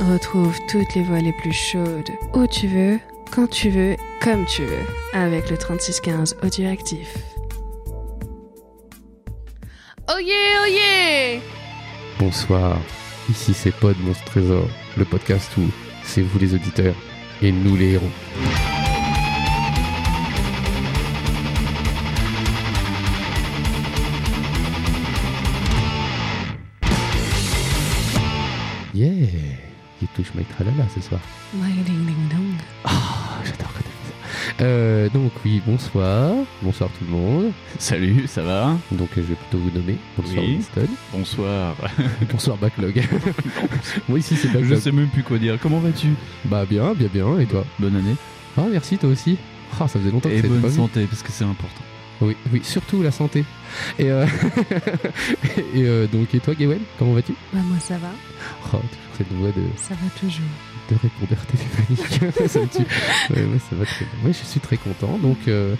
Retrouve 0.00 0.58
toutes 0.68 0.94
les 0.94 1.02
voix 1.02 1.20
les 1.20 1.32
plus 1.32 1.54
chaudes, 1.54 2.10
où 2.34 2.46
tu 2.46 2.66
veux, 2.68 2.98
quand 3.30 3.48
tu 3.48 3.70
veux, 3.70 3.96
comme 4.20 4.44
tu 4.44 4.62
veux, 4.62 4.84
avec 5.14 5.48
le 5.48 5.56
3615 5.56 6.36
Audioactif. 6.44 7.16
Oh 10.08 10.18
yeah, 10.20 10.62
oh 10.62 10.66
yeah 10.68 11.40
Bonsoir, 12.18 12.78
ici 13.30 13.54
c'est 13.54 13.74
Pod 13.74 13.96
Monstre 14.00 14.24
Trésor, 14.26 14.68
le 14.98 15.04
podcast 15.06 15.50
où 15.56 15.62
c'est 16.04 16.22
vous 16.22 16.38
les 16.38 16.54
auditeurs 16.54 16.94
et 17.40 17.50
nous 17.50 17.74
les 17.74 17.92
héros. 17.92 18.75
Mike 30.36 30.48
Tralala 30.54 30.84
ce 30.94 31.00
soir. 31.00 31.20
My 31.54 31.72
ding 31.82 32.04
ding 32.06 32.28
dong. 32.30 32.54
Ah, 32.84 33.38
j'adore 33.44 33.72
quand 33.72 33.80
elle 33.80 33.84
fait 33.84 34.12
ça. 34.58 34.64
Euh, 34.64 35.08
donc 35.10 35.32
oui, 35.44 35.60
bonsoir. 35.66 36.34
Bonsoir 36.62 36.90
tout 36.98 37.04
le 37.06 37.10
monde. 37.10 37.52
Salut, 37.78 38.26
ça 38.26 38.42
va? 38.42 38.76
Donc 38.92 39.08
euh, 39.16 39.22
je 39.22 39.22
vais 39.22 39.34
plutôt 39.34 39.58
vous 39.58 39.70
nommer. 39.76 39.96
Bonsoir 40.16 40.44
Oui. 40.44 40.54
Winston. 40.56 40.88
Bonsoir. 41.12 41.76
Bonsoir 42.32 42.56
Backlog. 42.58 43.02
Moi 44.08 44.18
ici 44.18 44.36
c'est 44.36 44.48
Backlog. 44.48 44.74
Je 44.74 44.74
sais 44.76 44.92
même 44.92 45.08
plus 45.08 45.22
quoi 45.22 45.38
dire. 45.38 45.58
Comment 45.60 45.80
vas-tu? 45.80 46.08
Bah 46.44 46.64
bien, 46.68 46.92
bien, 46.94 47.08
bien. 47.12 47.38
Et 47.40 47.46
toi? 47.46 47.64
Bonne 47.78 47.96
année. 47.96 48.16
Ah 48.56 48.64
merci 48.70 48.98
toi 48.98 49.08
aussi. 49.10 49.36
Ah 49.80 49.88
ça 49.88 49.98
faisait 49.98 50.10
longtemps 50.10 50.28
que 50.28 50.34
Et 50.34 50.42
bonne 50.42 50.60
pas 50.62 50.68
vu. 50.68 50.76
santé, 50.76 51.04
parce 51.06 51.22
que 51.22 51.32
c'est 51.32 51.44
important. 51.44 51.82
Oui, 52.20 52.36
oui, 52.52 52.60
surtout 52.64 53.02
la 53.02 53.10
santé. 53.10 53.44
Et, 53.98 54.10
euh, 54.10 54.26
et 55.74 55.82
euh, 55.84 56.06
donc 56.06 56.34
et 56.34 56.40
toi 56.40 56.54
Gawen, 56.54 56.80
comment 56.98 57.12
vas-tu? 57.12 57.32
Bah 57.52 57.60
moi 57.64 57.78
ça 57.78 57.98
va, 57.98 58.08
Oh, 58.72 58.78
toujours 58.78 58.88
cette 59.18 59.30
voix 59.32 59.48
de, 59.48 59.62
ça 59.76 59.94
va 59.94 60.08
toujours. 60.18 60.46
de 60.90 60.94
répondeur 60.96 61.44
téléphonique. 61.46 62.48
ça 62.48 62.60
me 62.60 62.66
tue. 62.66 62.78
Ouais, 63.34 63.44
ouais, 63.44 63.58
ça 63.68 63.76
va 63.76 63.84
très 63.84 64.04
bien. 64.06 64.26
Ouais, 64.28 64.32
je 64.32 64.44
suis 64.46 64.60
très 64.60 64.76
content. 64.78 65.18
Donc 65.18 65.38
euh, 65.48 65.74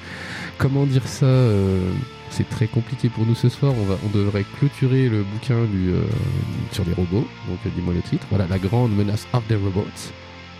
comment 0.58 0.84
dire 0.84 1.06
ça 1.08 1.24
euh, 1.26 1.90
c'est 2.30 2.48
très 2.50 2.66
compliqué 2.66 3.08
pour 3.08 3.24
nous 3.24 3.34
ce 3.34 3.48
soir. 3.48 3.72
On, 3.74 3.84
va, 3.84 3.96
on 4.04 4.16
devrait 4.16 4.44
clôturer 4.58 5.08
le 5.08 5.22
bouquin 5.22 5.64
du, 5.64 5.90
euh, 5.90 6.02
sur 6.72 6.84
les 6.84 6.92
robots. 6.92 7.26
Donc 7.48 7.58
euh, 7.64 7.70
dis-moi 7.74 7.94
le 7.94 8.02
titre. 8.02 8.26
Voilà, 8.30 8.46
la 8.48 8.58
grande 8.58 8.94
menace 8.94 9.26
of 9.32 9.42
the 9.48 9.52
robots. 9.54 10.12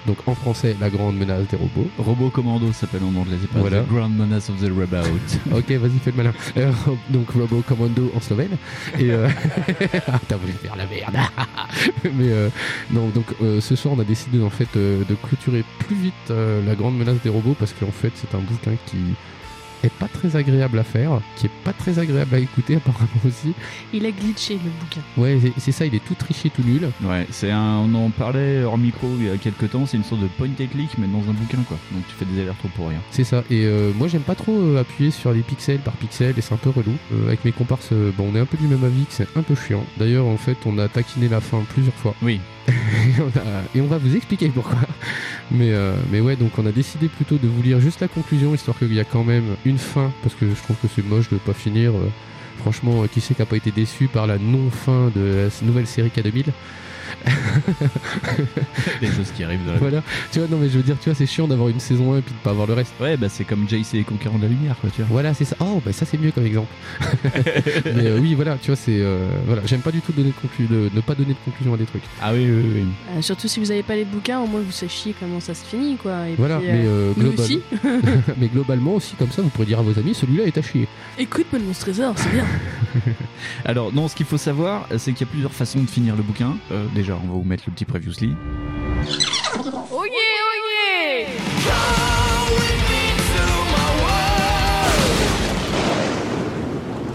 Donc 0.07 0.19
en 0.27 0.35
français, 0.35 0.77
la 0.81 0.89
grande 0.89 1.17
menace 1.17 1.49
des 1.49 1.57
robots. 1.57 1.89
Robot 1.99 2.31
Commando 2.31 2.73
s'appelle 2.73 3.03
en 3.03 3.15
anglais, 3.19 3.37
c'est 3.41 3.51
pas 3.51 3.59
Voilà. 3.59 3.81
The 3.83 3.89
Grand 3.89 4.09
Menace 4.09 4.51
of 4.51 4.61
the 4.61 4.71
Robot. 4.71 5.09
Ok, 5.57 5.71
vas-y, 5.73 5.99
fais 5.99 6.11
le 6.13 6.17
malin. 6.17 6.33
Euh, 6.57 6.71
donc 7.11 7.31
Robo 7.31 7.63
Commando 7.67 8.11
en 8.15 8.21
slovène. 8.21 8.57
Et 8.99 9.11
euh... 9.11 9.29
ah, 10.09 10.21
t'as 10.29 10.37
voulu 10.37 10.53
faire 10.53 10.77
la 10.77 10.87
merde. 10.87 11.17
Mais 12.05 12.31
euh, 12.31 12.49
non, 12.91 13.09
donc 13.09 13.27
euh, 13.43 13.61
ce 13.61 13.75
soir 13.75 13.95
on 13.97 14.01
a 14.01 14.05
décidé 14.05 14.41
en 14.43 14.51
fait 14.51 14.69
euh, 14.77 15.03
de 15.09 15.15
clôturer 15.15 15.65
plus 15.81 15.97
vite 15.97 16.15
euh, 16.31 16.65
la 16.67 16.75
grande 16.75 16.97
menace 16.97 17.17
des 17.23 17.31
robots 17.31 17.57
parce 17.59 17.73
qu'en 17.73 17.91
fait 17.91 18.13
c'est 18.15 18.35
un 18.35 18.41
bouquin 18.41 18.73
qui 18.87 18.97
est 19.87 19.99
pas 19.99 20.09
très 20.09 20.37
agréable 20.37 20.79
à 20.79 20.85
faire, 20.85 21.21
qui 21.37 21.47
est 21.47 21.51
pas 21.65 21.73
très 21.73 21.99
agréable 21.99 22.35
à 22.35 22.39
écouter 22.39 22.77
apparemment 22.77 23.09
aussi. 23.27 23.53
Il 23.93 24.05
a 24.07 24.11
glitché 24.11 24.55
le 24.55 24.71
bouquin. 24.81 25.01
Ouais, 25.17 25.39
c'est- 25.59 25.73
ça, 25.73 25.87
il 25.87 25.95
est 25.95 26.05
tout 26.05 26.15
triché, 26.15 26.51
tout 26.51 26.63
nul. 26.63 26.89
ouais, 27.03 27.27
c'est 27.31 27.51
un. 27.51 27.77
On 27.87 27.95
en 27.95 28.11
parlait 28.11 28.63
hors 28.65 28.79
micro 28.79 29.09
il 29.19 29.27
y 29.27 29.31
a 29.31 29.37
quelques 29.37 29.71
temps, 29.71 29.87
c'est 29.87 29.97
une 29.97 30.05
sorte 30.05 30.23
de 30.23 30.27
point 30.27 30.47
and 30.49 30.67
click, 30.71 30.91
mais 30.99 31.07
dans 31.07 31.19
un 31.29 31.33
bouquin 31.35 31.59
quoi. 31.69 31.77
Donc 31.93 32.03
tu 32.09 32.15
fais 32.15 32.25
des 32.25 32.41
allers-retours 32.41 32.71
pour 32.71 32.89
rien. 32.89 32.99
C'est 33.11 33.25
ça. 33.25 33.45
Et 33.51 33.65
euh, 33.67 33.93
moi, 33.95 34.09
j'aime 34.09 34.23
pas 34.23 34.35
trop 34.35 34.53
euh, 34.59 34.81
appuyer 34.81 35.11
sur 35.11 35.33
les 35.33 35.41
pixels 35.43 35.79
par 35.79 35.95
pixel 35.95 36.35
et 36.37 36.41
c'est 36.41 36.55
un 36.55 36.59
peu 36.59 36.71
relou. 36.71 36.93
Euh, 37.13 37.27
avec 37.29 37.45
mes 37.45 37.53
comparses, 37.53 37.91
euh, 37.93 38.11
bon, 38.17 38.31
on 38.33 38.37
est 38.37 38.41
un 38.41 38.47
peu 38.47 38.57
du 38.57 38.67
même 38.67 38.83
avis 38.85 39.05
que 39.05 39.13
c'est 39.13 39.29
un 39.37 39.43
peu 39.43 39.55
chiant. 39.55 39.85
D'ailleurs, 39.99 40.27
en 40.27 40.37
fait, 40.37 40.57
on 40.67 40.79
a 40.79 40.89
taquiné 40.89 41.29
la 41.29 41.41
fin 41.41 41.63
plusieurs 41.75 41.95
fois. 41.95 42.15
Oui. 42.23 42.41
et, 43.75 43.81
on 43.81 43.87
va 43.87 43.99
vous 43.99 44.17
expliquer 44.17 44.49
pourquoi. 44.49 44.79
Mais, 45.51 45.73
euh, 45.73 45.95
mais 46.11 46.21
ouais, 46.21 46.37
donc 46.37 46.59
on 46.59 46.67
a 46.67 46.73
décidé 46.73 47.09
plutôt 47.09 47.37
de 47.37 47.47
vous 47.47 47.63
lire 47.63 47.81
juste 47.81 48.01
la 48.01 48.09
conclusion, 48.09 48.55
histoire 48.55 48.79
qu'il 48.79 48.93
y 48.93 49.01
a 49.01 49.05
quand 49.05 49.25
même 49.25 49.57
une 49.65 49.79
fin, 49.79 50.13
parce 50.23 50.35
que 50.35 50.49
je 50.49 50.63
trouve 50.63 50.77
que 50.77 50.89
c'est 50.95 51.05
moche 51.05 51.31
de 51.31 51.37
pas 51.37 51.53
finir. 51.53 51.93
euh, 51.93 52.09
franchement, 52.59 53.03
euh, 53.03 53.07
qui 53.07 53.21
c'est 53.21 53.35
qui 53.35 53.43
a 53.43 53.47
pas 53.47 53.57
été 53.57 53.71
déçu 53.71 54.09
par 54.09 54.27
la 54.27 54.39
non-fin 54.39 55.13
de 55.15 55.49
la 55.49 55.67
nouvelle 55.67 55.87
série 55.87 56.11
K2000 56.15 56.47
des 59.01 59.07
choses 59.09 59.31
qui 59.35 59.45
arrivent 59.45 59.61
dans 59.65 59.73
la 59.73 59.79
vie. 59.79 59.81
Voilà. 59.81 60.03
Tu 60.33 60.39
vois, 60.41 60.49
non, 60.49 60.59
mais 60.59 60.69
je 60.69 60.77
veux 60.77 60.83
dire, 60.83 60.97
tu 61.01 61.09
vois, 61.09 61.15
c'est 61.15 61.27
chiant 61.27 61.47
d'avoir 61.49 61.69
une 61.69 61.81
saison 61.81 62.13
1 62.15 62.19
et 62.19 62.23
puis 62.23 62.33
de 62.35 62.39
pas 62.39 62.51
avoir 62.51 62.67
le 62.67 62.75
reste. 62.75 62.93
Ouais, 63.01 63.17
bah 63.17 63.29
c'est 63.29 63.45
comme 63.45 63.69
JC 63.69 63.95
et 63.95 64.05
Conquérant 64.05 64.39
de 64.39 64.43
la 64.43 64.49
Lumière 64.49 64.77
quoi, 64.81 64.91
tu 64.91 65.03
vois. 65.03 65.09
Voilà, 65.11 65.35
c'est 65.35 65.45
ça. 65.45 65.57
Oh, 65.61 65.81
bah 65.85 65.93
ça 65.93 66.05
c'est 66.07 66.19
mieux 66.19 66.31
comme 66.31 66.47
exemple. 66.47 66.69
mais 67.25 68.07
euh, 68.07 68.19
oui, 68.21 68.35
voilà, 68.35 68.57
tu 68.61 68.69
vois, 68.69 68.77
c'est 68.77 68.99
euh, 69.01 69.29
voilà, 69.47 69.63
j'aime 69.67 69.81
pas 69.81 69.91
du 69.93 70.01
tout 70.01 70.13
donner 70.13 70.29
de 70.31 70.35
conclu 70.41 70.67
de 70.67 70.91
ne 70.95 71.01
pas 71.01 71.15
donner 71.15 71.33
de 71.35 71.39
conclusion 71.45 71.75
à 71.75 71.77
des 71.77 71.87
trucs. 71.87 72.03
Ah 72.23 72.33
oui, 72.33 72.47
oui, 72.51 72.65
oui. 72.75 72.85
Euh, 73.17 73.23
surtout 73.23 73.49
si 73.49 73.61
vous 73.61 73.71
avez 73.71 73.83
pas 73.83 73.97
les 73.97 74.05
bouquins, 74.05 74.41
au 74.41 74.47
moins 74.47 74.61
vous 74.61 74.73
sachiez 74.73 75.15
comment 75.19 75.41
ça 75.41 75.55
se 75.55 75.65
finit 75.65 75.97
quoi. 75.97 76.29
Et 76.29 76.35
Voilà, 76.37 76.59
puis, 76.59 76.69
mais 76.69 76.85
euh, 76.87 77.11
euh, 77.11 77.13
nous 77.17 77.31
global- 77.33 77.41
aussi. 77.41 77.61
mais 78.39 78.49
globalement 78.49 78.95
aussi 78.95 79.15
comme 79.17 79.31
ça, 79.31 79.43
vous 79.43 79.49
pourrez 79.49 79.67
dire 79.67 79.79
à 79.79 79.83
vos 79.83 79.99
amis, 79.99 80.15
celui-là 80.15 80.45
est 80.45 80.57
à 80.59 80.63
chier. 80.63 80.89
Écoute 81.19 81.47
Paul 81.51 81.61
Monstre 81.63 81.85
Trésor, 81.87 82.15
c'est 82.17 82.33
bien. 82.33 82.45
Alors, 83.65 83.93
non, 83.93 84.09
ce 84.09 84.15
qu'il 84.17 84.27
faut 84.27 84.39
savoir, 84.39 84.89
c'est 84.97 85.13
qu'il 85.13 85.27
y 85.27 85.29
a 85.29 85.31
plusieurs 85.31 85.53
façons 85.53 85.81
de 85.81 85.87
finir 85.89 86.17
le 86.17 86.23
bouquin. 86.23 86.57
Euh, 86.73 86.87
déjà, 86.97 87.15
on 87.23 87.27
va 87.27 87.35
vous 87.35 87.45
mettre 87.45 87.65
le 87.67 87.73
petit 87.75 87.85
previously. 87.85 88.35
oh 89.93 90.05
yeah, 90.05 90.13
oh 90.43 90.55
yeah 91.13 91.27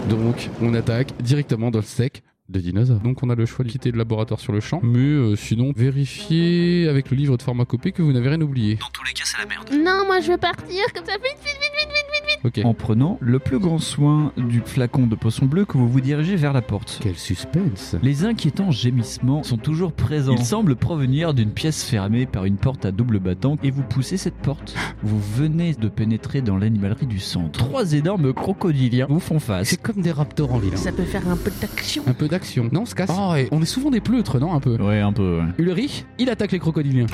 Donc, 0.08 0.50
on 0.60 0.74
attaque 0.74 1.12
directement 1.20 1.70
dans 1.70 1.80
le 1.80 1.84
sec 1.84 2.22
de 2.52 2.60
dinosaures. 2.60 3.00
Donc, 3.00 3.22
on 3.22 3.30
a 3.30 3.34
le 3.34 3.46
choix 3.46 3.64
de 3.64 3.70
quitter 3.70 3.90
le 3.90 3.98
laboratoire 3.98 4.40
sur 4.40 4.52
le 4.52 4.60
champ, 4.60 4.80
mais 4.82 4.98
euh, 4.98 5.36
sinon, 5.36 5.72
vérifiez 5.74 6.88
avec 6.88 7.10
le 7.10 7.16
livre 7.16 7.36
de 7.36 7.42
pharmacopée 7.42 7.92
que 7.92 8.02
vous 8.02 8.12
n'avez 8.12 8.28
rien 8.28 8.40
oublié. 8.40 8.76
Dans 8.76 8.86
tous 8.92 9.04
les 9.04 9.12
cas, 9.12 9.24
c'est 9.24 9.38
la 9.38 9.46
merde. 9.46 9.70
Non, 9.72 10.06
moi 10.06 10.20
je 10.20 10.32
veux 10.32 10.38
partir 10.38 10.84
comme 10.94 11.04
ça. 11.04 11.12
Vite, 11.12 11.38
vite, 11.42 11.58
vite, 11.60 11.72
vite, 11.78 11.88
vite, 11.88 12.06
vite, 12.12 12.44
vite. 12.44 12.62
Ok. 12.62 12.64
En 12.64 12.74
prenant 12.74 13.18
le 13.20 13.38
plus 13.38 13.58
grand 13.58 13.78
soin 13.78 14.32
du 14.36 14.60
flacon 14.64 15.06
de 15.06 15.14
potion 15.14 15.46
bleu 15.46 15.64
que 15.64 15.78
vous 15.78 15.88
vous 15.88 16.00
dirigez 16.00 16.36
vers 16.36 16.52
la 16.52 16.62
porte. 16.62 16.98
Quel 17.02 17.16
suspense 17.16 17.96
Les 18.02 18.24
inquiétants 18.24 18.70
gémissements 18.70 19.42
sont 19.42 19.56
toujours 19.56 19.92
présents. 19.92 20.34
Ils 20.36 20.44
semblent 20.44 20.76
provenir 20.76 21.34
d'une 21.34 21.50
pièce 21.50 21.84
fermée 21.84 22.26
par 22.26 22.44
une 22.44 22.56
porte 22.56 22.84
à 22.84 22.92
double 22.92 23.18
battant 23.18 23.56
et 23.62 23.70
vous 23.70 23.82
poussez 23.82 24.16
cette 24.16 24.36
porte. 24.36 24.74
Vous 25.04 25.20
venez 25.20 25.74
de 25.74 25.88
pénétrer 25.88 26.42
dans 26.42 26.56
l'animalerie 26.56 27.06
du 27.06 27.18
centre. 27.18 27.58
Trois 27.58 27.92
énormes 27.92 28.32
crocodiliens 28.32 29.06
vous 29.08 29.18
font 29.18 29.40
face. 29.40 29.68
C'est 29.68 29.80
comme 29.80 30.00
des 30.00 30.12
raptors 30.12 30.52
en 30.52 30.58
ville. 30.58 30.76
Ça 30.78 30.92
peut 30.92 31.02
faire 31.02 31.28
un 31.28 31.36
peu 31.36 31.50
d'action. 31.60 32.04
Un 32.06 32.14
peu 32.14 32.28
d'action. 32.28 32.41
Non, 32.72 32.82
on 32.82 32.86
se 32.86 32.94
casse. 32.94 33.10
Oh, 33.12 33.34
et 33.34 33.48
on 33.52 33.60
est 33.62 33.66
souvent 33.66 33.90
des 33.90 34.00
pleutres, 34.00 34.38
non 34.38 34.54
Un 34.54 34.60
peu? 34.60 34.76
Ouais, 34.76 35.00
un 35.00 35.12
peu. 35.12 35.38
ouais. 35.38 35.46
Ulrich, 35.58 36.04
il 36.18 36.30
attaque 36.30 36.52
les 36.52 36.58
crocodiliens. 36.58 37.06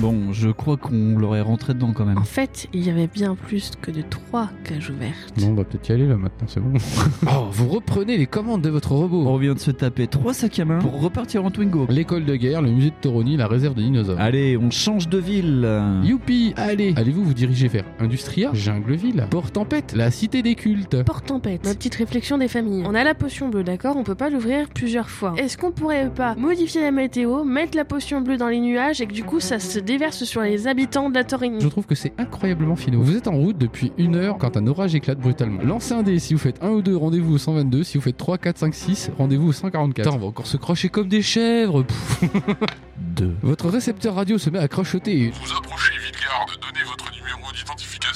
Bon, 0.00 0.32
je 0.32 0.48
crois 0.50 0.76
qu'on 0.76 1.16
l'aurait 1.18 1.40
rentré 1.40 1.72
dedans 1.72 1.92
quand 1.94 2.04
même. 2.04 2.18
En 2.18 2.24
fait, 2.24 2.66
il 2.72 2.84
y 2.84 2.90
avait 2.90 3.06
bien 3.06 3.36
plus 3.36 3.70
que 3.80 3.92
de 3.92 4.02
trois 4.02 4.50
cages 4.64 4.90
ouvertes. 4.90 5.32
Bon, 5.38 5.50
on 5.50 5.54
va 5.54 5.62
peut-être 5.64 5.88
y 5.88 5.92
aller 5.92 6.06
là 6.06 6.16
maintenant, 6.16 6.48
c'est 6.48 6.60
bon. 6.60 6.72
oh, 7.28 7.46
vous 7.52 7.68
reprenez 7.68 8.16
les 8.18 8.26
commandes 8.26 8.62
de 8.62 8.70
votre 8.70 8.90
On 8.92 8.96
robot. 8.96 9.38
vient 9.38 9.54
de 9.54 9.58
se 9.60 9.70
taper 9.70 10.08
trois 10.08 10.34
sacs 10.34 10.58
à 10.58 10.64
main 10.64 10.78
pour 10.80 11.00
repartir 11.00 11.44
en 11.44 11.50
Twingo. 11.52 11.86
L'école 11.88 12.24
de 12.24 12.34
guerre, 12.34 12.60
le 12.60 12.70
musée 12.72 12.90
de 12.90 12.94
Toroni, 13.00 13.36
la 13.36 13.46
réserve 13.46 13.74
de 13.74 13.82
dinosaures. 13.82 14.18
Allez, 14.20 14.56
on 14.56 14.70
change 14.70 15.08
de 15.08 15.18
ville. 15.18 15.68
Youpi, 16.02 16.54
allez 16.56 16.92
Allez-vous 16.96 17.24
vous 17.24 17.34
diriger 17.34 17.68
vers 17.68 17.84
Industria, 18.00 18.50
Jungleville, 18.52 19.26
Port-Tempête, 19.30 19.94
la 19.96 20.10
cité 20.10 20.42
des 20.42 20.56
cultes 20.56 21.02
Porte-tempête. 21.04 21.64
Ma 21.64 21.74
petite 21.74 21.94
réflexion 21.94 22.36
des 22.36 22.48
familles. 22.48 22.82
On 22.86 22.94
a 22.96 23.04
la 23.04 23.14
potion 23.14 23.48
bleue, 23.48 23.62
d'accord? 23.62 23.96
On 23.96 24.02
peut 24.02 24.14
pas 24.16 24.28
l'ouvrir 24.28 24.68
plusieurs 24.70 25.08
fois. 25.08 25.34
Est-ce 25.36 25.56
qu'on 25.56 25.70
pourrait 25.70 26.10
pas 26.12 26.34
modifier 26.34 26.80
la 26.80 26.90
météo, 26.90 27.44
mettre 27.44 27.76
la 27.76 27.84
potion 27.84 28.20
bleue 28.22 28.36
dans 28.36 28.48
les 28.48 28.60
nuages 28.60 29.00
et 29.00 29.06
que 29.06 29.12
du 29.12 29.22
coup 29.22 29.38
ça 29.38 29.58
se 29.60 29.78
déverse 29.84 30.24
sur 30.24 30.40
les 30.40 30.66
habitants 30.66 31.10
de 31.10 31.14
la 31.14 31.24
Torigny 31.24 31.60
Je 31.60 31.68
trouve 31.68 31.86
que 31.86 31.94
c'est 31.94 32.12
incroyablement 32.18 32.76
finaux. 32.76 33.02
Vous 33.02 33.16
êtes 33.16 33.28
en 33.28 33.36
route 33.36 33.58
depuis 33.58 33.92
une 33.98 34.16
heure 34.16 34.38
quand 34.38 34.56
un 34.56 34.66
orage 34.66 34.94
éclate 34.94 35.18
brutalement. 35.18 35.62
Lancez 35.62 35.94
un 35.94 36.02
dé 36.02 36.18
si 36.18 36.34
vous 36.34 36.40
faites 36.40 36.62
1 36.62 36.70
ou 36.70 36.82
2, 36.82 36.96
rendez-vous 36.96 37.34
au 37.34 37.38
122. 37.38 37.84
Si 37.84 37.98
vous 37.98 38.02
faites 38.02 38.16
3, 38.16 38.38
4, 38.38 38.58
5, 38.58 38.74
6, 38.74 39.10
rendez-vous 39.18 39.48
au 39.48 39.52
144. 39.52 40.04
Putain, 40.04 40.16
on 40.16 40.20
va 40.20 40.26
encore 40.26 40.46
se 40.46 40.56
crocher 40.56 40.88
comme 40.88 41.08
des 41.08 41.22
chèvres. 41.22 41.82
Pff. 41.82 42.24
Deux. 42.98 43.34
Votre 43.42 43.68
récepteur 43.68 44.14
radio 44.14 44.38
se 44.38 44.50
met 44.50 44.58
à 44.58 44.68
crochoter. 44.68 45.30
Vous 45.30 45.56
approchez 45.56 45.92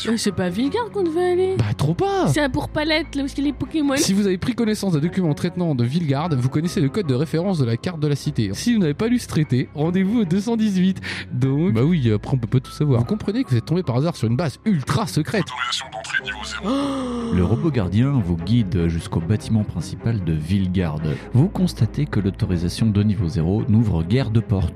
Euh, 0.06 0.14
C'est 0.16 0.32
pas 0.32 0.48
Vilgard 0.48 0.90
qu'on 0.92 1.02
devait 1.02 1.32
aller 1.32 1.54
Bah, 1.58 1.64
trop 1.76 1.94
pas 1.94 2.28
C'est 2.28 2.40
à 2.40 2.48
Bourg-Palette, 2.48 3.14
là 3.14 3.24
où 3.24 3.26
il 3.26 3.38
y 3.38 3.40
a 3.40 3.44
les 3.44 3.52
Pokémon. 3.52 3.94
Si 3.96 4.12
vous 4.12 4.26
avez 4.26 4.38
pris 4.38 4.54
connaissance 4.54 4.92
d'un 4.92 5.00
document 5.00 5.34
traitement 5.34 5.74
de 5.74 5.84
Vilgard, 5.84 6.28
vous 6.36 6.48
connaissez 6.48 6.80
le 6.80 6.88
code 6.88 7.06
de 7.06 7.14
référence 7.14 7.58
de 7.58 7.64
la 7.64 7.76
carte 7.76 8.00
de 8.00 8.06
la 8.08 8.16
cité. 8.16 8.50
Si 8.54 8.74
vous 8.74 8.80
n'avez 8.80 8.94
pas 8.94 9.08
lu 9.08 9.18
ce 9.18 9.26
traité, 9.28 9.68
rendez-vous 9.74 10.20
au 10.20 10.24
218. 10.24 11.00
Donc, 11.32 11.72
bah 11.74 11.82
oui, 11.84 12.10
après 12.12 12.34
on 12.34 12.38
peut 12.38 12.46
pas 12.46 12.60
tout 12.60 12.70
savoir. 12.72 13.00
Vous 13.00 13.06
comprenez 13.06 13.44
que 13.44 13.50
vous 13.50 13.56
êtes 13.56 13.64
tombé 13.64 13.82
par 13.82 13.96
hasard 13.96 14.16
sur 14.16 14.28
une 14.28 14.36
base 14.36 14.58
ultra 14.64 15.06
secrète. 15.06 15.44
Autorisation 15.46 15.86
d'entrée 15.92 16.22
niveau 16.24 16.44
0. 16.44 17.34
Le 17.34 17.44
robot 17.44 17.70
gardien 17.70 18.10
vous 18.24 18.36
guide 18.36 18.88
jusqu'au 18.88 19.20
bâtiment 19.20 19.64
principal 19.64 20.22
de 20.24 20.32
Villegarde. 20.32 21.16
Vous 21.32 21.48
constatez 21.48 22.06
que 22.06 22.20
l'autorisation 22.20 22.86
de 22.86 23.02
niveau 23.02 23.28
0 23.28 23.64
n'ouvre 23.68 24.02
guère 24.02 24.30
de 24.30 24.40
porte. 24.40 24.72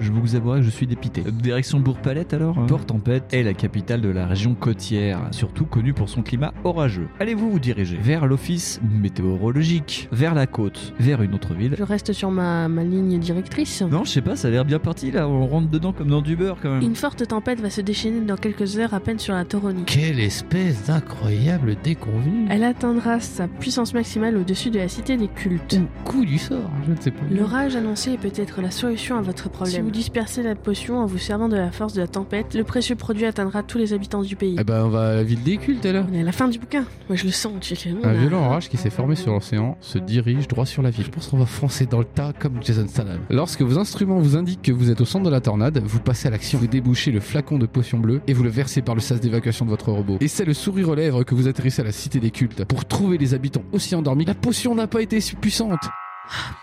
Je 0.00 0.10
vous 0.10 0.34
avouerai 0.34 0.60
que 0.60 0.66
je 0.66 0.70
suis 0.70 0.86
dépité. 0.86 1.22
Direction 1.22 1.78
Bourg-Palette 1.80 2.34
alors 2.34 2.54
Port-en-Pête 2.66 3.32
est 3.32 3.42
la 3.42 3.54
capitale 3.54 4.00
de 4.00 4.08
la 4.08 4.26
région 4.26 4.54
côtière, 4.54 5.20
surtout 5.30 5.64
connue 5.66 5.92
pour 5.92 6.08
son 6.08 6.22
climat 6.22 6.52
orageux. 6.64 7.08
Allez-vous 7.20 7.50
vous 7.50 7.58
diriger 7.60 7.96
vers 7.96 8.26
l'office 8.26 8.80
météorologique, 8.92 10.08
vers 10.12 10.34
la 10.34 10.46
côte, 10.46 10.94
vers 10.98 11.22
une 11.22 11.34
autre 11.34 11.54
ville? 11.54 11.74
Je 11.78 11.82
reste 11.84 12.12
sur 12.12 12.30
ma, 12.30 12.68
ma 12.68 12.82
ligne 12.84 13.18
directrice. 13.18 13.82
Non, 13.82 14.04
je 14.04 14.10
sais 14.10 14.20
pas, 14.20 14.36
ça 14.36 14.48
a 14.48 14.50
l'air 14.50 14.64
bien 14.64 14.78
parti 14.78 15.10
là, 15.10 15.28
on 15.28 15.46
rentre 15.46 15.68
dedans 15.68 15.92
comme 15.92 16.08
dans 16.08 16.22
du 16.22 16.36
beurre 16.36 16.58
quand 16.60 16.70
même. 16.72 16.82
Une 16.82 16.96
forte 16.96 17.26
tempête 17.26 17.60
va 17.60 17.70
se 17.70 17.80
déchaîner 17.80 18.20
dans 18.20 18.36
quelques 18.36 18.78
heures 18.78 18.94
à 18.94 19.00
peine 19.00 19.18
sur 19.18 19.34
la 19.34 19.44
Toronie. 19.44 19.84
Quelle 19.86 20.20
espèce 20.20 20.86
d'incroyable 20.86 21.76
déconvenue 21.82 22.46
Elle 22.50 22.64
atteindra 22.64 23.20
sa 23.20 23.46
puissance 23.48 23.94
maximale 23.94 24.36
au-dessus 24.36 24.70
de 24.70 24.78
la 24.78 24.88
cité 24.88 25.16
des 25.16 25.28
cultes. 25.28 25.74
Ou 25.74 25.86
coup 26.04 26.24
du 26.24 26.38
sort, 26.38 26.70
je 26.86 26.92
ne 26.92 27.00
sais 27.00 27.10
pas. 27.10 27.22
L'orage 27.30 27.76
annoncé 27.76 28.12
est 28.12 28.18
peut-être 28.18 28.60
la 28.60 28.70
solution 28.70 29.16
à 29.16 29.22
votre 29.22 29.48
problème. 29.48 29.83
Vous 29.84 29.90
dispersez 29.90 30.42
la 30.42 30.54
potion 30.54 30.98
en 31.00 31.04
vous 31.06 31.18
servant 31.18 31.46
de 31.48 31.56
la 31.56 31.70
force 31.70 31.92
de 31.92 32.00
la 32.00 32.06
tempête, 32.06 32.54
le 32.54 32.64
précieux 32.64 32.94
produit 32.96 33.26
atteindra 33.26 33.62
tous 33.62 33.76
les 33.76 33.92
habitants 33.92 34.22
du 34.22 34.34
pays. 34.34 34.56
Eh 34.58 34.64
ben, 34.64 34.82
on 34.86 34.88
va 34.88 35.10
à 35.10 35.14
la 35.14 35.22
ville 35.22 35.42
des 35.42 35.58
cultes 35.58 35.84
alors. 35.84 36.06
On 36.10 36.14
est 36.14 36.20
à 36.22 36.24
la 36.24 36.32
fin 36.32 36.48
du 36.48 36.58
bouquin. 36.58 36.86
Moi, 37.10 37.16
je 37.16 37.24
le 37.26 37.30
sens. 37.30 37.52
tu 37.60 37.76
sais, 37.76 37.90
on 37.92 38.04
Un 38.06 38.10
a- 38.10 38.14
violent 38.14 38.46
orage 38.46 38.70
qui 38.70 38.78
s'est 38.78 38.88
formé 38.88 39.14
sur 39.14 39.34
l'océan 39.34 39.76
se 39.82 39.98
dirige 39.98 40.48
droit 40.48 40.64
sur 40.64 40.80
la 40.82 40.88
ville. 40.88 41.04
Je 41.04 41.10
pense 41.10 41.26
qu'on 41.28 41.36
va 41.36 41.44
foncer 41.44 41.84
dans 41.84 41.98
le 41.98 42.06
tas 42.06 42.32
comme 42.38 42.54
Jason 42.62 42.88
Statham. 42.88 43.18
Lorsque 43.28 43.60
vos 43.60 43.78
instruments 43.78 44.18
vous 44.20 44.36
indiquent 44.38 44.62
que 44.62 44.72
vous 44.72 44.90
êtes 44.90 45.02
au 45.02 45.04
centre 45.04 45.26
de 45.26 45.30
la 45.30 45.42
tornade, 45.42 45.78
vous 45.84 46.00
passez 46.00 46.28
à 46.28 46.30
l'action, 46.30 46.58
vous 46.58 46.66
débouchez 46.66 47.12
le 47.12 47.20
flacon 47.20 47.58
de 47.58 47.66
potion 47.66 47.98
bleue 47.98 48.22
et 48.26 48.32
vous 48.32 48.42
le 48.42 48.48
versez 48.50 48.80
par 48.80 48.94
le 48.94 49.02
sas 49.02 49.20
d'évacuation 49.20 49.66
de 49.66 49.70
votre 49.70 49.92
robot. 49.92 50.16
Et 50.22 50.28
c'est 50.28 50.46
le 50.46 50.54
sourire 50.54 50.88
aux 50.88 50.94
lèvres 50.94 51.24
que 51.24 51.34
vous 51.34 51.46
atterrissez 51.46 51.82
à 51.82 51.84
la 51.84 51.92
cité 51.92 52.20
des 52.20 52.30
cultes. 52.30 52.64
Pour 52.64 52.86
trouver 52.86 53.18
les 53.18 53.34
habitants 53.34 53.62
aussi 53.72 53.94
endormis, 53.94 54.24
la 54.24 54.34
potion 54.34 54.74
n'a 54.74 54.86
pas 54.86 55.02
été 55.02 55.20
si 55.20 55.36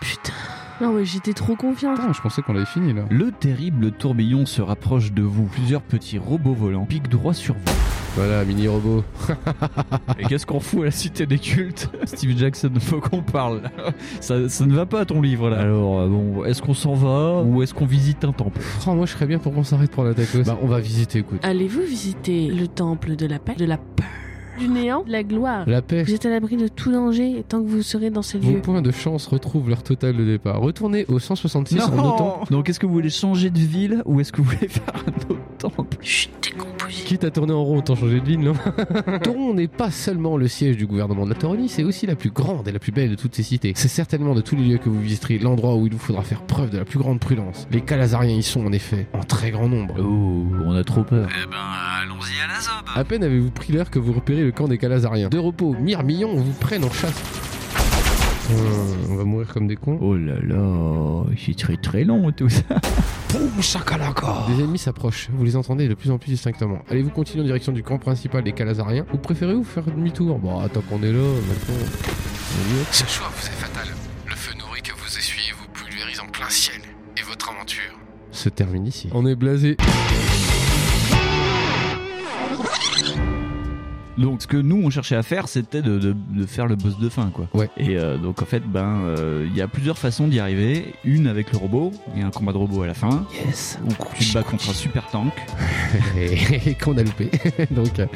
Putain. 0.00 0.32
Non, 0.80 0.94
ouais, 0.94 1.04
j'étais 1.04 1.32
trop 1.32 1.54
confiante. 1.54 1.96
Putain, 1.96 2.12
je 2.12 2.20
pensais 2.20 2.42
qu'on 2.42 2.56
avait 2.56 2.66
fini 2.66 2.92
là. 2.92 3.02
Le 3.10 3.30
terrible 3.30 3.92
tourbillon 3.92 4.46
se 4.46 4.62
rapproche 4.62 5.12
de 5.12 5.22
vous. 5.22 5.44
Plusieurs 5.44 5.82
petits 5.82 6.18
robots 6.18 6.54
volants 6.54 6.86
piquent 6.86 7.08
droit 7.08 7.34
sur 7.34 7.54
vous. 7.54 7.72
Voilà, 8.14 8.44
mini 8.44 8.68
robot. 8.68 9.04
Et 10.18 10.24
qu'est-ce 10.24 10.44
qu'on 10.44 10.60
fout 10.60 10.82
à 10.82 10.84
la 10.86 10.90
cité 10.90 11.24
des 11.24 11.38
cultes? 11.38 11.88
Steve 12.04 12.36
Jackson, 12.36 12.72
faut 12.78 13.00
qu'on 13.00 13.22
parle. 13.22 13.62
Ça, 14.20 14.48
ça 14.48 14.66
ne 14.66 14.74
va 14.74 14.84
pas 14.84 15.06
ton 15.06 15.22
livre 15.22 15.48
là. 15.48 15.60
Alors, 15.60 16.00
euh, 16.00 16.08
bon, 16.08 16.44
est-ce 16.44 16.60
qu'on 16.60 16.74
s'en 16.74 16.94
va 16.94 17.42
ou 17.42 17.62
est-ce 17.62 17.72
qu'on 17.72 17.86
visite 17.86 18.24
un 18.24 18.32
temple? 18.32 18.60
Oh, 18.86 18.94
moi 18.94 19.06
je 19.06 19.12
serais 19.12 19.26
bien 19.26 19.38
pour 19.38 19.54
qu'on 19.54 19.64
s'arrête 19.64 19.90
pour 19.90 20.04
la 20.04 20.12
tacos. 20.12 20.42
Bah, 20.44 20.58
on 20.62 20.66
va 20.66 20.80
visiter, 20.80 21.20
écoute. 21.20 21.40
Allez-vous 21.42 21.82
visiter 21.82 22.48
le 22.48 22.68
temple 22.68 23.16
de 23.16 23.26
la 23.26 23.38
paix, 23.38 23.54
de 23.54 23.64
la 23.64 23.78
peur, 23.78 24.06
du 24.58 24.68
néant, 24.68 25.02
de 25.04 25.10
la 25.12 25.22
gloire 25.22 25.64
La 25.68 25.82
paix. 25.82 26.02
Vous 26.02 26.14
êtes 26.14 26.26
à 26.26 26.30
l'abri 26.30 26.56
de 26.56 26.68
tout 26.68 26.92
danger 26.92 27.44
tant 27.48 27.62
que 27.62 27.68
vous 27.68 27.82
serez 27.82 28.10
dans 28.10 28.22
ces 28.22 28.38
Vos 28.38 28.52
lieux. 28.52 28.60
points 28.60 28.82
de 28.82 28.90
chance 28.90 29.26
retrouvent 29.26 29.68
leur 29.68 29.82
total 29.82 30.16
de 30.16 30.24
départ. 30.24 30.60
Retournez 30.60 31.04
au 31.08 31.18
166 31.18 31.80
en 31.82 31.90
notant 31.96 32.44
Donc, 32.50 32.68
est-ce 32.68 32.78
que 32.80 32.86
vous 32.86 32.92
voulez 32.92 33.10
changer 33.10 33.50
de 33.50 33.58
ville 33.58 34.02
ou 34.04 34.20
est-ce 34.20 34.32
que 34.32 34.40
vous 34.42 34.50
voulez 34.50 34.68
faire 34.68 34.94
un 35.06 35.32
autre 35.32 35.40
temple? 35.58 35.96
Chut, 36.02 36.30
décomposé. 36.42 37.04
Quitte 37.04 37.24
à 37.24 37.30
tourner 37.30 37.52
en 37.52 37.62
rond, 37.64 37.78
autant 37.78 37.94
changer 37.94 38.20
de 38.20 38.26
ligne, 38.26 38.42
non? 38.44 38.54
Toron 39.22 39.54
n'est 39.54 39.68
pas 39.68 39.90
seulement 39.90 40.36
le 40.36 40.48
siège 40.48 40.76
du 40.76 40.86
gouvernement 40.86 41.24
de 41.24 41.30
la 41.30 41.36
Toronie, 41.36 41.68
c'est 41.68 41.84
aussi 41.84 42.06
la 42.06 42.16
plus 42.16 42.30
grande 42.30 42.68
et 42.68 42.72
la 42.72 42.78
plus 42.78 42.92
belle 42.92 43.10
de 43.10 43.14
toutes 43.14 43.34
ces 43.34 43.42
cités. 43.42 43.72
C'est 43.76 43.88
certainement 43.88 44.34
de 44.34 44.40
tous 44.40 44.56
les 44.56 44.64
lieux 44.64 44.78
que 44.78 44.88
vous 44.88 45.00
visiterez 45.00 45.38
l'endroit 45.38 45.74
où 45.76 45.86
il 45.86 45.92
vous 45.92 45.98
faudra 45.98 46.22
faire 46.22 46.42
preuve 46.42 46.70
de 46.70 46.78
la 46.78 46.84
plus 46.84 46.98
grande 46.98 47.20
prudence. 47.20 47.66
Les 47.70 47.80
Calazariens 47.80 48.36
y 48.36 48.42
sont 48.42 48.64
en 48.66 48.72
effet, 48.72 49.06
en 49.14 49.20
très 49.22 49.50
grand 49.50 49.68
nombre. 49.68 49.94
Oh, 49.98 50.44
on 50.66 50.74
a 50.74 50.84
trop 50.84 51.02
peur. 51.04 51.28
Eh 51.30 51.46
ben, 51.50 51.56
allons-y 52.02 52.42
à 52.44 52.48
la 52.52 52.60
zob. 52.60 52.72
À 52.94 53.04
peine 53.04 53.24
avez-vous 53.24 53.50
pris 53.50 53.72
l'heure 53.72 53.90
que 53.90 53.98
vous 53.98 54.12
repérez 54.12 54.41
le 54.44 54.52
camp 54.52 54.68
des 54.68 54.78
Calazariens. 54.78 55.28
De 55.28 55.38
repos, 55.38 55.74
mirmillons 55.80 56.34
vous 56.34 56.52
prennent 56.52 56.84
en 56.84 56.90
chasse. 56.90 57.22
Hum, 58.50 59.12
on 59.12 59.14
va 59.16 59.24
mourir 59.24 59.48
comme 59.52 59.66
des 59.66 59.76
cons. 59.76 59.98
Oh 60.00 60.16
là 60.16 60.34
là, 60.42 61.24
c'est 61.38 61.56
très 61.56 61.76
très 61.76 62.04
long 62.04 62.30
tout 62.32 62.48
ça. 62.48 62.62
Boum, 63.30 63.62
chakalaka 63.62 64.44
Des 64.48 64.62
ennemis 64.62 64.78
s'approchent, 64.78 65.28
vous 65.32 65.44
les 65.44 65.56
entendez 65.56 65.88
de 65.88 65.94
plus 65.94 66.10
en 66.10 66.18
plus 66.18 66.30
distinctement. 66.30 66.80
Allez-vous 66.90 67.10
continuer 67.10 67.42
en 67.42 67.46
direction 67.46 67.72
du 67.72 67.82
camp 67.82 67.98
principal 67.98 68.42
des 68.42 68.52
Calazariens 68.52 69.06
ou 69.14 69.16
préférez-vous 69.16 69.64
faire 69.64 69.84
demi-tour? 69.84 70.38
Bon, 70.38 70.60
tant 70.68 70.80
qu'on 70.82 71.02
est 71.02 71.12
là, 71.12 71.18
maintenant. 71.18 71.74
on. 71.78 72.92
Ce 72.92 73.06
choix 73.06 73.30
vous 73.34 73.46
est 73.46 73.50
fatal. 73.52 73.88
Le 74.28 74.34
feu 74.34 74.54
nourri 74.58 74.82
que 74.82 74.92
vous 74.92 75.18
essuyez 75.18 75.52
vous 75.58 75.68
pulvérise 75.72 76.20
en 76.20 76.26
plein 76.30 76.50
ciel. 76.50 76.80
Et 77.16 77.22
votre 77.22 77.50
aventure 77.50 77.98
Se 78.32 78.48
termine 78.48 78.86
ici. 78.86 79.08
On 79.12 79.24
est 79.24 79.36
blasé. 79.36 79.76
Donc 84.18 84.42
ce 84.42 84.46
que 84.46 84.56
nous 84.56 84.80
on 84.84 84.90
cherchait 84.90 85.16
à 85.16 85.22
faire 85.22 85.48
c'était 85.48 85.82
de, 85.82 85.98
de- 85.98 86.14
de 86.34 86.46
faire 86.46 86.66
le 86.66 86.76
boss 86.76 86.98
de 86.98 87.08
fin 87.08 87.30
quoi. 87.30 87.48
Ouais. 87.54 87.70
Et 87.76 87.96
euh, 87.96 88.18
donc 88.18 88.42
en 88.42 88.44
fait 88.46 88.60
ben 88.66 89.00
euh, 89.04 89.46
il 89.50 89.56
y 89.56 89.60
a 89.62 89.68
plusieurs 89.68 89.98
façons 89.98 90.28
d'y 90.28 90.38
arriver. 90.40 90.94
Une 91.04 91.26
avec 91.26 91.52
le 91.52 91.58
robot, 91.58 91.92
il 92.14 92.20
y 92.20 92.24
a 92.24 92.26
un 92.26 92.30
combat 92.30 92.52
de 92.52 92.58
robot 92.58 92.82
à 92.82 92.86
la 92.86 92.94
fin. 92.94 93.26
Yes 93.46 93.78
Où 93.84 93.92
tu 94.18 94.24
te 94.28 94.34
bats 94.34 94.42
contre 94.42 94.68
un 94.70 94.74
super 94.74 95.06
tank. 95.10 95.32
Et 96.16 96.74
qu'on 96.74 96.96
a 96.96 97.02
loupé. 97.02 97.30
Donc, 97.70 97.98
euh, 97.98 98.06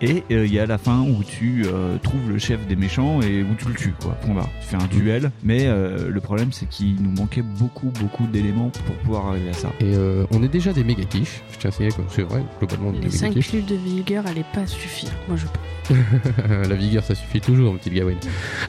Et 0.00 0.22
euh, 0.30 0.46
il 0.46 0.52
y 0.52 0.58
a 0.58 0.66
la 0.66 0.78
fin 0.78 1.00
où 1.00 1.22
tu 1.24 1.64
euh, 1.66 1.96
trouves 1.98 2.28
le 2.30 2.38
chef 2.38 2.66
des 2.66 2.76
méchants 2.76 3.20
et 3.22 3.42
où 3.42 3.54
tu 3.58 3.68
le 3.68 3.74
tues 3.74 3.94
quoi. 4.02 4.12
Point 4.22 4.34
barre. 4.34 4.48
Tu 4.60 4.68
fais 4.68 4.76
un 4.76 4.86
duel. 4.86 5.30
Mais 5.42 5.66
euh, 5.66 6.10
le 6.10 6.20
problème 6.20 6.52
c'est 6.52 6.68
qu'il 6.68 6.96
nous 7.02 7.10
manquait 7.12 7.42
beaucoup 7.42 7.90
beaucoup 8.00 8.26
d'éléments 8.26 8.70
pour 8.70 8.94
pouvoir 8.96 9.26
arriver 9.28 9.50
à 9.50 9.54
ça. 9.54 9.68
et 9.80 9.94
euh, 9.94 10.26
on 10.32 10.42
est 10.42 10.48
déjà 10.48 10.72
des 10.72 10.84
méga 10.84 11.04
quiches. 11.04 11.42
Je 11.52 11.58
tiens 11.58 11.70
à 11.70 11.72
signaler 11.72 11.94
que 11.94 12.02
c'est 12.10 12.22
vrai, 12.22 12.42
globalement, 12.58 12.88
on 12.88 12.92
est 12.92 12.94
Les 12.94 13.00
des 13.00 13.06
méga 13.08 13.18
5 13.18 13.32
quiches. 13.34 13.48
clés 13.50 13.62
de 13.62 13.74
vigueur 13.76 14.26
allaient 14.26 14.44
pas 14.52 14.66
suffire. 14.66 15.10
Moi, 15.28 15.36
je 15.36 15.43
La 16.68 16.74
vigueur, 16.74 17.04
ça 17.04 17.14
suffit 17.14 17.40
toujours, 17.40 17.72
mon 17.72 17.78
petit 17.78 17.90
Gawain. 17.90 18.16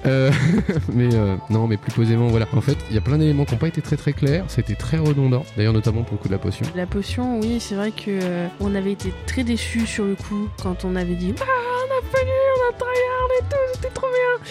Euh, 0.06 0.32
mais 0.94 1.14
euh, 1.14 1.36
non, 1.50 1.68
mais 1.68 1.78
plus 1.78 1.92
posément, 1.92 2.28
voilà. 2.28 2.48
En 2.54 2.62
fait, 2.62 2.78
il 2.90 2.96
y 2.96 2.98
a 2.98 3.02
plein 3.02 3.18
d'éléments 3.18 3.46
qui 3.46 3.54
n'ont 3.54 3.60
pas 3.60 3.68
été 3.68 3.82
très 3.82 3.98
très 3.98 4.14
clairs. 4.14 4.46
C'était 4.48 4.76
très 4.76 4.98
redondant. 4.98 5.46
D'ailleurs, 5.56 5.74
notamment 5.74 6.04
pour 6.04 6.14
le 6.14 6.18
coup 6.20 6.28
de 6.28 6.34
la 6.34 6.40
potion. 6.40 6.66
La 6.76 6.86
potion, 6.86 7.40
oui, 7.40 7.60
c'est 7.60 7.76
vrai 7.76 7.92
que 7.92 8.08
euh, 8.08 8.48
on 8.60 8.76
avait 8.76 8.92
été 8.92 9.14
très 9.26 9.44
déçus 9.44 9.86
sur 9.86 10.06
le 10.06 10.16
coup 10.16 10.50
quand 10.62 10.86
on 10.86 10.96
avait 10.96 11.16
dit 11.16 11.34
Ah, 11.40 11.44
on 11.44 12.06
a 12.06 12.12
fallu, 12.12 12.32
on 12.32 12.70
a 12.70 12.78
tryhard 12.78 13.30
et 13.40 13.44
tout, 13.50 13.74
c'était 13.74 13.94
trop 13.94 14.08
bien. 14.08 14.46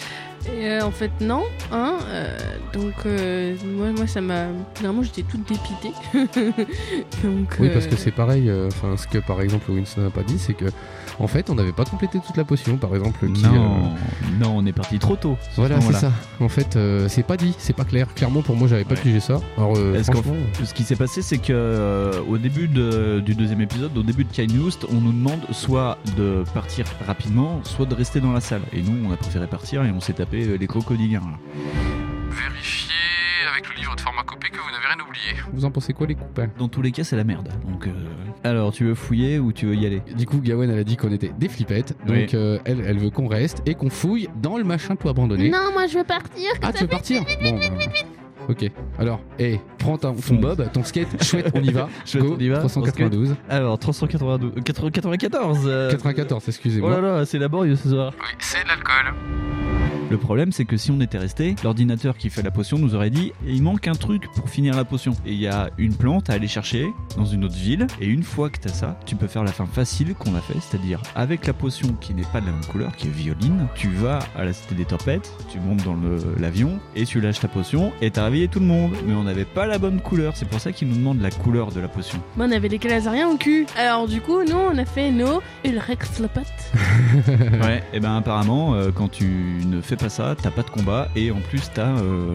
Et 0.52 0.68
euh, 0.68 0.84
en 0.84 0.90
fait, 0.90 1.10
non, 1.20 1.44
hein. 1.72 1.98
euh, 2.08 2.36
donc, 2.72 2.94
euh, 3.06 3.56
moi, 3.64 3.92
moi, 3.92 4.06
ça 4.06 4.20
m'a. 4.20 4.46
Finalement, 4.74 5.02
j'étais 5.02 5.22
toute 5.22 5.46
dépitée. 5.48 5.92
donc, 7.22 7.56
Oui, 7.58 7.70
parce 7.70 7.86
que 7.86 7.96
c'est 7.96 8.10
pareil. 8.10 8.50
Enfin, 8.66 8.96
ce 8.96 9.06
que 9.06 9.18
par 9.18 9.40
exemple 9.40 9.70
Winston 9.70 10.02
n'a 10.02 10.10
pas 10.10 10.22
dit, 10.22 10.38
c'est 10.38 10.54
que 10.54 10.66
en 11.18 11.26
fait, 11.26 11.50
on 11.50 11.54
n'avait 11.54 11.72
pas 11.72 11.84
complété 11.84 12.18
toute 12.24 12.36
la 12.36 12.44
potion. 12.44 12.76
Par 12.76 12.94
exemple, 12.94 13.26
qui, 13.32 13.44
euh, 13.44 13.48
Non, 13.48 13.94
non, 14.40 14.52
on 14.56 14.66
est 14.66 14.72
parti 14.72 14.98
trop 14.98 15.16
tôt. 15.16 15.36
Voilà, 15.56 15.80
c'est 15.80 15.92
ça. 15.92 16.12
En 16.40 16.48
fait, 16.48 16.76
euh, 16.76 17.08
c'est 17.08 17.22
pas 17.22 17.36
dit, 17.36 17.54
c'est 17.58 17.72
pas 17.72 17.84
clair. 17.84 18.06
Clairement, 18.14 18.42
pour 18.42 18.56
moi, 18.56 18.68
j'avais 18.68 18.84
pas 18.84 18.94
Ouais. 18.94 19.00
pigé 19.00 19.20
ça. 19.20 19.40
Alors, 19.56 19.74
euh, 19.76 20.00
Ce 20.64 20.74
qui 20.74 20.82
s'est 20.82 20.96
passé, 20.96 21.22
c'est 21.22 21.38
que 21.38 21.52
euh, 21.52 22.20
au 22.28 22.38
début 22.38 22.68
de- 22.68 23.20
du 23.24 23.34
deuxième 23.34 23.60
épisode, 23.60 23.96
au 23.96 24.02
début 24.02 24.24
de 24.24 24.32
Kind 24.32 24.52
Houst, 24.58 24.86
on 24.90 25.00
nous 25.00 25.12
demande 25.12 25.40
soit 25.52 25.98
de 26.16 26.44
partir 26.54 26.86
rapidement, 27.06 27.60
soit 27.64 27.86
de 27.86 27.94
rester 27.94 28.20
dans 28.20 28.32
la 28.32 28.40
salle. 28.40 28.62
Et 28.72 28.82
nous, 28.82 29.08
on 29.08 29.12
a 29.12 29.16
préféré 29.16 29.46
partir 29.46 29.84
et 29.84 29.90
on 29.90 30.00
s'est 30.00 30.12
tapé 30.14 30.44
euh, 30.44 30.56
les 30.56 30.66
crocodiliens. 30.66 31.20
là. 31.20 31.38
Avec 33.50 33.68
le 33.68 33.76
livre 33.76 33.94
de 33.94 34.00
pharmacopée 34.00 34.48
que 34.48 34.56
vous 34.56 34.70
n'avez 34.70 34.86
rien 34.86 35.04
oublié. 35.06 35.24
vous 35.52 35.64
en 35.64 35.70
pensez 35.70 35.92
quoi, 35.92 36.06
les 36.06 36.14
copains 36.14 36.48
Dans 36.58 36.68
tous 36.68 36.82
les 36.82 36.92
cas, 36.92 37.04
c'est 37.04 37.16
la 37.16 37.24
merde. 37.24 37.48
Donc, 37.68 37.86
euh, 37.86 37.92
alors, 38.42 38.72
tu 38.72 38.84
veux 38.84 38.94
fouiller 38.94 39.38
ou 39.38 39.52
tu 39.52 39.66
veux 39.66 39.74
y 39.74 39.86
aller? 39.86 40.02
Du 40.16 40.26
coup, 40.26 40.38
Gawen, 40.40 40.70
elle 40.70 40.78
a 40.78 40.84
dit 40.84 40.96
qu'on 40.96 41.12
était 41.12 41.32
des 41.38 41.48
flippettes. 41.48 41.96
Oui. 42.08 42.22
Donc, 42.22 42.34
euh, 42.34 42.58
elle, 42.64 42.80
elle 42.86 42.98
veut 42.98 43.10
qu'on 43.10 43.26
reste 43.28 43.62
et 43.66 43.74
qu'on 43.74 43.90
fouille 43.90 44.28
dans 44.36 44.56
le 44.56 44.64
machin 44.64 44.96
tout 44.96 45.08
abandonné. 45.08 45.50
Non, 45.50 45.72
moi, 45.72 45.86
je 45.86 45.98
veux 45.98 46.04
partir. 46.04 46.50
Ah, 46.62 46.72
tu 46.72 46.82
veux 46.84 46.88
partir? 46.88 47.22
Bon, 47.42 47.58
bah, 47.58 47.66
Ok. 48.48 48.70
Alors, 48.98 49.20
hé, 49.38 49.60
prends 49.78 49.96
ton, 49.96 50.14
ton 50.14 50.34
bob, 50.34 50.70
ton 50.72 50.84
skate, 50.84 51.22
chouette, 51.22 51.50
on 51.54 51.62
y 51.62 51.72
va. 51.72 51.88
Chouette, 52.04 52.24
Go, 52.24 52.34
on 52.36 52.40
y 52.40 52.48
va. 52.48 52.58
392. 52.58 53.36
Alors, 53.48 53.78
392, 53.78 54.52
euh, 54.56 54.60
94 54.60 55.62
euh, 55.66 55.90
94, 55.90 56.42
Oh 56.44 56.48
excusez-moi. 56.50 56.90
là 56.90 57.00
là, 57.00 57.24
c'est 57.26 57.38
laborieux 57.38 57.76
ce 57.76 57.88
soir. 57.88 58.12
Oui, 58.18 58.26
c'est 58.38 58.62
de 58.64 58.68
l'alcool. 58.68 59.14
Le 60.10 60.18
problème, 60.18 60.52
c'est 60.52 60.64
que 60.64 60.76
si 60.76 60.90
on 60.90 61.00
était 61.00 61.18
resté, 61.18 61.56
l'ordinateur 61.64 62.16
qui 62.16 62.30
fait 62.30 62.42
la 62.42 62.50
potion 62.50 62.78
nous 62.78 62.94
aurait 62.94 63.10
dit 63.10 63.32
il 63.46 63.62
manque 63.62 63.88
un 63.88 63.94
truc 63.94 64.30
pour 64.34 64.48
finir 64.48 64.76
la 64.76 64.84
potion. 64.84 65.12
Et 65.26 65.32
il 65.32 65.40
y 65.40 65.48
a 65.48 65.70
une 65.78 65.94
plante 65.94 66.30
à 66.30 66.34
aller 66.34 66.46
chercher 66.46 66.86
dans 67.16 67.24
une 67.24 67.44
autre 67.44 67.56
ville. 67.56 67.86
Et 68.00 68.06
une 68.06 68.22
fois 68.22 68.50
que 68.50 68.58
t'as 68.58 68.72
ça, 68.72 68.98
tu 69.06 69.16
peux 69.16 69.26
faire 69.26 69.44
la 69.44 69.52
fin 69.52 69.66
facile 69.66 70.14
qu'on 70.14 70.34
a 70.34 70.40
fait, 70.40 70.54
c'est-à-dire 70.60 71.00
avec 71.14 71.46
la 71.46 71.52
potion 71.52 71.94
qui 72.00 72.14
n'est 72.14 72.22
pas 72.22 72.40
de 72.40 72.46
la 72.46 72.52
même 72.52 72.64
couleur, 72.66 72.94
qui 72.96 73.08
est 73.08 73.10
violine, 73.10 73.66
tu 73.74 73.88
vas 73.88 74.18
à 74.36 74.44
la 74.44 74.52
cité 74.52 74.74
des 74.74 74.84
tempêtes, 74.84 75.32
tu 75.50 75.58
montes 75.58 75.82
dans 75.84 75.96
l'avion 76.38 76.78
et 76.94 77.04
tu 77.04 77.20
lâches 77.20 77.40
ta 77.40 77.48
potion 77.48 77.92
et 78.00 78.10
t'as 78.10 78.24
réveillé 78.24 78.48
tout 78.48 78.60
le 78.60 78.66
monde. 78.66 78.92
Mais 79.06 79.14
on 79.14 79.24
n'avait 79.24 79.44
pas 79.44 79.66
la 79.66 79.78
bonne 79.78 80.00
couleur, 80.00 80.36
c'est 80.36 80.48
pour 80.48 80.60
ça 80.60 80.72
qu'ils 80.72 80.88
nous 80.88 80.96
demandent 80.96 81.22
la 81.22 81.30
couleur 81.30 81.72
de 81.72 81.80
la 81.80 81.88
potion. 81.88 82.20
Bon, 82.36 82.44
on 82.48 82.52
avait 82.52 82.68
des 82.68 82.78
calazariens 82.78 83.28
au 83.28 83.36
cul. 83.36 83.66
Alors, 83.76 84.06
du 84.06 84.20
coup, 84.20 84.42
nous, 84.44 84.56
on 84.56 84.76
a 84.76 84.84
fait 84.84 85.10
nos 85.10 85.40
Ulrex 85.64 86.20
Lopat. 86.20 86.42
ouais, 87.28 87.82
et 87.92 88.00
ben 88.00 88.16
apparemment, 88.16 88.74
euh, 88.74 88.90
quand 88.94 89.08
tu 89.08 89.24
ne 89.66 89.80
fais 89.80 89.93
pas 89.96 90.08
ça, 90.08 90.34
t'as 90.40 90.50
pas 90.50 90.62
de 90.62 90.70
combat 90.70 91.08
et 91.16 91.30
en 91.30 91.40
plus 91.40 91.70
t'as 91.74 91.96
euh, 91.98 92.34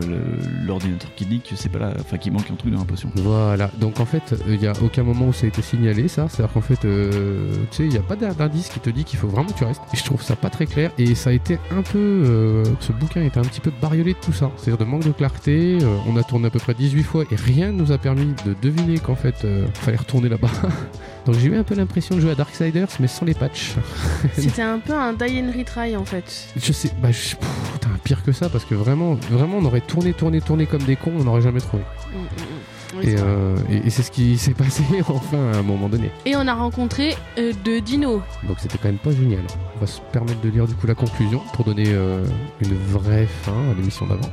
l'ordinateur 0.66 1.10
qui 1.16 1.26
dit 1.26 1.42
que 1.42 1.56
c'est 1.56 1.70
pas 1.70 1.80
là, 1.80 1.94
enfin 2.00 2.18
qu'il 2.18 2.32
manque 2.32 2.50
un 2.52 2.56
truc 2.56 2.72
dans 2.72 2.80
la 2.80 2.86
potion. 2.86 3.12
Voilà, 3.16 3.70
donc 3.80 4.00
en 4.00 4.06
fait, 4.06 4.36
il 4.48 4.60
n'y 4.60 4.68
a 4.68 4.74
aucun 4.82 5.04
moment 5.04 5.28
où 5.28 5.34
ça 5.34 5.46
a 5.46 5.50
été 5.50 5.62
signalé, 5.62 6.08
ça. 6.08 6.28
C'est-à-dire 6.30 6.54
qu'en 6.54 6.62
fait, 6.62 6.86
euh, 6.86 7.52
tu 7.72 7.78
sais, 7.78 7.84
il 7.84 7.90
n'y 7.90 7.98
a 7.98 8.02
pas 8.02 8.16
d'indice 8.16 8.70
qui 8.70 8.80
te 8.80 8.90
dit 8.90 9.04
qu'il 9.04 9.20
faut 9.20 9.28
vraiment 9.28 9.50
que 9.50 9.58
tu 9.58 9.64
restes. 9.64 9.82
Je 9.94 10.04
trouve 10.04 10.22
ça 10.22 10.36
pas 10.36 10.50
très 10.50 10.66
clair. 10.66 10.92
Et 10.98 11.16
ça 11.16 11.30
a 11.32 11.34
été 11.34 11.58
un 11.72 11.82
peu. 11.82 11.98
euh, 11.98 12.64
ce 12.80 12.92
bouquin 12.92 13.24
était 13.24 13.40
un 13.40 13.44
petit 13.44 13.62
peu 13.62 13.72
bariolé 13.82 14.14
de 14.14 14.20
tout 14.20 14.34
ça. 14.34 14.52
C'est-à-dire 14.58 14.86
de 14.86 14.90
manque 14.90 15.06
de 15.06 15.12
clarté. 15.12 15.78
euh, 15.82 15.98
on 16.08 16.16
a 16.18 16.24
tourné 16.24 16.48
à 16.48 16.50
peu 16.50 16.60
près 16.60 16.74
18 16.74 17.04
fois 17.04 17.24
et 17.32 17.36
rien 17.36 17.72
ne 17.72 17.82
nous 17.82 17.92
a 17.92 17.98
permis 17.98 18.34
de 18.46 18.56
deviner 18.62 19.00
qu'en 19.00 19.16
fait, 19.16 19.44
euh, 19.46 19.66
fallait 19.74 19.98
retourner 19.98 20.30
là-bas. 20.30 20.50
donc 21.26 21.36
j'ai 21.36 21.48
eu 21.48 21.56
un 21.58 21.64
peu 21.64 21.76
l'impression 21.76 22.16
de 22.16 22.22
jouer 22.22 22.32
à 22.32 22.36
Darksiders, 22.36 22.88
mais 23.00 23.08
sans 23.08 23.26
les 23.26 23.34
patchs. 23.34 23.76
C'était 24.38 24.62
un 24.62 24.80
peu 24.80 24.94
un 24.94 25.14
die 25.14 25.42
and 25.44 25.52
retry 25.58 25.96
en 25.96 26.06
fait. 26.06 26.48
Je 26.56 26.72
sais, 26.74 26.92
bah, 27.02 27.12
je, 27.12 27.36
pff, 27.36 27.72
putain, 27.74 27.90
pire 28.04 28.24
que 28.24 28.32
ça, 28.32 28.50
parce 28.50 28.66
que 28.66 28.76
vraiment, 28.76 29.16
vraiment, 29.30 29.58
on 29.58 29.66
aurait 29.66 29.82
tourné, 29.82 30.14
tourné, 30.14 30.42
tourné 30.42 30.66
comme 30.66 30.84
des 30.84 30.96
cons, 30.96 31.12
on 31.20 31.24
n'aurait 31.24 31.42
jamais 31.42 31.60
trouvé. 31.62 31.84
Mm, 32.14 32.18
mm, 32.18 32.22
mm. 32.22 32.26
Oui, 32.98 33.04
Et, 33.04 33.12
c'est 33.12 33.16
vrai. 33.18 33.24
euh, 33.30 33.56
et- 33.70 33.86
et 33.86 33.90
c'est 33.92 34.02
ce 34.02 34.10
qui 34.10 34.36
s'est 34.40 34.56
passé 34.56 34.82
enfin 35.08 35.52
à 35.54 35.58
un 35.58 35.62
moment 35.62 35.90
donné. 35.90 36.10
Et 36.26 36.36
on 36.36 36.48
a 36.48 36.54
rencontré 36.56 37.16
euh, 37.38 37.54
deux 37.64 37.82
dinos. 37.82 38.22
Donc 38.48 38.58
c'était 38.60 38.80
quand 38.80 38.88
même 38.88 38.98
pas 38.98 39.12
génial. 39.12 39.42
On 39.78 39.80
va 39.82 39.86
se 39.86 40.00
permettre 40.12 40.42
de 40.42 40.50
lire 40.50 40.66
du 40.68 40.74
coup 40.74 40.88
la 40.88 40.96
conclusion 40.96 41.40
pour 41.54 41.66
donner 41.66 41.86
euh, 41.90 42.26
une 42.62 42.74
vraie 42.76 43.28
fin 43.44 43.70
à 43.70 43.74
l'émission 43.76 44.08
d'avant. 44.08 44.32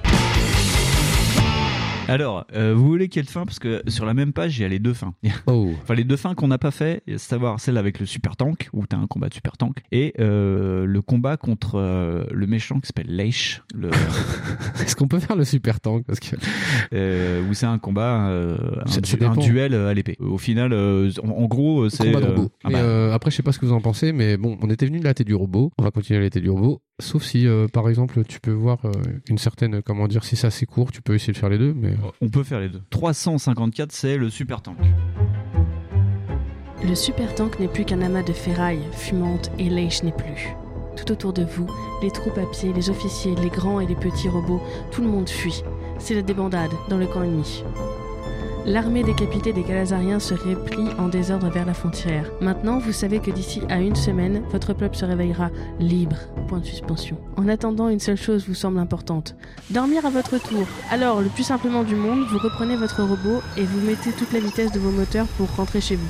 Alors, 2.09 2.47
euh, 2.55 2.73
vous 2.75 2.87
voulez 2.87 3.09
quelle 3.09 3.25
fin 3.27 3.45
Parce 3.45 3.59
que 3.59 3.83
sur 3.89 4.07
la 4.07 4.15
même 4.15 4.33
page, 4.33 4.59
il 4.59 4.63
y 4.63 4.65
a 4.65 4.69
les 4.69 4.79
deux 4.79 4.95
fins. 4.95 5.15
Oh, 5.47 5.71
Enfin, 5.83 5.95
les 5.95 6.05
deux 6.05 6.17
fins 6.17 6.35
qu'on 6.35 6.49
n'a 6.49 6.59
pas 6.59 6.71
fait, 6.71 7.03
savoir 7.17 7.59
celle 7.61 7.77
avec 7.79 7.99
le 8.01 8.07
super 8.07 8.37
tank, 8.37 8.69
où 8.73 8.87
t'as 8.87 8.97
un 8.97 9.07
combat 9.07 9.29
de 9.29 9.35
super 9.35 9.57
tank, 9.57 9.79
et 9.93 10.15
euh, 10.21 10.85
le 10.87 11.03
combat 11.03 11.37
contre 11.37 11.77
euh, 11.77 12.25
le 12.33 12.47
méchant 12.47 12.81
qui 12.81 12.87
s'appelle 12.89 13.15
Leish, 13.15 13.63
le, 13.75 13.91
est-ce 14.83 14.95
qu'on 14.97 15.09
peut 15.09 15.19
faire 15.19 15.37
le 15.37 15.45
super 15.45 15.81
tank 15.81 16.05
Parce 16.07 16.21
que 16.21 16.37
où 17.51 17.55
c'est 17.55 17.67
un 17.67 17.79
combat, 17.79 18.13
un, 18.15 18.57
du- 19.01 19.41
duel 19.41 19.75
à 19.75 19.93
l'épée. 19.95 20.17
Au 20.21 20.39
final, 20.39 20.73
en, 20.73 21.29
en 21.29 21.45
gros, 21.47 21.89
c'est 21.89 22.13
combat 22.13 22.21
de 22.21 22.27
robot. 22.33 22.51
ah 22.65 22.71
bah, 22.71 22.79
euh, 22.79 23.13
après, 23.13 23.31
je 23.31 23.37
sais 23.37 23.43
pas 23.43 23.53
ce 23.53 23.59
que 23.59 23.67
vous 23.67 23.73
en 23.73 23.81
pensez, 23.81 24.13
mais 24.13 24.37
bon, 24.37 24.57
on 24.63 24.71
était 24.71 24.87
venu 24.87 24.99
de 25.01 25.05
la 25.05 25.15
tête 25.15 25.27
du 25.27 25.35
robot. 25.35 25.73
On 25.79 25.83
va 25.83 25.91
continuer 25.91 26.21
à 26.21 26.23
la 26.23 26.31
tête 26.31 26.43
du 26.43 26.51
robot. 26.51 26.81
Sauf 26.99 27.25
si, 27.25 27.47
euh, 27.47 27.69
par 27.69 27.91
exemple, 27.91 28.25
tu 28.25 28.41
peux 28.41 28.53
voir 28.53 28.79
euh, 28.87 28.91
une 29.29 29.37
certaine, 29.37 29.83
comment 29.83 30.09
dire, 30.09 30.25
si 30.25 30.35
c'est 30.35 30.47
assez 30.47 30.65
court, 30.65 30.93
tu 30.93 31.03
peux 31.03 31.15
essayer 31.15 31.35
de 31.35 31.39
faire 31.39 31.51
les 31.51 31.59
deux. 31.59 31.75
Mais 31.75 31.93
on 32.23 32.31
peut 32.31 32.43
faire 32.43 32.59
les 32.59 32.71
deux. 32.71 32.81
354, 32.89 33.93
c'est 33.93 34.17
le 34.17 34.31
super 34.31 34.63
tank. 34.63 34.79
Le 36.83 36.95
super 36.95 37.35
tank 37.35 37.61
n'est 37.61 37.69
plus 37.69 37.85
qu'un 37.85 38.01
amas 38.01 38.23
de 38.23 38.33
ferraille 38.33 38.81
fumante 38.93 39.51
et 39.59 39.69
Leish 39.69 40.05
n'est 40.05 40.13
plus. 40.13 40.55
Tout 40.97 41.13
autour 41.13 41.35
de 41.35 41.45
vous, 41.45 41.67
les 42.01 42.11
troupes 42.11 42.39
à 42.39 42.47
pied, 42.47 42.73
les 42.73 42.89
officiers, 42.89 43.35
les 43.35 43.51
grands 43.51 43.81
et 43.81 43.87
les 43.87 43.95
petits 43.95 44.31
robots, 44.31 44.63
tout 44.91 45.03
le 45.03 45.09
monde 45.09 45.29
fuit. 45.29 45.63
C'est 45.99 46.15
la 46.15 46.23
débandade 46.23 46.73
dans 46.89 46.97
le 46.97 47.07
camp 47.07 47.23
ennemi. 47.23 47.63
L'armée 48.67 49.05
décapitée 49.05 49.53
des 49.53 49.63
Galazariens 49.63 50.19
se 50.19 50.35
replie 50.35 50.89
en 50.99 51.07
désordre 51.07 51.49
vers 51.51 51.65
la 51.65 51.73
frontière. 51.73 52.29
Maintenant, 52.41 52.81
vous 52.81 52.91
savez 52.91 53.21
que 53.21 53.31
d'ici 53.31 53.63
à 53.69 53.79
une 53.79 53.95
semaine, 53.95 54.43
votre 54.51 54.75
peuple 54.75 54.97
se 54.97 55.05
réveillera 55.05 55.51
libre. 55.79 56.17
Point 56.49 56.59
de 56.59 56.65
suspension. 56.65 57.17
En 57.37 57.47
attendant, 57.47 57.89
une 57.89 58.01
seule 58.01 58.17
chose 58.17 58.49
vous 58.49 58.55
semble 58.55 58.81
importante. 58.81 59.37
Dormir 59.71 60.05
à 60.05 60.11
votre 60.11 60.39
tour. 60.39 60.67
Alors, 60.91 61.21
le 61.21 61.29
plus 61.29 61.45
simplement 61.45 61.85
du 61.85 61.95
monde, 61.95 62.25
vous 62.29 62.39
reprenez 62.39 62.75
votre 62.75 63.05
robot 63.05 63.41
et 63.57 63.63
vous 63.63 63.87
mettez 63.87 64.11
toute 64.11 64.33
la 64.33 64.41
vitesse 64.41 64.73
de 64.73 64.81
vos 64.81 64.91
moteurs 64.91 65.27
pour 65.37 65.55
rentrer 65.55 65.81
chez 65.81 65.95
vous. 65.95 66.09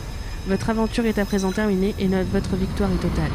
Votre 0.48 0.70
aventure 0.70 1.04
est 1.04 1.18
à 1.18 1.26
présent 1.26 1.52
terminée 1.52 1.94
et 1.98 2.08
votre 2.32 2.56
victoire 2.56 2.90
est 2.90 3.02
totale. 3.02 3.32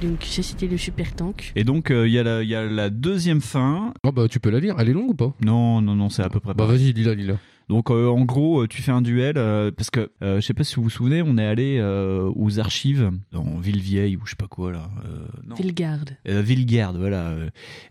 Donc 0.00 0.18
j'ai 0.30 0.42
cité 0.42 0.66
le 0.68 0.76
super 0.76 1.14
tank. 1.14 1.52
Et 1.56 1.64
donc, 1.64 1.90
euh, 1.90 2.06
il 2.06 2.12
y, 2.12 2.18
a 2.18 2.22
la- 2.22 2.42
y 2.44 2.54
a 2.54 2.64
la 2.64 2.88
deuxième 2.90 3.40
fin. 3.40 3.92
oh 4.04 4.12
bah 4.12 4.28
tu 4.28 4.38
peux 4.40 4.50
la 4.50 4.60
lire. 4.60 4.76
Elle 4.78 4.88
est 4.90 4.92
longue 4.92 5.10
ou 5.10 5.14
pas? 5.14 5.34
Non, 5.44 5.80
non, 5.80 5.94
non, 5.96 6.08
c'est 6.08 6.22
à 6.22 6.28
peu 6.28 6.40
près 6.40 6.54
Bah 6.54 6.64
pareil. 6.66 6.78
vas-y, 6.78 6.92
lis-la, 6.92 7.14
lis-la. 7.14 7.34
Donc 7.68 7.90
euh, 7.90 8.08
en 8.08 8.24
gros, 8.24 8.62
euh, 8.62 8.66
tu 8.66 8.80
fais 8.82 8.92
un 8.92 9.02
duel 9.02 9.34
euh, 9.36 9.70
parce 9.70 9.90
que 9.90 10.10
euh, 10.22 10.40
je 10.40 10.46
sais 10.46 10.54
pas 10.54 10.64
si 10.64 10.76
vous 10.76 10.84
vous 10.84 10.90
souvenez, 10.90 11.20
on 11.22 11.36
est 11.36 11.44
allé 11.44 11.76
euh, 11.78 12.30
aux 12.34 12.58
archives 12.58 13.10
dans 13.32 13.58
Villevieille 13.58 14.16
ou 14.16 14.22
je 14.24 14.30
sais 14.30 14.36
pas 14.36 14.46
quoi 14.46 14.72
là. 14.72 14.90
Euh, 15.04 15.26
non. 15.46 15.54
Villegarde. 15.54 16.10
Villegarde, 16.24 16.96
voilà. 16.96 17.34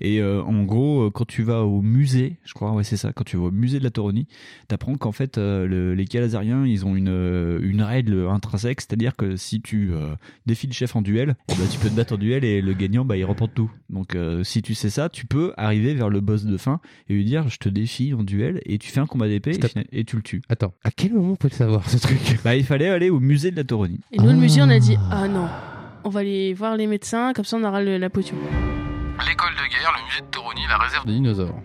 Et 0.01 0.19
euh, 0.19 0.41
en 0.41 0.63
gros, 0.63 1.11
quand 1.11 1.25
tu 1.25 1.43
vas 1.43 1.63
au 1.63 1.81
musée, 1.83 2.37
je 2.43 2.53
crois, 2.53 2.71
ouais, 2.73 2.83
c'est 2.83 2.97
ça, 2.97 3.13
quand 3.13 3.23
tu 3.23 3.37
vas 3.37 3.43
au 3.43 3.51
musée 3.51 3.77
de 3.79 3.83
la 3.83 3.91
Tauronie, 3.91 4.27
t'apprends 4.67 4.95
qu'en 4.95 5.11
fait, 5.11 5.37
euh, 5.37 5.67
le- 5.67 5.93
les 5.93 6.05
Calazariens, 6.05 6.65
ils 6.65 6.85
ont 6.85 6.95
une, 6.95 7.59
une 7.61 7.81
règle 7.83 8.27
intrinsèque, 8.29 8.81
c'est-à-dire 8.81 9.15
que 9.15 9.35
si 9.35 9.61
tu 9.61 9.91
euh, 9.93 10.15
défies 10.47 10.67
le 10.67 10.73
chef 10.73 10.95
en 10.95 11.01
duel, 11.03 11.35
eh 11.49 11.53
ben, 11.55 11.67
tu 11.69 11.77
peux 11.77 11.89
te 11.89 11.95
battre 11.95 12.15
en 12.15 12.17
duel 12.17 12.43
et 12.43 12.61
le 12.61 12.73
gagnant, 12.73 13.05
bah, 13.05 13.15
il 13.17 13.25
remporte 13.25 13.53
tout. 13.53 13.71
Donc, 13.91 14.15
euh, 14.15 14.43
si 14.43 14.61
tu 14.63 14.73
sais 14.73 14.89
ça, 14.89 15.09
tu 15.09 15.27
peux 15.27 15.53
arriver 15.55 15.93
vers 15.93 16.09
le 16.09 16.19
boss 16.19 16.45
de 16.45 16.57
fin 16.57 16.79
et 17.09 17.13
lui 17.13 17.25
dire, 17.25 17.47
je 17.49 17.57
te 17.59 17.69
défie 17.69 18.13
en 18.15 18.23
duel, 18.23 18.59
et 18.65 18.77
tu 18.79 18.89
fais 18.89 18.99
un 18.99 19.05
combat 19.05 19.27
d'épée. 19.27 19.51
Et, 19.75 19.99
et 19.99 20.03
tu 20.05 20.15
le 20.15 20.21
tues. 20.21 20.41
Attends, 20.49 20.73
à 20.83 20.91
quel 20.91 21.13
moment 21.13 21.33
on 21.33 21.35
peut 21.35 21.49
le 21.51 21.55
savoir 21.55 21.89
ce 21.89 21.97
truc? 21.97 22.39
Bah, 22.43 22.55
il 22.55 22.63
fallait 22.65 22.89
aller 22.89 23.09
au 23.09 23.19
musée 23.19 23.51
de 23.51 23.55
la 23.57 23.63
Tauronie. 23.63 23.99
Et 24.11 24.17
nous, 24.17 24.27
le 24.27 24.35
musée, 24.35 24.61
on 24.61 24.69
a 24.69 24.79
dit 24.79 24.97
Ah. 25.11 25.21
Ah 25.23 25.27
non, 25.27 25.47
on 26.03 26.09
va 26.09 26.19
aller 26.21 26.53
voir 26.53 26.77
les 26.77 26.87
médecins, 26.87 27.33
comme 27.33 27.45
ça 27.45 27.57
on 27.57 27.63
aura 27.63 27.81
le- 27.83 27.97
la 27.97 28.09
potion. 28.09 28.35
L'école 29.27 29.51
de 29.53 29.69
guerre, 29.69 29.91
le 29.97 30.05
musée 30.05 30.21
de 30.21 30.27
Toroni, 30.27 30.61
la 30.69 30.77
réserve 30.77 31.05
Des 31.05 31.13
dinosaures. 31.13 31.55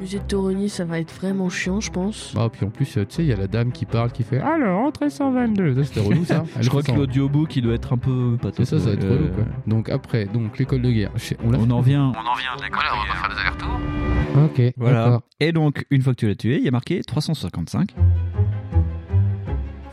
Musée 0.00 0.18
de 0.18 0.24
Toroni, 0.24 0.68
ça 0.68 0.84
va 0.84 0.98
être 1.00 1.12
vraiment 1.14 1.48
chiant, 1.50 1.80
je 1.80 1.90
pense. 1.90 2.32
Ah, 2.36 2.48
puis 2.50 2.64
en 2.64 2.70
plus, 2.70 2.96
euh, 2.96 3.04
tu 3.06 3.16
sais, 3.16 3.22
il 3.22 3.28
y 3.28 3.32
a 3.32 3.36
la 3.36 3.46
dame 3.46 3.70
qui 3.72 3.84
parle, 3.86 4.10
qui 4.12 4.22
fait 4.24 4.40
Alors, 4.40 4.80
entrée 4.80 5.10
122. 5.10 5.74
Ça, 5.74 5.84
c'était 5.84 6.00
relou, 6.00 6.24
ça. 6.24 6.44
Elle 6.56 6.62
Je 6.62 6.68
crois 6.68 6.82
que 6.82 6.92
l'audiobook, 6.92 7.54
il 7.56 7.62
doit 7.62 7.74
être 7.74 7.92
un 7.92 7.98
peu 7.98 8.36
pas 8.40 8.50
C'est 8.56 8.64
ça, 8.64 8.78
ça 8.78 8.86
va 8.86 8.92
être 8.92 9.04
Euh, 9.04 9.10
relou, 9.10 9.28
quoi. 9.34 9.44
Donc, 9.66 9.88
après, 9.88 10.26
donc 10.26 10.58
l'école 10.58 10.82
de 10.82 10.90
guerre. 10.90 11.10
On 11.44 11.70
en 11.70 11.78
revient. 11.78 11.96
On 11.96 12.10
en 12.28 12.34
vient 12.34 12.56
de 12.56 12.62
l'école 12.64 12.82
on 12.92 13.08
va 13.08 13.14
faire 13.14 13.28
des 13.28 13.40
allers-retours. 13.40 13.80
Ok, 14.34 14.60
Voilà. 14.76 15.20
Et 15.40 15.52
donc, 15.52 15.86
une 15.90 16.02
fois 16.02 16.12
que 16.14 16.18
tu 16.20 16.26
l'as 16.26 16.34
tué, 16.34 16.56
il 16.56 16.64
y 16.64 16.68
a 16.68 16.72
marqué 16.72 17.02
355. 17.02 17.94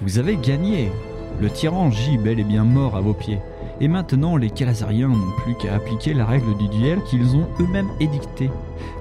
Vous 0.01 0.17
avez 0.17 0.35
gagné. 0.37 0.89
Le 1.39 1.49
tyran 1.49 1.91
gît 1.91 2.17
bel 2.17 2.39
et 2.39 2.43
bien 2.43 2.63
mort 2.63 2.95
à 2.95 3.01
vos 3.01 3.13
pieds. 3.13 3.39
Et 3.79 3.87
maintenant, 3.87 4.37
les 4.37 4.49
Calazariens 4.49 5.07
n'ont 5.07 5.31
plus 5.43 5.55
qu'à 5.55 5.75
appliquer 5.75 6.13
la 6.13 6.25
règle 6.25 6.55
du 6.57 6.67
duel 6.69 7.01
qu'ils 7.03 7.35
ont 7.35 7.47
eux-mêmes 7.59 7.89
édictée. 7.99 8.49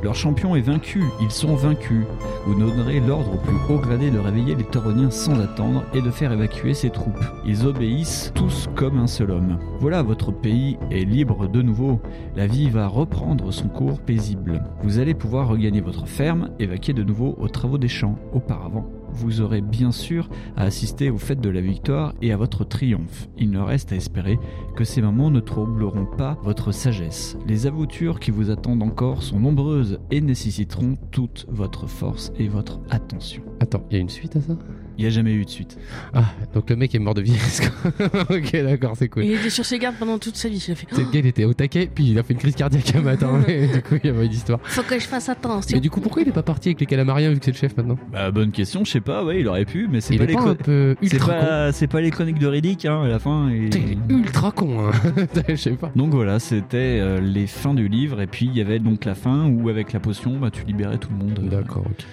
Leur 0.02 0.14
champion 0.14 0.56
est 0.56 0.60
vaincu, 0.60 1.02
ils 1.20 1.30
sont 1.30 1.54
vaincus. 1.54 2.04
Vous 2.46 2.54
donnerez 2.54 3.00
l'ordre 3.00 3.34
au 3.34 3.37
plus 3.37 3.56
haut 3.68 3.78
gradé 3.78 4.10
de 4.10 4.18
réveiller 4.18 4.54
les 4.54 4.64
Tauroniens 4.64 5.10
sans 5.10 5.38
attendre 5.40 5.84
et 5.94 6.00
de 6.00 6.10
faire 6.10 6.32
évacuer 6.32 6.75
ses 6.75 6.90
troupes. 6.90 7.25
Ils 7.44 7.66
obéissent 7.66 8.32
tous 8.34 8.68
comme 8.75 8.99
un 8.99 9.06
seul 9.06 9.30
homme. 9.30 9.58
Voilà, 9.80 10.02
votre 10.02 10.32
pays 10.32 10.78
est 10.90 11.04
libre 11.04 11.49
de 11.49 11.62
nouveau. 11.62 12.00
La 12.37 12.46
vie 12.46 12.70
va 12.70 12.87
reprendre 12.87 13.52
son 13.52 13.68
cours 13.68 14.00
paisible. 14.00 14.62
Vous 14.82 14.99
allez 14.99 15.14
pouvoir 15.14 15.49
regagner 15.49 15.80
votre 15.80 16.06
ferme 16.06 16.50
et 16.58 16.66
vaquer 16.66 16.92
de 16.92 17.02
nouveau 17.02 17.37
aux 17.38 17.49
travaux 17.49 17.78
des 17.78 17.88
champs. 17.88 18.18
Auparavant, 18.32 18.87
vous 19.12 19.40
aurez 19.40 19.60
bien 19.60 19.92
sûr 19.92 20.28
à 20.56 20.64
assister 20.64 21.10
aux 21.10 21.18
fêtes 21.18 21.40
de 21.40 21.50
la 21.50 21.60
victoire 21.60 22.14
et 22.22 22.32
à 22.32 22.36
votre 22.36 22.64
triomphe. 22.64 23.28
Il 23.38 23.50
ne 23.50 23.60
reste 23.60 23.92
à 23.92 23.96
espérer 23.96 24.38
que 24.76 24.84
ces 24.84 25.02
moments 25.02 25.30
ne 25.30 25.40
troubleront 25.40 26.06
pas 26.06 26.38
votre 26.42 26.72
sagesse. 26.72 27.36
Les 27.46 27.66
aventures 27.66 28.20
qui 28.20 28.30
vous 28.30 28.50
attendent 28.50 28.82
encore 28.82 29.22
sont 29.22 29.38
nombreuses 29.38 30.00
et 30.10 30.20
nécessiteront 30.20 30.96
toute 31.10 31.46
votre 31.48 31.86
force 31.86 32.32
et 32.38 32.48
votre 32.48 32.80
attention. 32.90 33.42
Attends, 33.60 33.84
il 33.90 33.94
y 33.94 33.96
a 33.98 34.00
une 34.00 34.08
suite 34.08 34.36
à 34.36 34.40
ça? 34.40 34.56
Il 35.00 35.04
n'y 35.04 35.06
a 35.06 35.10
jamais 35.10 35.32
eu 35.32 35.46
de 35.46 35.50
suite. 35.50 35.78
Ah, 36.12 36.24
donc 36.52 36.68
le 36.68 36.76
mec 36.76 36.94
est 36.94 36.98
mort 36.98 37.14
de 37.14 37.22
vieillesse. 37.22 37.62
ok, 38.30 38.52
d'accord, 38.52 38.96
c'est 38.98 39.08
cool. 39.08 39.24
Il 39.24 39.32
était 39.32 39.48
sur 39.48 39.64
ses 39.64 39.78
gardes 39.78 39.96
pendant 39.98 40.18
toute 40.18 40.36
sa 40.36 40.50
vie. 40.50 40.62
Il 40.68 40.72
a 40.72 40.74
fait 40.74 40.86
C'est 40.92 41.04
le 41.04 41.10
gars, 41.10 41.20
il 41.20 41.26
était 41.26 41.44
au 41.44 41.54
taquet, 41.54 41.90
puis 41.92 42.10
il 42.10 42.18
a 42.18 42.22
fait 42.22 42.34
une 42.34 42.38
crise 42.38 42.54
cardiaque 42.54 42.94
un 42.94 43.00
matin, 43.00 43.42
et 43.48 43.66
du 43.66 43.80
coup, 43.80 43.94
il 44.02 44.06
y 44.06 44.10
avait 44.10 44.26
une 44.26 44.32
histoire. 44.32 44.60
Faut 44.62 44.82
que 44.82 44.98
je 44.98 45.06
fasse 45.06 45.30
attention. 45.30 45.74
Mais 45.74 45.80
du 45.80 45.88
coup, 45.88 46.02
pourquoi 46.02 46.20
il 46.20 46.28
est 46.28 46.32
pas 46.32 46.42
parti 46.42 46.68
avec 46.68 46.80
les 46.80 46.86
calamariens 46.86 47.30
vu 47.30 47.38
que 47.38 47.44
c'est 47.46 47.52
le 47.52 47.56
chef 47.56 47.74
maintenant? 47.78 47.96
Bah, 48.12 48.30
bonne 48.30 48.50
question, 48.50 48.84
je 48.84 48.90
sais 48.90 49.00
pas, 49.00 49.25
ouais, 49.25 49.40
il 49.40 49.49
aurait 49.49 49.64
pu, 49.64 49.88
mais 49.90 50.00
c'est 50.00 50.16
pas 50.16 50.25
les 50.26 50.35
pas 50.35 50.54
peu 50.54 50.97
pas, 51.26 51.73
c'est 51.73 51.87
pas 51.87 52.00
les 52.00 52.11
chroniques 52.11 52.38
de 52.38 52.47
Riddick, 52.47 52.85
hein, 52.87 53.02
à 53.02 53.09
la 53.09 53.19
fin. 53.19 53.49
et- 53.49 53.64
Putain, 53.71 53.78
il 53.78 53.92
est 53.92 54.19
ultra 54.19 54.50
con, 54.52 54.88
hein. 54.88 54.92
Je 55.49 55.54
sais 55.57 55.71
pas. 55.73 55.90
Donc 55.97 56.12
voilà, 56.12 56.38
c'était 56.38 56.99
euh, 57.00 57.21
les 57.21 57.47
fins 57.47 57.75
du 57.75 57.88
livre, 57.88 58.21
et 58.21 58.26
puis 58.26 58.47
il 58.47 58.57
y 58.57 58.61
avait 58.61 58.78
donc 58.78 59.04
la 59.04 59.14
fin 59.14 59.47
où 59.49 59.69
avec 59.69 59.92
la 59.92 60.00
potion, 60.00 60.38
bah, 60.38 60.50
tu 60.50 60.64
libérais 60.64 60.99
tout 60.99 61.11
le 61.11 61.16
monde. 61.25 61.40
euh, 61.45 61.49
D'accord, 61.49 61.85
ok. 61.87 62.04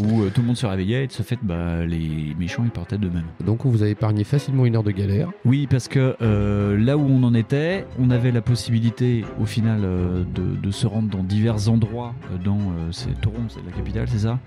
Où 0.00 0.22
euh, 0.22 0.30
tout 0.34 0.40
le 0.40 0.48
monde 0.48 0.56
se 0.56 0.66
réveillait, 0.66 1.04
et 1.04 1.06
de 1.06 1.12
ce 1.12 1.22
fait, 1.22 1.38
bah, 1.40 1.86
les 1.86 2.34
méchants 2.36 2.62
ils 2.64 2.70
partaient 2.72 2.98
d'eux-mêmes. 2.98 3.26
Donc, 3.46 3.64
on 3.64 3.68
vous 3.70 3.84
a 3.84 3.86
épargné 3.88 4.24
facilement 4.24 4.66
une 4.66 4.74
heure 4.74 4.82
de 4.82 4.90
galère. 4.90 5.28
Oui, 5.44 5.68
parce 5.70 5.86
que 5.86 6.16
euh, 6.20 6.76
là 6.76 6.96
où 6.96 7.06
on 7.08 7.22
en 7.22 7.32
était, 7.32 7.86
on 8.00 8.10
avait 8.10 8.32
la 8.32 8.40
possibilité 8.42 9.24
au 9.40 9.46
final 9.46 9.82
euh, 9.84 10.24
de, 10.34 10.56
de 10.60 10.70
se 10.72 10.88
rendre 10.88 11.08
dans 11.10 11.22
divers 11.22 11.68
endroits 11.68 12.12
dans 12.44 12.58
c'est 12.90 13.20
Toron, 13.20 13.44
c'est 13.48 13.64
la 13.64 13.70
capitale, 13.70 14.08
c'est 14.10 14.18
ça? 14.26 14.40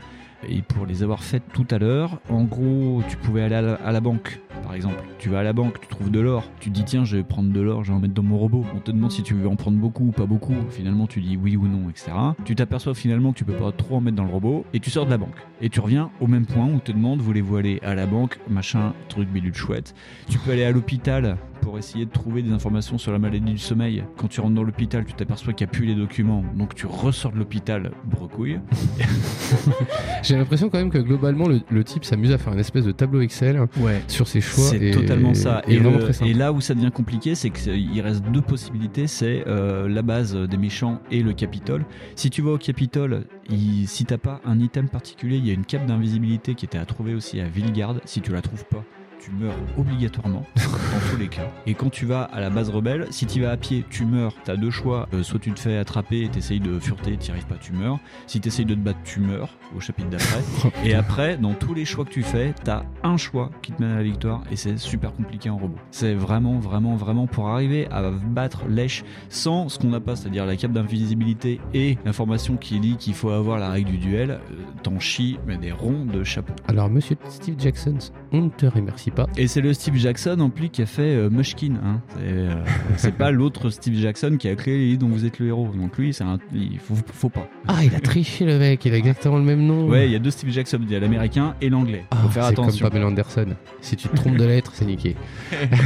Et 0.47 0.61
pour 0.61 0.85
les 0.85 1.03
avoir 1.03 1.23
faites 1.23 1.43
tout 1.53 1.65
à 1.71 1.77
l'heure, 1.77 2.19
en 2.29 2.43
gros, 2.43 3.01
tu 3.09 3.17
pouvais 3.17 3.41
aller 3.41 3.55
à 3.55 3.91
la, 3.91 3.99
banque, 4.01 4.39
par 4.63 4.75
exemple. 4.75 5.03
Tu 5.19 5.29
vas 5.29 5.39
à 5.39 5.43
la 5.43 5.53
banque, 5.53 5.79
tu 5.81 5.87
trouves 5.87 6.11
de 6.11 6.19
l'or. 6.19 6.43
Tu 6.59 6.69
te 6.69 6.75
dis, 6.75 6.83
tiens, 6.83 7.05
je 7.05 7.17
vais 7.17 7.23
prendre 7.23 7.51
de 7.51 7.59
l'or, 7.59 7.83
je 7.83 7.91
vais 7.91 7.97
en 7.97 7.99
mettre 7.99 8.13
dans 8.13 8.23
mon 8.23 8.37
robot. 8.37 8.65
On 8.75 8.79
te 8.79 8.91
demande 8.91 9.11
si 9.11 9.23
tu 9.23 9.33
veux 9.33 9.47
en 9.47 9.55
prendre 9.55 9.77
beaucoup 9.77 10.07
ou 10.07 10.11
pas 10.11 10.25
beaucoup. 10.25 10.55
Finalement, 10.69 11.07
tu 11.07 11.21
dis 11.21 11.37
oui 11.37 11.55
ou 11.57 11.67
non, 11.67 11.89
etc. 11.89 12.11
Tu 12.45 12.55
t'aperçois 12.55 12.93
finalement 12.93 13.31
que 13.31 13.37
tu 13.37 13.45
peux 13.45 13.53
pas 13.53 13.71
trop 13.71 13.97
en 13.97 14.01
mettre 14.01 14.17
dans 14.17 14.25
le 14.25 14.31
robot 14.31 14.65
et 14.73 14.79
tu 14.79 14.89
sors 14.89 15.05
de 15.05 15.11
la 15.11 15.17
banque. 15.17 15.37
Et 15.61 15.69
tu 15.69 15.79
reviens 15.79 16.11
au 16.19 16.27
même 16.27 16.45
point 16.45 16.65
où 16.65 16.75
on 16.75 16.79
te 16.79 16.91
demande, 16.91 17.19
voulez-vous 17.19 17.55
aller 17.57 17.79
à 17.83 17.95
la 17.95 18.05
banque, 18.05 18.37
machin, 18.49 18.93
truc, 19.09 19.27
bidule 19.29 19.55
chouette. 19.55 19.95
Tu 20.29 20.37
peux 20.37 20.51
aller 20.51 20.63
à 20.63 20.71
l'hôpital 20.71 21.37
pour 21.61 21.79
essayer 21.79 22.05
de 22.05 22.11
trouver 22.11 22.43
des 22.43 22.51
informations 22.51 22.97
sur 22.99 23.11
la 23.11 23.17
maladie 23.19 23.51
du 23.53 23.57
sommeil. 23.57 24.03
Quand 24.17 24.27
tu 24.27 24.39
rentres 24.39 24.53
dans 24.53 24.63
l'hôpital, 24.63 25.03
tu 25.05 25.13
t'aperçois 25.13 25.53
qu'il 25.53 25.65
n'y 25.65 25.71
a 25.71 25.73
plus 25.73 25.85
les 25.87 25.95
documents, 25.95 26.43
donc 26.55 26.75
tu 26.75 26.85
ressors 26.85 27.31
de 27.31 27.39
l'hôpital 27.39 27.91
brecouille. 28.05 28.59
J'ai 30.23 30.35
l'impression 30.37 30.69
quand 30.69 30.77
même 30.77 30.89
que 30.91 30.97
globalement, 30.97 31.47
le, 31.47 31.61
le 31.69 31.83
type 31.83 32.05
s'amuse 32.05 32.31
à 32.31 32.37
faire 32.37 32.53
une 32.53 32.59
espèce 32.59 32.85
de 32.85 32.91
tableau 32.91 33.21
Excel 33.21 33.59
Ouais. 33.79 34.01
sur 34.07 34.27
ses 34.27 34.41
choix. 34.41 34.65
C'est 34.65 34.91
totalement 34.91 35.33
ça. 35.33 35.61
Le- 35.67 36.25
et 36.27 36.33
là 36.33 36.51
où 36.51 36.61
ça 36.61 36.73
devient 36.73 36.91
compliqué, 36.93 37.35
c'est 37.35 37.49
qu'il 37.49 37.99
reste 38.01 38.23
deux 38.31 38.41
possibilités. 38.41 39.07
C'est 39.07 39.43
euh, 39.47 39.87
la 39.89 40.01
base 40.01 40.35
des 40.35 40.57
méchants 40.57 41.01
et 41.11 41.23
le 41.23 41.33
Capitole. 41.33 41.85
Si 42.15 42.29
tu 42.29 42.41
vas 42.41 42.51
au 42.51 42.57
Capitole, 42.57 43.23
si 43.49 44.05
t'as 44.05 44.17
pas 44.17 44.41
un 44.45 44.59
item 44.59 44.89
particulier, 44.89 45.37
il 45.37 45.47
y 45.47 45.51
a 45.51 45.53
une 45.53 45.65
cape 45.65 45.85
d'invisibilité 45.85 46.55
qui 46.55 46.65
était 46.65 46.77
à 46.77 46.85
trouver 46.85 47.13
aussi 47.13 47.39
à 47.39 47.47
Villegarde. 47.47 48.01
Si 48.05 48.21
tu 48.21 48.31
la 48.31 48.41
trouves 48.41 48.65
pas, 48.65 48.83
tu 49.27 49.33
meurs 49.43 49.55
obligatoirement 49.77 50.45
dans 50.55 51.11
tous 51.11 51.17
les 51.17 51.27
cas. 51.27 51.51
Et 51.65 51.73
quand 51.73 51.89
tu 51.89 52.05
vas 52.05 52.23
à 52.23 52.39
la 52.39 52.49
base 52.49 52.69
rebelle, 52.69 53.07
si 53.09 53.25
tu 53.25 53.41
vas 53.41 53.51
à 53.51 53.57
pied, 53.57 53.83
tu 53.89 54.05
meurs. 54.05 54.33
T'as 54.45 54.55
deux 54.55 54.71
choix. 54.71 55.09
Euh, 55.13 55.21
soit 55.21 55.39
tu 55.39 55.51
te 55.51 55.59
fais 55.59 55.77
attraper 55.77 56.21
et 56.21 56.29
t'essayes 56.29 56.61
de 56.61 56.79
fureter, 56.79 57.17
t'y 57.17 57.31
arrives 57.31 57.45
pas, 57.45 57.55
tu 57.55 57.73
meurs. 57.73 57.99
Si 58.25 58.39
t'essayes 58.39 58.65
de 58.65 58.73
te 58.73 58.79
battre, 58.79 58.99
tu 59.03 59.19
meurs 59.19 59.49
au 59.75 59.79
chapitre 59.81 60.09
d'après. 60.09 60.41
Et 60.85 60.93
après, 60.93 61.37
dans 61.37 61.53
tous 61.53 61.73
les 61.73 61.83
choix 61.83 62.05
que 62.05 62.11
tu 62.11 62.23
fais, 62.23 62.53
t'as 62.63 62.83
un 63.03 63.17
choix 63.17 63.49
qui 63.61 63.73
te 63.73 63.81
mène 63.81 63.91
à 63.91 63.95
la 63.95 64.03
victoire 64.03 64.43
et 64.51 64.55
c'est 64.55 64.77
super 64.77 65.13
compliqué 65.13 65.49
en 65.49 65.57
robot. 65.57 65.77
C'est 65.91 66.13
vraiment, 66.13 66.59
vraiment, 66.59 66.95
vraiment 66.95 67.27
pour 67.27 67.49
arriver 67.49 67.87
à 67.91 68.09
battre 68.11 68.65
Lèche 68.69 69.03
sans 69.29 69.67
ce 69.67 69.77
qu'on 69.79 69.89
n'a 69.89 69.99
pas, 69.99 70.15
c'est-à-dire 70.15 70.45
la 70.45 70.55
cape 70.55 70.71
d'invisibilité 70.71 71.59
et 71.73 71.97
l'information 72.05 72.55
qui 72.55 72.79
dit 72.79 72.95
qu'il 72.95 73.13
faut 73.13 73.29
avoir 73.29 73.59
la 73.59 73.69
règle 73.69 73.91
du 73.91 73.97
duel, 73.97 74.31
euh, 74.31 74.55
t'en 74.83 74.99
chies, 74.99 75.37
mais 75.45 75.57
des 75.57 75.71
ronds 75.71 76.05
de 76.05 76.23
chapeau. 76.23 76.53
Alors, 76.67 76.89
monsieur 76.89 77.17
Steve 77.29 77.55
Jackson, 77.57 77.97
on 78.31 78.43
ne 78.43 78.49
te 78.49 78.65
remercie 78.65 79.11
pas. 79.17 79.27
Et 79.35 79.47
c'est 79.47 79.61
le 79.61 79.73
Steve 79.73 79.95
Jackson 79.95 80.39
en 80.39 80.49
plus 80.49 80.69
qui 80.69 80.83
a 80.83 80.85
fait 80.85 81.15
euh, 81.15 81.29
Mushkin. 81.29 81.73
Hein. 81.83 82.01
C'est, 82.09 82.19
euh, 82.21 82.63
c'est 82.97 83.11
pas 83.15 83.31
l'autre 83.31 83.69
Steve 83.71 83.95
Jackson 83.99 84.37
qui 84.39 84.47
a 84.47 84.55
créé 84.55 84.95
dont 84.97 85.07
vous 85.07 85.25
êtes 85.25 85.39
le 85.39 85.47
héros. 85.47 85.69
Donc 85.75 85.97
lui, 85.97 86.13
c'est 86.13 86.23
un, 86.23 86.37
il 86.53 86.77
faut, 86.77 86.95
faut 87.11 87.29
pas. 87.29 87.49
Ah, 87.67 87.83
il 87.83 87.93
a 87.95 87.99
triché 87.99 88.45
le 88.45 88.59
mec, 88.59 88.85
il 88.85 88.93
a 88.93 88.97
exactement 88.97 89.37
le 89.37 89.43
même 89.43 89.65
nom. 89.65 89.87
Ouais, 89.87 90.07
il 90.07 90.11
y 90.11 90.15
a 90.15 90.19
deux 90.19 90.31
Steve 90.31 90.51
Jackson, 90.51 90.79
il 90.81 90.91
y 90.91 90.95
a 90.95 90.99
l'américain 90.99 91.55
et 91.61 91.69
l'anglais. 91.69 92.05
Ah, 92.11 92.17
Faut 92.17 92.29
faire 92.29 92.47
c'est 92.47 92.55
comme 92.55 92.65
attention. 92.65 92.87
Pamela 92.87 93.07
Anderson. 93.07 93.55
Si 93.81 93.95
tu 93.95 94.07
te 94.07 94.15
trompes 94.15 94.37
de 94.37 94.45
lettre, 94.45 94.71
c'est 94.75 94.85
niqué. 94.85 95.15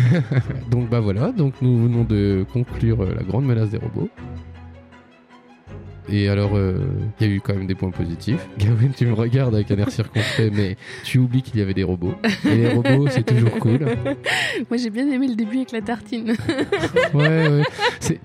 donc 0.69 0.89
bah 0.89 0.99
voilà, 0.99 1.31
donc 1.31 1.53
nous 1.61 1.83
venons 1.83 2.03
de 2.03 2.45
conclure 2.51 3.01
euh, 3.01 3.15
la 3.15 3.23
grande 3.23 3.45
menace 3.45 3.69
des 3.69 3.77
robots. 3.77 4.09
Et 6.09 6.29
alors, 6.29 6.51
euh, 6.55 6.75
il 7.19 7.27
y 7.27 7.29
a 7.29 7.33
eu 7.33 7.41
quand 7.41 7.53
même 7.53 7.67
des 7.67 7.75
points 7.75 7.91
positifs. 7.91 8.47
Gawain, 8.57 8.89
tu 8.95 9.05
me 9.05 9.13
regardes 9.13 9.55
avec 9.55 9.69
un 9.71 9.77
air 9.77 9.89
circonspect, 9.91 10.51
mais 10.55 10.75
tu 11.03 11.19
oublies 11.19 11.41
qu'il 11.41 11.59
y 11.59 11.61
avait 11.61 11.73
des 11.73 11.83
robots. 11.83 12.13
Et 12.45 12.55
les 12.55 12.69
robots, 12.69 13.07
c'est 13.09 13.23
toujours 13.25 13.51
cool. 13.59 13.79
Moi 14.69 14.77
j'ai 14.77 14.89
bien 14.89 15.09
aimé 15.11 15.27
le 15.27 15.35
début 15.35 15.57
avec 15.57 15.71
la 15.71 15.81
tartine. 15.81 16.33
Ouais, 17.13 17.47
ouais. 17.49 17.63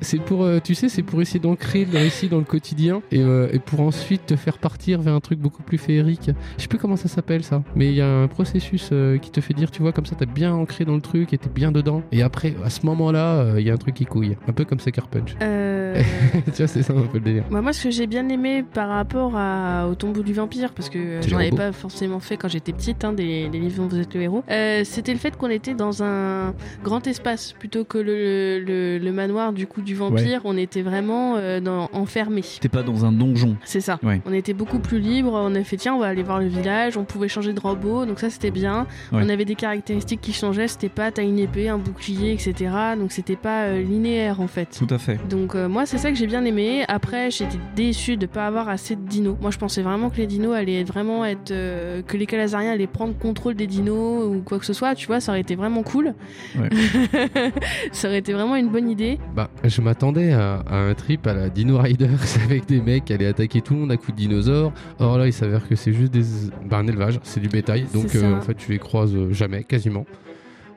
C'est- 0.00 0.20
pour, 0.20 0.44
euh, 0.44 0.58
tu 0.62 0.74
sais, 0.74 0.88
c'est 0.88 1.02
pour 1.02 1.20
essayer 1.20 1.40
d'ancrer 1.40 1.84
le 1.84 1.98
récit 1.98 2.28
dans 2.28 2.38
le 2.38 2.44
quotidien 2.44 3.02
et, 3.12 3.20
euh, 3.20 3.48
et 3.52 3.58
pour 3.58 3.80
ensuite 3.80 4.26
te 4.26 4.36
faire 4.36 4.58
partir 4.58 5.00
vers 5.02 5.14
un 5.14 5.20
truc 5.20 5.38
beaucoup 5.38 5.62
plus 5.62 5.78
féerique. 5.78 6.30
Je 6.56 6.62
sais 6.62 6.68
plus 6.68 6.78
comment 6.78 6.96
ça 6.96 7.08
s'appelle 7.08 7.42
ça, 7.44 7.62
mais 7.74 7.88
il 7.88 7.94
y 7.94 8.00
a 8.00 8.08
un 8.08 8.28
processus 8.28 8.90
qui 9.22 9.30
te 9.30 9.40
fait 9.40 9.54
dire, 9.54 9.70
tu 9.70 9.82
vois, 9.82 9.92
comme 9.92 10.06
ça, 10.06 10.14
t'es 10.16 10.26
bien 10.26 10.52
ancré 10.54 10.84
dans 10.84 10.94
le 10.94 11.00
truc 11.00 11.32
et 11.32 11.38
t'es 11.38 11.48
bien 11.50 11.72
dedans. 11.72 12.02
Et 12.12 12.22
après, 12.22 12.54
à 12.64 12.70
ce 12.70 12.84
moment-là, 12.86 13.54
il 13.58 13.66
y 13.66 13.70
a 13.70 13.74
un 13.74 13.78
truc 13.78 13.94
qui 13.94 14.04
couille, 14.06 14.36
un 14.48 14.52
peu 14.52 14.64
comme 14.64 14.80
Sucker 14.80 15.02
Punch. 15.10 15.34
Euh, 15.42 15.75
tu 16.46 16.50
vois, 16.52 16.66
c'est 16.66 16.82
ça 16.82 16.92
un 16.92 17.02
peu 17.02 17.18
le 17.18 17.24
délire. 17.24 17.44
bah, 17.50 17.60
moi 17.60 17.72
ce 17.72 17.84
que 17.84 17.90
j'ai 17.90 18.06
bien 18.06 18.28
aimé 18.28 18.64
par 18.74 18.88
rapport 18.88 19.32
à, 19.36 19.86
au 19.88 19.94
tombeau 19.94 20.22
du 20.22 20.32
vampire, 20.32 20.72
parce 20.72 20.88
que 20.88 20.98
euh, 20.98 21.22
j'en 21.22 21.38
avais 21.38 21.50
pas 21.50 21.72
forcément 21.72 22.20
fait 22.20 22.36
quand 22.36 22.48
j'étais 22.48 22.72
petite, 22.72 23.04
hein, 23.04 23.12
des, 23.12 23.48
des 23.48 23.58
livres 23.58 23.82
dont 23.82 23.88
vous 23.88 23.98
êtes 24.00 24.14
le 24.14 24.22
héros, 24.22 24.44
euh, 24.50 24.82
c'était 24.84 25.12
le 25.12 25.18
fait 25.18 25.36
qu'on 25.36 25.50
était 25.50 25.74
dans 25.74 26.02
un 26.02 26.54
grand 26.82 27.06
espace 27.06 27.52
plutôt 27.52 27.84
que 27.84 27.98
le, 27.98 28.60
le, 28.60 28.98
le 28.98 29.12
manoir 29.12 29.52
du 29.52 29.66
coup 29.66 29.82
du 29.82 29.94
vampire, 29.94 30.42
on 30.44 30.56
était 30.56 30.82
vraiment 30.82 31.36
euh, 31.36 31.60
dans, 31.60 31.88
enfermé. 31.92 32.42
T'es 32.60 32.68
pas 32.68 32.82
dans 32.82 33.04
un 33.04 33.12
donjon. 33.12 33.56
C'est 33.64 33.80
ça. 33.80 33.98
Ouais. 34.02 34.20
On 34.26 34.32
était 34.32 34.52
beaucoup 34.54 34.78
plus 34.78 34.98
libre. 34.98 35.32
On 35.32 35.54
a 35.54 35.62
fait 35.64 35.76
tiens, 35.76 35.94
on 35.94 35.98
va 35.98 36.06
aller 36.06 36.22
voir 36.22 36.38
le 36.40 36.46
village. 36.46 36.96
On 36.96 37.04
pouvait 37.04 37.28
changer 37.28 37.52
de 37.52 37.60
robot, 37.60 38.06
donc 38.06 38.18
ça 38.20 38.30
c'était 38.30 38.50
bien. 38.50 38.86
Ouais. 39.12 39.20
On 39.24 39.28
avait 39.28 39.44
des 39.44 39.54
caractéristiques 39.54 40.20
qui 40.20 40.32
changeaient. 40.32 40.68
C'était 40.68 40.88
pas 40.88 41.10
t'as 41.10 41.22
une 41.22 41.38
épée, 41.38 41.68
un 41.68 41.78
bouclier, 41.78 42.32
etc. 42.32 42.70
Donc 42.98 43.12
c'était 43.12 43.36
pas 43.36 43.64
euh, 43.64 43.82
linéaire 43.82 44.40
en 44.40 44.46
fait. 44.46 44.76
Tout 44.78 44.92
à 44.94 44.98
fait. 44.98 45.18
Donc 45.28 45.54
euh, 45.54 45.68
moi 45.86 45.90
c'est 45.92 45.98
ça 45.98 46.10
que 46.10 46.16
j'ai 46.18 46.26
bien 46.26 46.44
aimé. 46.44 46.84
Après 46.88 47.30
j'étais 47.30 47.58
déçue 47.76 48.16
de 48.16 48.26
pas 48.26 48.48
avoir 48.48 48.68
assez 48.68 48.96
de 48.96 49.02
dinos. 49.02 49.36
Moi 49.40 49.52
je 49.52 49.58
pensais 49.58 49.82
vraiment 49.82 50.10
que 50.10 50.16
les 50.16 50.26
dinos 50.26 50.52
allaient 50.52 50.82
vraiment 50.82 51.24
être 51.24 51.52
euh, 51.52 52.02
que 52.02 52.16
les 52.16 52.26
Calazariens 52.26 52.72
allaient 52.72 52.88
prendre 52.88 53.16
contrôle 53.16 53.54
des 53.54 53.68
dinos 53.68 54.26
ou 54.26 54.42
quoi 54.44 54.58
que 54.58 54.66
ce 54.66 54.72
soit. 54.72 54.96
Tu 54.96 55.06
vois 55.06 55.20
ça 55.20 55.30
aurait 55.30 55.42
été 55.42 55.54
vraiment 55.54 55.84
cool. 55.84 56.14
Ouais. 56.58 56.70
ça 57.92 58.08
aurait 58.08 58.18
été 58.18 58.32
vraiment 58.32 58.56
une 58.56 58.68
bonne 58.68 58.90
idée. 58.90 59.20
Bah, 59.36 59.48
je 59.62 59.80
m'attendais 59.80 60.32
à, 60.32 60.56
à 60.66 60.76
un 60.76 60.94
trip 60.94 61.24
à 61.24 61.34
la 61.34 61.50
Dino 61.50 61.78
Riders 61.78 62.18
avec 62.44 62.66
des 62.66 62.80
mecs 62.80 63.04
qui 63.04 63.12
allaient 63.12 63.26
attaquer 63.26 63.60
tout 63.60 63.74
le 63.74 63.80
monde 63.80 63.92
à 63.92 63.96
coups 63.96 64.10
de 64.10 64.16
dinosaures. 64.16 64.72
Or 64.98 65.18
là, 65.18 65.28
il 65.28 65.32
s'avère 65.32 65.68
que 65.68 65.76
c'est 65.76 65.92
juste 65.92 66.10
des, 66.12 66.24
bah, 66.68 66.78
un 66.78 66.88
élevage, 66.88 67.20
c'est 67.22 67.38
du 67.38 67.48
bétail. 67.48 67.86
Donc 67.94 68.12
euh, 68.16 68.36
en 68.36 68.40
fait, 68.40 68.54
tu 68.54 68.72
les 68.72 68.80
croises 68.80 69.14
euh, 69.14 69.32
jamais, 69.32 69.62
quasiment. 69.62 70.04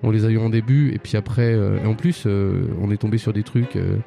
On 0.04 0.12
les 0.12 0.24
a 0.26 0.30
eu 0.30 0.38
en 0.38 0.50
début, 0.50 0.94
et 0.94 1.00
puis 1.00 1.18
après, 1.18 1.52
euh, 1.52 1.80
et 1.84 1.88
en 1.88 1.96
plus, 1.96 2.26
euh, 2.28 2.68
on 2.80 2.92
est 2.92 2.98
tombé 2.98 3.18
sur 3.18 3.34
des 3.34 3.44
trucs. 3.44 3.76
euh, 3.76 3.98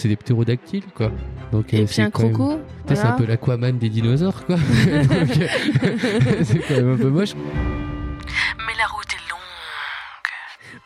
c'est 0.00 0.08
des 0.08 0.16
ptérodactyles, 0.16 0.84
quoi. 0.94 1.10
Donc, 1.52 1.72
euh, 1.74 1.78
Et 1.78 1.84
puis 1.84 2.00
un 2.00 2.04
même- 2.04 2.10
croco. 2.12 2.58
C'est 2.88 2.98
un 3.00 3.12
peu 3.12 3.26
l'aquaman 3.26 3.78
des 3.78 3.88
dinosaures, 3.88 4.44
quoi. 4.46 4.56
Euh, 4.88 5.04
c'est 6.42 6.58
quand 6.58 6.74
même 6.74 6.94
un 6.94 6.96
peu 6.96 7.08
moche. 7.10 7.34
Mais 7.36 8.74
la 8.78 8.86
route. 8.86 8.99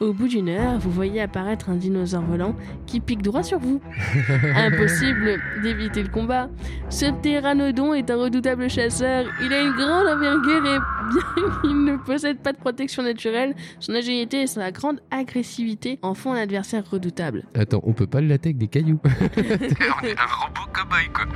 Au 0.01 0.13
bout 0.13 0.27
d'une 0.29 0.49
heure, 0.49 0.79
vous 0.79 0.91
voyez 0.91 1.21
apparaître 1.21 1.71
un 1.71 1.77
dinosaure 1.77 2.23
volant 2.23 2.57
qui 2.87 3.01
pique 3.01 3.23
droit 3.23 3.43
sur 3.43 3.59
vous. 3.59 3.81
Impossible 4.57 5.41
d'éviter 5.63 6.03
le 6.03 6.09
combat. 6.09 6.49
Ce 6.91 7.07
pteranodon 7.07 7.95
est 7.95 8.11
un 8.11 8.17
redoutable 8.17 8.69
chasseur. 8.69 9.27
Il 9.41 9.53
a 9.53 9.63
une 9.63 9.73
grande 9.73 10.09
envergure 10.09 10.67
et 10.67 10.79
bien 11.11 11.61
qu'il 11.63 11.85
ne 11.85 11.97
possède 11.97 12.39
pas 12.39 12.53
de 12.53 12.59
protection 12.59 13.03
naturelle, 13.03 13.55
son 13.79 13.95
agilité 13.95 14.43
et 14.43 14.47
sa 14.47 14.73
grande 14.73 15.01
agressivité 15.11 15.99
en 16.03 16.15
font 16.15 16.33
un 16.33 16.39
adversaire 16.39 16.89
redoutable. 16.91 17.45
Attends, 17.55 17.81
on 17.85 17.93
peut 17.93 18.07
pas 18.07 18.21
le 18.21 18.27
latter 18.27 18.49
avec 18.49 18.59
des 18.59 18.69
cailloux? 18.69 19.01
On 19.05 20.07
est 20.07 20.19
un 20.19 20.27
robot 20.27 20.71
cow-boy, 20.73 21.09
quoi. 21.13 21.27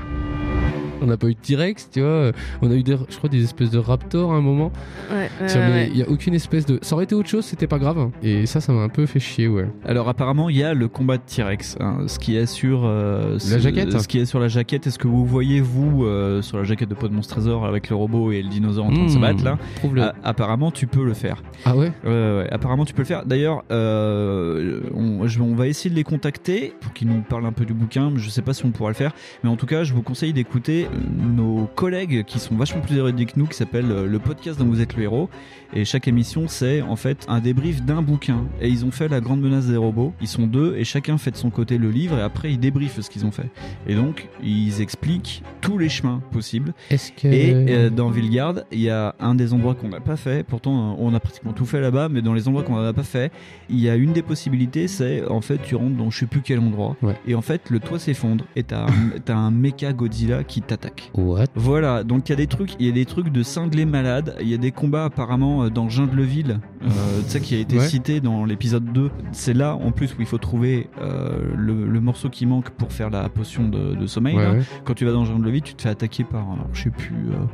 On 1.02 1.06
n'a 1.06 1.16
pas 1.16 1.28
eu 1.28 1.34
de 1.34 1.38
T-Rex, 1.40 1.90
tu 1.92 2.00
vois. 2.00 2.32
On 2.62 2.70
a 2.70 2.74
eu, 2.74 2.82
des, 2.82 2.96
je 3.08 3.16
crois, 3.16 3.28
des 3.30 3.42
espèces 3.44 3.70
de 3.70 3.78
raptors 3.78 4.32
à 4.32 4.36
un 4.36 4.40
moment. 4.40 4.72
Ouais, 5.10 5.28
mais 5.40 5.54
ouais. 5.54 5.88
il 5.92 5.98
y 5.98 6.02
a 6.02 6.08
aucune 6.08 6.34
espèce 6.34 6.66
de. 6.66 6.78
Ça 6.82 6.94
aurait 6.94 7.04
été 7.04 7.14
autre 7.14 7.28
chose, 7.28 7.44
c'était 7.44 7.66
pas 7.66 7.78
grave. 7.78 7.98
hein. 7.98 8.10
Et 8.22 8.46
ça, 8.46 8.60
ça 8.60 8.72
m'a 8.72 8.82
un 8.82 8.88
peu 8.88 9.06
fait 9.06 9.20
chier, 9.20 9.48
ouais. 9.48 9.68
Alors 9.86 10.08
apparemment, 10.08 10.48
il 10.48 10.56
y 10.56 10.62
a 10.62 10.74
le 10.74 10.88
combat 10.88 11.16
de 11.16 11.22
T-Rex, 11.26 11.76
hein, 11.80 11.98
ce 12.06 12.18
qui 12.18 12.36
est 12.36 12.46
sur 12.46 12.82
euh, 12.84 13.38
ce- 13.38 13.58
jaquette 13.58 13.98
Ce 13.98 14.08
qui 14.08 14.18
est 14.18 14.26
sur 14.26 14.40
la 14.40 14.48
jaquette. 14.48 14.86
Est-ce 14.86 14.98
que 14.98 15.08
vous 15.08 15.24
voyez 15.24 15.60
vous 15.60 16.04
euh, 16.04 16.42
sur 16.42 16.58
la 16.58 16.64
jaquette 16.64 16.88
de 16.88 16.94
Pod 16.94 17.12
Monstre 17.12 17.34
Trésor 17.34 17.64
avec 17.66 17.88
le 17.90 17.96
robot 17.96 18.32
et 18.32 18.42
le 18.42 18.48
dinosaure 18.48 18.86
en 18.86 18.92
train 18.92 19.04
de 19.04 19.08
se 19.10 19.18
Mmh, 19.18 19.20
battre 19.20 19.44
là 19.44 20.14
Apparemment, 20.24 20.70
tu 20.70 20.86
peux 20.86 21.04
le 21.04 21.14
faire. 21.14 21.42
Ah 21.64 21.76
ouais? 21.76 21.92
Ouais, 22.04 22.10
ouais, 22.10 22.36
ouais. 22.38 22.48
apparemment 22.50 22.84
tu 22.84 22.94
peux 22.94 23.02
le 23.02 23.06
faire. 23.06 23.24
D'ailleurs, 23.26 23.62
euh, 23.70 24.80
on, 24.94 25.26
je- 25.26 25.40
on 25.40 25.54
va 25.54 25.66
essayer 25.66 25.90
de 25.90 25.94
les 25.94 26.04
contacter 26.04 26.72
pour 26.80 26.92
qu'ils 26.92 27.08
nous 27.08 27.20
parlent 27.22 27.46
un 27.46 27.52
peu 27.52 27.64
du 27.64 27.74
bouquin. 27.74 28.12
Je 28.16 28.28
sais 28.30 28.42
pas 28.42 28.52
si 28.54 28.64
on 28.64 28.70
pourra 28.70 28.90
le 28.90 28.94
faire, 28.94 29.12
mais 29.42 29.50
en 29.50 29.56
tout 29.56 29.66
cas, 29.66 29.84
je 29.84 29.92
vous 29.94 30.02
conseille 30.02 30.32
d'écouter 30.32 30.86
euh, 30.86 30.87
nos 30.92 31.66
collègues 31.74 32.24
qui 32.24 32.38
sont 32.38 32.54
vachement 32.54 32.80
plus 32.80 32.96
érudits 32.96 33.26
que 33.26 33.32
nous, 33.36 33.46
qui 33.46 33.56
s'appelle 33.56 33.90
euh, 33.90 34.06
le 34.06 34.18
podcast 34.18 34.58
dont 34.58 34.66
vous 34.66 34.80
êtes 34.80 34.96
le 34.96 35.04
héros. 35.04 35.28
Et 35.74 35.84
chaque 35.84 36.08
émission, 36.08 36.44
c'est 36.48 36.80
en 36.82 36.96
fait 36.96 37.24
un 37.28 37.40
débrief 37.40 37.82
d'un 37.82 38.02
bouquin. 38.02 38.44
Et 38.60 38.68
ils 38.68 38.84
ont 38.84 38.90
fait 38.90 39.08
la 39.08 39.20
grande 39.20 39.40
menace 39.40 39.66
des 39.66 39.76
robots. 39.76 40.12
Ils 40.20 40.28
sont 40.28 40.46
deux 40.46 40.76
et 40.76 40.84
chacun 40.84 41.18
fait 41.18 41.30
de 41.30 41.36
son 41.36 41.50
côté 41.50 41.76
le 41.78 41.90
livre 41.90 42.18
et 42.18 42.22
après 42.22 42.50
ils 42.52 42.58
débriefent 42.58 43.00
ce 43.00 43.10
qu'ils 43.10 43.26
ont 43.26 43.30
fait. 43.30 43.50
Et 43.86 43.94
donc 43.94 44.28
ils 44.42 44.80
expliquent 44.80 45.42
tous 45.60 45.76
les 45.78 45.88
chemins 45.88 46.22
possibles. 46.32 46.72
Est-ce 46.90 47.12
que. 47.12 47.28
Et 47.28 47.54
euh, 47.70 47.90
dans 47.90 48.08
Villegarde, 48.08 48.64
il 48.72 48.80
y 48.80 48.90
a 48.90 49.14
un 49.20 49.34
des 49.34 49.52
endroits 49.52 49.74
qu'on 49.74 49.88
n'a 49.88 50.00
pas 50.00 50.16
fait. 50.16 50.42
Pourtant, 50.46 50.92
euh, 50.92 50.96
on 50.98 51.12
a 51.14 51.20
pratiquement 51.20 51.52
tout 51.52 51.66
fait 51.66 51.80
là-bas, 51.80 52.08
mais 52.08 52.22
dans 52.22 52.32
les 52.34 52.48
endroits 52.48 52.62
qu'on 52.62 52.80
n'a 52.80 52.92
pas 52.92 53.02
fait, 53.02 53.30
il 53.68 53.78
y 53.78 53.88
a 53.90 53.96
une 53.96 54.12
des 54.12 54.22
possibilités, 54.22 54.88
c'est 54.88 55.26
en 55.28 55.40
fait 55.40 55.58
tu 55.62 55.74
rentres 55.76 55.96
dans 55.96 56.10
je 56.10 56.20
sais 56.20 56.26
plus 56.26 56.40
quel 56.40 56.58
endroit, 56.60 56.96
Ouais. 57.02 57.14
et 57.26 57.34
en 57.34 57.42
fait 57.42 57.70
le 57.70 57.80
toit 57.80 57.98
s'effondre 57.98 58.44
et 58.56 58.62
t'as 58.62 58.86
un, 58.86 59.28
un 59.28 59.50
méca 59.50 59.92
Godzilla 59.92 60.44
qui 60.44 60.62
t'attaque. 60.62 61.10
What? 61.14 61.44
Voilà, 61.54 62.04
donc 62.04 62.28
il 62.28 62.32
y 62.32 62.34
a 62.34 62.36
des 62.36 62.46
trucs, 62.46 62.74
il 62.80 62.86
y 62.86 62.88
a 62.88 62.92
des 62.92 63.04
trucs 63.04 63.28
de 63.30 63.42
cinglés 63.42 63.84
malades, 63.84 64.34
il 64.40 64.48
y 64.48 64.54
a 64.54 64.58
des 64.58 64.70
combats 64.72 65.04
apparemment 65.04 65.57
euh, 65.64 65.70
dans 65.70 65.88
Jungleville, 65.88 66.60
euh, 66.82 66.86
tu 67.24 67.30
sais 67.30 67.40
qui 67.40 67.54
a 67.54 67.58
été 67.58 67.78
Ouais. 67.78 67.86
cité 67.86 68.20
dans 68.20 68.44
l'épisode 68.44 68.84
2. 68.92 69.10
C'est 69.32 69.54
là 69.54 69.74
en 69.74 69.90
plus 69.92 70.12
où 70.14 70.16
il 70.20 70.26
faut 70.26 70.38
trouver 70.38 70.88
euh, 71.00 71.52
le, 71.56 71.86
le 71.86 72.00
morceau 72.00 72.28
qui 72.28 72.46
manque 72.46 72.70
pour 72.70 72.92
faire 72.92 73.10
la 73.10 73.28
potion 73.28 73.68
de, 73.68 73.94
de 73.94 74.06
sommeil. 74.06 74.36
Ouais, 74.36 74.42
là 74.44 74.52
ouais. 74.52 74.62
quand 74.84 74.94
tu 74.94 75.04
vas 75.04 75.12
dans 75.12 75.24
Jungleville, 75.24 75.62
tu 75.62 75.74
te 75.74 75.82
fais 75.82 75.88
attaquer 75.90 76.24
par, 76.24 76.42
alors, 76.42 76.68
je 76.72 76.82
sais 76.84 76.90
plus, 76.90 77.14
euh, 77.32 77.44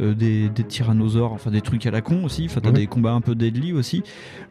euh, 0.00 0.14
des, 0.14 0.48
des 0.48 0.64
tyrannosaures, 0.64 1.32
enfin 1.32 1.50
des 1.50 1.60
trucs 1.60 1.86
à 1.86 1.90
la 1.90 2.00
con 2.00 2.24
aussi. 2.24 2.46
Enfin, 2.46 2.60
t'as 2.62 2.68
Ouais. 2.70 2.74
des 2.74 2.86
combats 2.86 3.12
un 3.12 3.20
peu 3.20 3.34
deadly 3.34 3.72
aussi. 3.72 4.02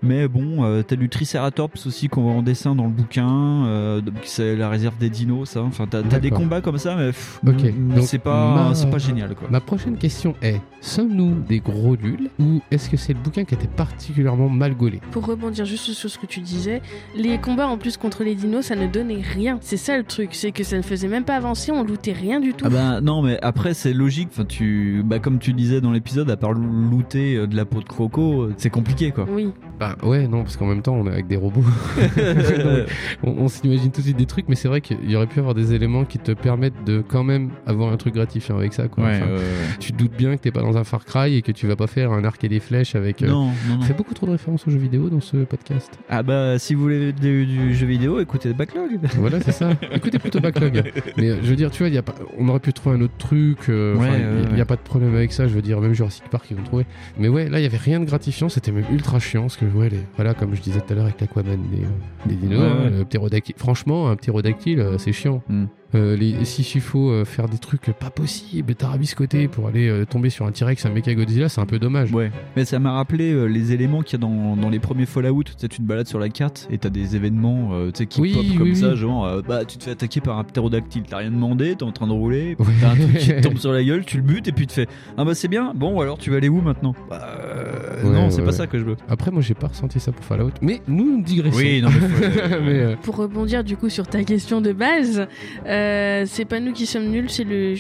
Mais 0.04 0.28
bon, 0.28 0.64
euh, 0.64 0.82
t'as 0.82 0.96
du 0.96 1.10
Triceratops 1.10 1.86
aussi 1.88 2.08
qu'on 2.10 2.24
voit 2.24 2.34
en 2.34 2.42
dessin 2.42 2.76
dans 2.76 2.86
le 2.86 2.90
bouquin. 2.92 3.66
euh, 3.66 4.02
c'est 4.24 4.56
la 4.56 4.70
réserve 4.70 4.98
des 4.98 5.10
dinos, 5.10 5.50
ça. 5.50 5.62
Enfin, 5.62 5.88
t'as 5.90 6.02
t'as 6.04 6.20
des 6.20 6.30
combats 6.32 6.62
comme 6.62 6.78
ça, 6.78 6.96
mais 6.96 7.08
pff, 7.08 7.40
Ok, 7.48 7.64
donc 7.96 8.04
c'est 8.06 8.20
pas, 8.20 8.70
ma- 8.70 8.76
c'est 8.76 8.90
pas 8.90 8.98
génial 8.98 9.36
quoi. 9.36 9.48
Ma 9.50 9.60
prochaine 9.60 9.98
question 9.98 10.36
est 10.42 10.60
sommes-nous 10.82 11.42
des 11.48 11.60
gros 11.60 11.96
nuls 11.98 12.30
ou 12.40 12.62
est-ce 12.72 12.90
que 12.90 12.98
c'est 12.98 13.14
le 13.14 13.20
bouquin 13.20 13.44
qui 13.44 13.56
était 13.56 13.68
particulièrement 13.68 14.50
mal 14.50 14.76
gaulé? 14.76 15.00
Pour 15.12 15.26
rebondir 15.26 15.66
juste 15.66 15.92
sur 15.94 16.10
ce 16.10 16.18
que 16.20 16.26
tu 16.26 16.40
disais, 16.42 16.82
les 17.16 17.38
combats 17.40 17.68
en 17.68 17.78
plus 17.78 17.98
contre 17.98 18.24
les 18.24 18.36
dinos, 18.36 18.66
ça 18.66 18.76
ne 18.76 18.88
donnait 18.88 19.22
rien. 19.22 19.58
C'est 19.62 19.78
ça 19.78 19.98
le 19.98 20.04
truc, 20.04 20.30
c'est 20.34 20.52
que 20.52 20.64
ça 20.64 20.78
ne 20.78 20.82
faisait 20.82 21.08
même 21.08 21.24
pas 21.24 21.36
avancer, 21.36 21.72
on 21.72 21.84
lootait 21.84 22.14
rien 22.14 22.40
du 22.40 22.54
tout. 22.54 22.66
Ah 22.68 22.70
bah 22.70 23.02
non 23.02 23.22
mais 23.22 23.40
après 23.42 23.74
c'est 23.74 23.94
logique 23.94 24.30
enfin 24.32 24.46
tu 24.46 25.02
bah 25.06 25.20
comme 25.20 25.35
tu 25.40 25.54
disais 25.54 25.82
dans 25.82 25.92
l'épisode 25.92 26.30
à 26.30 26.38
part 26.38 26.54
looter 26.54 27.36
euh, 27.36 27.48
de 27.48 27.56
la 27.56 27.66
peau 27.66 27.80
de 27.80 27.86
croco 27.86 28.44
euh, 28.44 28.54
c'est 28.58 28.70
compliqué 28.70 29.12
quoi. 29.12 29.26
Oui. 29.30 29.50
Bah 29.80 29.98
ouais, 30.04 30.26
non, 30.28 30.44
parce 30.44 30.56
qu'en 30.56 30.68
même 30.68 30.82
temps, 30.82 30.94
on 30.96 31.06
est 31.06 31.12
avec 31.12 31.28
des 31.28 31.36
robots. 31.36 31.60
Donc, 32.16 32.86
on 33.24 33.46
on 33.46 33.48
s'imagine 33.48 33.92
tout 33.92 34.00
de 34.02 34.06
suite 34.06 34.18
des 34.18 34.26
trucs, 34.26 34.48
mais 34.50 34.56
c'est 34.56 34.68
vrai 34.68 34.80
qu'il 34.82 35.10
y 35.10 35.16
aurait 35.16 35.28
pu 35.28 35.40
avoir 35.40 35.54
des 35.54 35.74
éléments 35.74 36.06
qui 36.06 36.18
te 36.18 36.32
permettent 36.32 36.84
de 36.86 37.04
quand 37.06 37.24
même 37.24 37.50
avoir 37.68 37.92
un 37.92 37.98
truc 37.98 38.14
gratifiant 38.16 38.58
avec 38.58 38.74
ça. 38.74 38.88
Quoi. 38.88 39.04
Ouais, 39.04 39.16
Enfin, 39.18 39.26
ouais, 39.28 39.34
ouais. 39.34 39.40
Tu 39.80 39.92
te 39.92 39.98
doutes 39.98 40.16
bien 40.18 40.36
que 40.38 40.42
t'es 40.42 40.52
pas 40.52 40.62
dans 40.62 40.78
un 40.78 40.84
Far 40.84 41.04
Cry 41.06 41.36
et 41.36 41.42
que 41.42 41.52
tu 41.52 41.68
vas 41.68 41.76
pas 41.76 41.88
faire 41.88 42.12
un 42.12 42.24
arc 42.24 42.44
et 42.44 42.50
des 42.50 42.60
flèches 42.60 42.96
avec. 42.96 43.22
euh, 43.22 43.28
Non, 43.28 43.46
non, 43.48 43.52
On 43.74 43.76
non. 43.78 43.82
fait 43.82 43.94
beaucoup 43.94 44.14
trop 44.14 44.26
de 44.28 44.32
références 44.32 44.66
aux 44.68 44.72
jeux 44.72 44.78
vidéo 44.80 45.10
dans 45.10 45.20
ce 45.22 45.38
podcast. 45.38 46.00
Ah 46.10 46.24
bah 46.24 46.58
si 46.58 46.74
vous 46.74 46.82
voulez 46.82 47.12
du, 47.12 47.46
du 47.46 47.76
jeu 47.76 47.86
vidéo, 47.86 48.20
écoutez 48.20 48.48
le 48.50 48.56
backlog. 48.56 49.00
Voilà, 49.18 49.40
c'est 49.42 49.52
ça. 49.52 49.72
Écoutez 49.92 50.20
plutôt 50.20 50.40
Backlog. 50.40 50.84
Mais 51.18 51.30
je 51.30 51.50
veux 51.50 51.56
dire, 51.56 51.70
tu 51.72 51.80
vois, 51.80 51.88
il 51.90 51.96
y 51.96 51.98
a 51.98 52.02
pas, 52.04 52.14
on 52.38 52.48
aurait 52.48 52.60
pu 52.60 52.72
trouver 52.74 52.96
un 52.98 53.02
autre 53.02 53.18
truc. 53.18 53.58
euh, 53.70 53.96
Ouais, 53.96 54.08
enfin, 54.08 54.18
ouais, 54.18 54.46
il 54.50 54.56
n'y 54.56 54.62
a 54.62 54.66
pas 54.66 54.76
de 54.76 54.82
problème 54.82 55.16
avec 55.16 55.25
ça. 55.32 55.48
Je 55.48 55.54
veux 55.54 55.62
dire, 55.62 55.80
même 55.82 55.94
Jurassic 55.94 56.24
Park, 56.30 56.46
ils 56.52 56.58
ont 56.58 56.64
trouvé. 56.64 56.86
Mais 57.18 57.28
ouais, 57.30 57.50
là, 57.50 57.60
il 57.60 57.64
y 57.64 57.66
avait 57.66 57.78
rien 57.78 58.00
de 58.00 58.06
gratifiant. 58.06 58.50
C'était 58.50 58.72
même 58.72 58.86
ultra 58.92 59.20
chiant. 59.20 59.42
Parce 59.44 59.58
que, 59.58 59.66
ouais, 59.66 59.90
les, 59.90 60.00
voilà, 60.16 60.34
comme 60.34 60.56
je 60.56 60.62
disais 60.62 60.80
tout 60.82 60.94
à 60.94 60.96
l'heure 60.96 61.06
avec 61.06 61.20
l'Aquaman, 61.22 61.58
des, 61.72 61.84
euh, 61.84 62.50
Ouais, 62.50 62.56
ouais. 62.58 62.66
hein, 62.66 62.90
le 63.00 63.06
ptérodactyle. 63.06 63.56
Franchement, 63.58 64.10
un 64.10 64.16
ptérodactyle, 64.16 64.80
euh, 64.80 64.98
c'est 64.98 65.12
chiant. 65.14 65.42
Mm. 65.50 65.66
Euh, 65.96 66.16
les, 66.16 66.44
si 66.46 66.62
il 66.76 66.82
faut 66.82 67.10
euh, 67.10 67.26
faire 67.26 67.48
des 67.48 67.58
trucs 67.58 67.92
pas 67.92 68.10
possibles, 68.10 68.76
tarabiscotés 68.76 69.48
pour 69.48 69.68
aller 69.68 69.88
euh, 69.88 70.06
tomber 70.06 70.30
sur 70.30 70.46
un 70.46 70.52
T-Rex, 70.52 70.86
un 70.86 70.90
Mecha 70.90 71.14
Godzilla, 71.14 71.50
c'est 71.50 71.62
un 71.62 71.66
peu 71.66 71.80
dommage. 71.80 72.12
Ouais. 72.12 72.32
Mais 72.56 72.66
ça 72.66 72.80
m'a 72.80 72.92
rappelé 72.94 73.32
euh, 73.32 73.46
les 73.46 73.72
éléments 73.74 74.02
qu'il 74.02 74.20
y 74.20 74.22
a 74.24 74.28
dans, 74.28 74.56
dans 74.56 74.70
les 74.70 74.80
premiers 74.80 75.06
Fallout. 75.06 75.44
Tu 75.44 75.54
sais, 75.58 75.68
tu 75.68 75.78
te 75.78 75.82
balades 75.84 76.08
sur 76.08 76.20
la 76.20 76.30
carte 76.30 76.68
et 76.70 76.78
t'as 76.78 76.90
des 76.90 77.16
événements 77.16 77.70
euh, 77.74 77.92
qui 77.92 78.20
Oui, 78.22 78.34
pop 78.34 78.46
comme 78.58 78.68
oui. 78.70 78.76
ça, 78.76 78.96
genre 78.96 79.26
euh, 79.26 79.42
bah 79.48 79.66
tu 79.66 79.78
te 79.78 79.84
fais 79.86 79.92
attaquer 79.92 80.22
par 80.22 80.38
un 80.38 80.44
ptérodactyle, 80.44 81.04
t'as 81.10 81.18
rien 81.18 81.32
demandé, 81.32 81.76
t'es 81.76 81.84
en 81.84 81.92
train 81.92 82.08
de 82.08 82.12
rouler, 82.12 82.56
Ouais. 82.60 82.66
t'as 82.82 82.92
un 82.92 82.96
truc 82.96 83.18
qui 83.18 83.28
te 83.30 83.42
tombe 83.42 83.58
sur 83.60 83.72
la 83.72 83.84
gueule, 83.84 84.04
tu 84.06 84.18
le 84.18 84.24
butes 84.24 84.48
et 84.48 84.52
puis 84.52 84.68
tu 84.68 84.76
te 84.76 84.82
fais 84.82 84.88
ah 85.18 85.24
bah 85.26 85.34
c'est 85.36 85.48
bien, 85.48 85.74
bon 85.76 86.00
alors 86.02 86.18
tu 86.18 86.30
vas 86.32 86.38
aller 86.38 86.50
où 86.50 86.62
maintenant? 86.62 86.94
Bah 87.10 87.22
euh, 87.40 88.04
Ouais, 88.04 88.10
non, 88.12 88.24
ouais, 88.26 88.32
c'est 88.32 88.44
pas 88.44 88.52
ça 88.52 88.68
que 88.68 88.78
je 88.78 88.84
veux. 88.84 88.98
Après, 89.08 89.32
moi, 89.32 89.42
j'ai 89.42 89.54
pas 89.54 89.68
ressenti 89.68 90.00
ça 90.00 90.12
pour 90.12 90.24
Fallout. 90.26 90.52
Mais 90.62 90.82
nous, 90.88 91.18
nous 91.18 91.24
digressons. 91.24 91.58
Oui, 91.58 91.82
non, 91.82 91.90
mais 91.90 92.00
faut- 92.08 92.50
Mais, 92.66 92.80
euh, 92.80 92.96
Pour 93.02 93.16
rebondir 93.16 93.64
du 93.64 93.78
coup 93.78 93.90
sur 93.90 94.06
ta 94.06 94.24
question 94.24 94.60
de 94.62 94.74
base, 94.74 95.28
euh, 95.66 95.85
c'est 96.26 96.46
pas 96.46 96.60
nous 96.60 96.74
qui 96.74 96.86
sommes 96.86 97.08
nuls, 97.08 97.30
c'est 97.30 97.44
le 97.44 97.74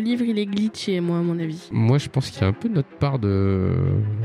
livre 0.00 0.24
il 0.24 0.38
est 0.38 0.46
glitché, 0.46 1.00
moi 1.00 1.18
à 1.18 1.22
mon 1.22 1.38
avis. 1.38 1.68
Moi, 1.72 1.98
je 1.98 2.08
pense 2.08 2.30
qu'il 2.30 2.42
y 2.42 2.44
a 2.44 2.48
un 2.48 2.52
peu 2.52 2.68
de 2.68 2.74
notre 2.74 2.88
part 2.98 3.18
de. 3.18 3.70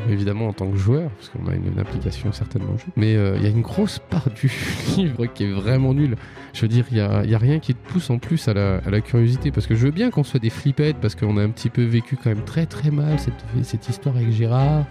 Évidemment, 0.10 0.48
en 0.48 0.54
tant 0.54 0.70
que 0.70 0.78
joueur, 0.78 1.10
parce 1.12 1.30
qu'on 1.30 1.48
a 1.48 1.56
une, 1.56 1.68
une 1.68 1.80
implication 1.80 2.32
certainement 2.32 2.74
au 2.74 2.78
jeu. 2.78 2.88
Mais 2.96 3.16
euh, 3.16 3.36
il 3.38 3.44
y 3.44 3.48
a 3.48 3.50
une 3.50 3.62
grosse 3.62 4.00
part 4.00 4.28
du 4.30 4.52
livre 4.98 5.26
qui 5.28 5.46
est 5.46 5.52
vraiment 5.52 5.94
nulle. 5.94 6.16
Je 6.54 6.62
veux 6.62 6.68
dire, 6.68 6.86
il 6.92 6.98
y 6.98 7.02
a, 7.02 7.38
rien 7.38 7.60
qui 7.60 7.74
te 7.74 7.92
pousse 7.92 8.10
en 8.10 8.18
plus 8.18 8.48
à 8.48 8.54
la, 8.54 9.02
curiosité. 9.02 9.52
Parce 9.52 9.68
que 9.68 9.76
je 9.76 9.86
veux 9.86 9.92
bien 9.92 10.10
qu'on 10.10 10.24
soit 10.24 10.40
des 10.40 10.50
flippettes, 10.50 10.98
parce 10.98 11.16
qu'on 11.16 11.38
a 11.38 11.44
un 11.44 11.50
petit 11.50 11.70
peu 11.70 11.84
vécu 11.84 12.18
quand 12.18 12.30
même 12.30 12.44
très 12.44 12.66
très 12.66 12.92
mal 12.92 13.18
cette, 13.64 13.88
histoire 13.88 14.16
avec 14.16 14.32
Gérard. 14.32 14.86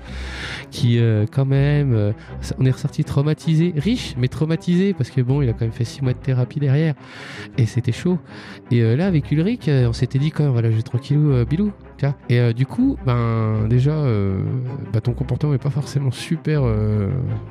Qui, 0.71 0.99
euh, 0.99 1.27
quand 1.31 1.45
même. 1.45 1.95
euh, 1.95 2.13
on 2.59 2.65
est 2.65 2.71
ressorti 2.71 3.05
traumatisé. 3.05 3.75
Riche, 3.77 4.15
mais 4.17 4.29
traumatisé, 4.29 4.95
parce 4.95 5.11
que 5.11 5.21
bon, 5.21 5.43
il 5.43 5.49
a 5.49 5.53
quand 5.53 5.63
même 5.63 5.73
fait 5.73 5.85
six 5.85 6.03
mois 6.03 6.13
de 6.13 6.19
thérapie 6.19 6.61
derrière. 6.61 6.95
Et 7.57 7.67
c'était 7.67 7.93
chaud. 7.93 8.19
Et 8.71 8.83
euh, 8.83 8.97
là, 8.97 9.07
avec 9.07 9.31
Ulrich, 9.33 9.69
euh, 9.69 9.89
on 9.89 9.93
s'était 9.93 10.19
dit 10.19 10.31
quand 10.31 10.45
même, 10.45 10.53
voilà, 10.53 10.71
je 10.71 10.77
vais 10.77 10.83
tranquillou, 10.83 11.33
euh, 11.33 11.45
bilou. 11.45 11.73
Et 12.29 12.39
euh, 12.39 12.53
du 12.53 12.65
coup, 12.65 12.97
ben 13.05 13.67
déjà, 13.69 13.97
bah, 14.93 15.01
ton 15.01 15.15
comportement 15.15 15.53
est 15.55 15.59
pas 15.59 15.69
forcément 15.71 16.13
super 16.13 16.63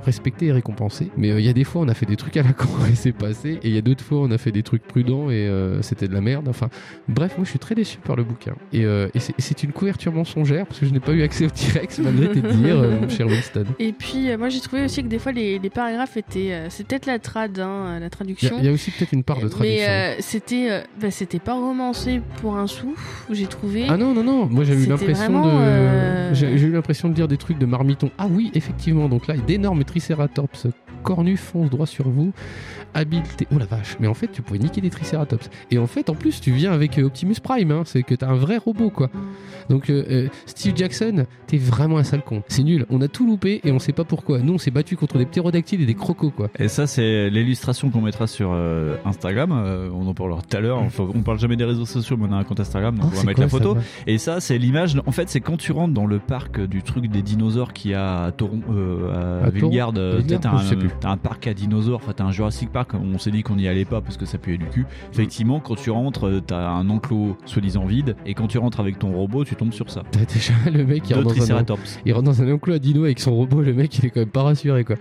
respecté 0.05 0.45
et 0.47 0.51
récompensé. 0.53 1.09
Mais 1.17 1.29
il 1.29 1.41
y 1.41 1.49
a 1.49 1.53
des 1.53 1.65
fois, 1.65 1.81
on 1.81 1.87
a 1.89 1.93
fait 1.93 2.05
des 2.05 2.15
trucs 2.15 2.37
à 2.37 2.43
la 2.43 2.53
con 2.53 2.69
et 2.91 2.95
c'est 2.95 3.11
passé. 3.11 3.59
Et 3.63 3.67
il 3.67 3.75
y 3.75 3.77
a 3.77 3.81
d'autres 3.81 4.03
fois, 4.05 4.19
on 4.19 4.31
a 4.31 4.37
fait 4.37 4.51
des 4.53 4.63
trucs 4.63 4.83
prudents 4.83 5.29
et 5.29 5.49
c'était 5.81 6.07
de 6.07 6.13
la 6.13 6.21
merde. 6.21 6.47
Enfin, 6.47 6.69
bref, 7.09 7.33
moi, 7.37 7.43
je 7.43 7.49
suis 7.49 7.59
très 7.59 7.75
déçu 7.75 7.97
par 7.97 8.15
le 8.15 8.23
bouquin. 8.23 8.53
Et, 8.71 8.83
et 8.83 9.19
c'est- 9.19 9.63
une 9.63 9.71
couverture 9.73 10.13
mensongère 10.13 10.65
parce 10.67 10.79
que 10.79 10.85
je 10.85 10.93
n'ai 10.93 10.99
pas 10.99 11.11
eu 11.13 11.23
accès 11.23 11.45
au 11.45 11.49
T-Rex 11.49 11.97
malgré 11.99 12.29
tes 12.31 12.41
dires, 12.41 12.77
mon 13.01 13.09
cher 13.09 13.25
Winston. 13.27 13.65
Et 13.79 13.91
puis 13.91 14.27
moi 14.37 14.49
j'ai 14.49 14.59
trouvé 14.61 14.85
aussi 14.85 15.01
que 15.01 15.07
des 15.07 15.17
fois 15.19 15.31
les, 15.31 15.57
les 15.59 15.69
paragraphes 15.71 16.15
étaient, 16.15 16.53
c'est 16.69 16.85
peut-être 16.87 17.05
la 17.07 17.17
trad, 17.19 17.59
hein, 17.59 17.97
la 17.99 18.05
Il 18.05 18.05
y, 18.05 18.09
traduction. 18.09 18.55
il 18.59 18.65
y 18.65 18.67
a 18.69 18.71
aussi 18.71 18.91
peut-être 18.91 19.11
une 19.13 19.23
part 19.23 19.41
de 19.41 19.47
traduction. 19.47 19.66
Mais 19.67 19.87
euh, 19.87 20.15
c'était, 20.19 20.67
euh, 20.71 20.81
bah, 21.01 21.11
c'était 21.11 21.39
pas 21.39 21.53
romancé 21.53 22.21
pour 22.41 22.57
un 22.57 22.67
sou, 22.67 22.95
j'ai 23.31 23.47
trouvé. 23.47 23.85
Ah 23.89 23.97
non, 23.97 24.13
non, 24.13 24.23
non, 24.23 24.45
moi 24.47 24.63
j'ai 24.63 24.73
eu 24.73 24.85
l'impression 24.85 25.41
de. 25.43 25.49
euh, 25.49 26.33
J'ai 26.33 26.57
j'ai 26.57 26.67
eu 26.67 26.71
l'impression 26.71 27.09
de 27.09 27.13
dire 27.13 27.27
des 27.27 27.37
trucs 27.37 27.57
de 27.59 27.65
marmiton. 27.65 28.09
Ah 28.17 28.27
oui, 28.29 28.51
effectivement, 28.53 29.09
donc 29.09 29.27
là, 29.27 29.35
d'énormes 29.37 29.83
triceratops 29.83 30.67
cornus 31.03 31.39
foncent 31.39 31.69
droit 31.69 31.85
sur 31.85 32.09
vous. 32.09 32.33
Habileté. 32.93 33.47
Oh 33.53 33.59
la 33.59 33.65
vache, 33.65 33.95
mais 33.99 34.07
en 34.07 34.13
fait, 34.13 34.27
tu 34.31 34.41
pouvais 34.41 34.59
niquer 34.59 34.81
des 34.81 34.89
triceratops. 34.89 35.49
Et 35.71 35.77
en 35.77 35.85
fait, 35.87 36.09
en 36.09 36.15
plus, 36.15 36.41
tu 36.41 36.51
viens 36.51 36.71
avec 36.71 36.97
euh, 36.97 37.03
Optimus 37.03 37.35
Prime, 37.43 37.69
hein, 37.71 37.83
c'est 37.85 38.01
que 38.01 38.15
t'as 38.15 38.27
un 38.27 38.35
vrai 38.35 38.57
robot, 38.57 38.89
quoi. 38.89 39.09
Donc, 39.69 39.89
euh, 39.89 40.03
euh, 40.09 40.27
Steve 40.47 40.73
Jackson, 40.75 41.25
t'es 41.45 41.57
vraiment 41.57 41.97
un 41.97 42.03
sale 42.03 42.23
con. 42.23 42.41
C'est 42.47 42.63
nul, 42.63 42.85
on 42.89 43.01
a 43.01 43.07
tout 43.07 43.27
loupé 43.27 43.61
et 43.63 43.71
on 43.71 43.77
sait 43.79 43.91
pas 43.91 44.05
pourquoi. 44.05 44.39
Nous, 44.39 44.53
on 44.53 44.57
s'est 44.57 44.71
battu 44.71 44.95
contre 44.95 45.17
des 45.17 45.25
ptérodactyles 45.25 45.81
et 45.81 45.85
des 45.85 45.93
crocos, 45.93 46.31
quoi. 46.35 46.49
Et 46.57 46.69
ça, 46.69 46.87
c'est 46.87 47.29
l'illustration 47.29 47.89
qu'on 47.91 48.01
mettra 48.01 48.25
sur 48.25 48.51
euh, 48.53 48.95
Instagram. 49.05 49.51
Euh, 49.65 49.89
on 49.93 50.07
en 50.07 50.13
parlera 50.13 50.41
tout 50.41 50.55
à 50.55 50.59
l'heure. 50.59 50.79
Enfin, 50.79 51.07
on 51.13 51.21
parle 51.21 51.39
jamais 51.39 51.55
des 51.55 51.65
réseaux 51.65 51.85
sociaux, 51.85 52.17
mais 52.17 52.27
on 52.29 52.33
a 52.33 52.37
un 52.37 52.43
compte 52.43 52.59
Instagram, 52.59 52.95
donc 52.97 53.07
Oh, 53.07 53.13
on 53.13 53.17
va 53.17 53.23
mettre 53.23 53.41
la 53.41 53.47
photo. 53.47 53.75
ça, 53.75 53.81
Et 54.05 54.17
ça, 54.17 54.39
c'est 54.39 54.57
l'image. 54.57 54.99
En 55.05 55.11
fait, 55.11 55.29
c'est 55.29 55.39
quand 55.39 55.57
tu 55.57 55.71
rentres 55.71 55.93
dans 55.93 56.05
le 56.05 56.19
parc 56.19 56.59
du 56.61 56.83
truc 56.83 57.07
des 57.07 57.21
dinosaures 57.21 57.73
qu'il 57.73 57.91
y 57.91 57.93
a 57.93 58.23
à 58.23 58.31
Toron, 58.31 58.61
euh, 58.69 59.11
à, 59.11 59.45
À 59.45 59.49
euh, 59.97 60.21
T'as 60.99 61.09
un, 61.09 61.17
parc 61.17 61.47
à 61.47 61.53
dinosaures. 61.53 61.99
Enfin, 62.03 62.13
t'as 62.15 62.25
un 62.25 62.31
Jurassic 62.31 62.71
Park. 62.71 62.91
On 62.93 63.17
s'est 63.17 63.31
dit 63.31 63.43
qu'on 63.43 63.55
n'y 63.55 63.67
allait 63.67 63.85
pas 63.85 64.01
parce 64.01 64.17
que 64.17 64.25
ça 64.25 64.37
puait 64.37 64.57
du 64.57 64.65
cul. 64.65 64.85
Effectivement, 65.11 65.59
quand 65.59 65.75
tu 65.75 65.89
rentres, 65.91 66.27
euh, 66.27 66.41
t'as 66.45 66.69
un 66.69 66.89
enclos 66.89 67.37
soi-disant 67.45 67.85
vide. 67.85 68.15
Et 68.25 68.33
quand 68.33 68.47
tu 68.47 68.57
rentres 68.57 68.79
avec 68.79 68.99
ton 68.99 69.13
robot, 69.13 69.45
tu 69.45 69.55
tombes 69.55 69.73
sur 69.73 69.89
ça. 69.89 70.03
T'as 70.11 70.25
déjà 70.25 70.53
le 70.71 70.85
mec 70.85 71.03
qui 71.03 71.13
Deux 71.13 71.19
rentre 71.19 71.29
dans 71.29 71.35
un, 71.35 71.45
Triceratops. 71.45 71.99
il 72.05 72.13
rentre 72.13 72.25
dans 72.25 72.41
un 72.41 72.51
enclos 72.51 72.73
à 72.73 72.79
dino 72.79 73.03
avec 73.03 73.19
son 73.19 73.35
robot, 73.35 73.61
le 73.61 73.73
mec 73.73 73.97
il 73.97 74.05
est 74.05 74.09
quand 74.09 74.19
même 74.19 74.29
pas 74.29 74.43
rassuré 74.43 74.83
quoi. 74.83 74.95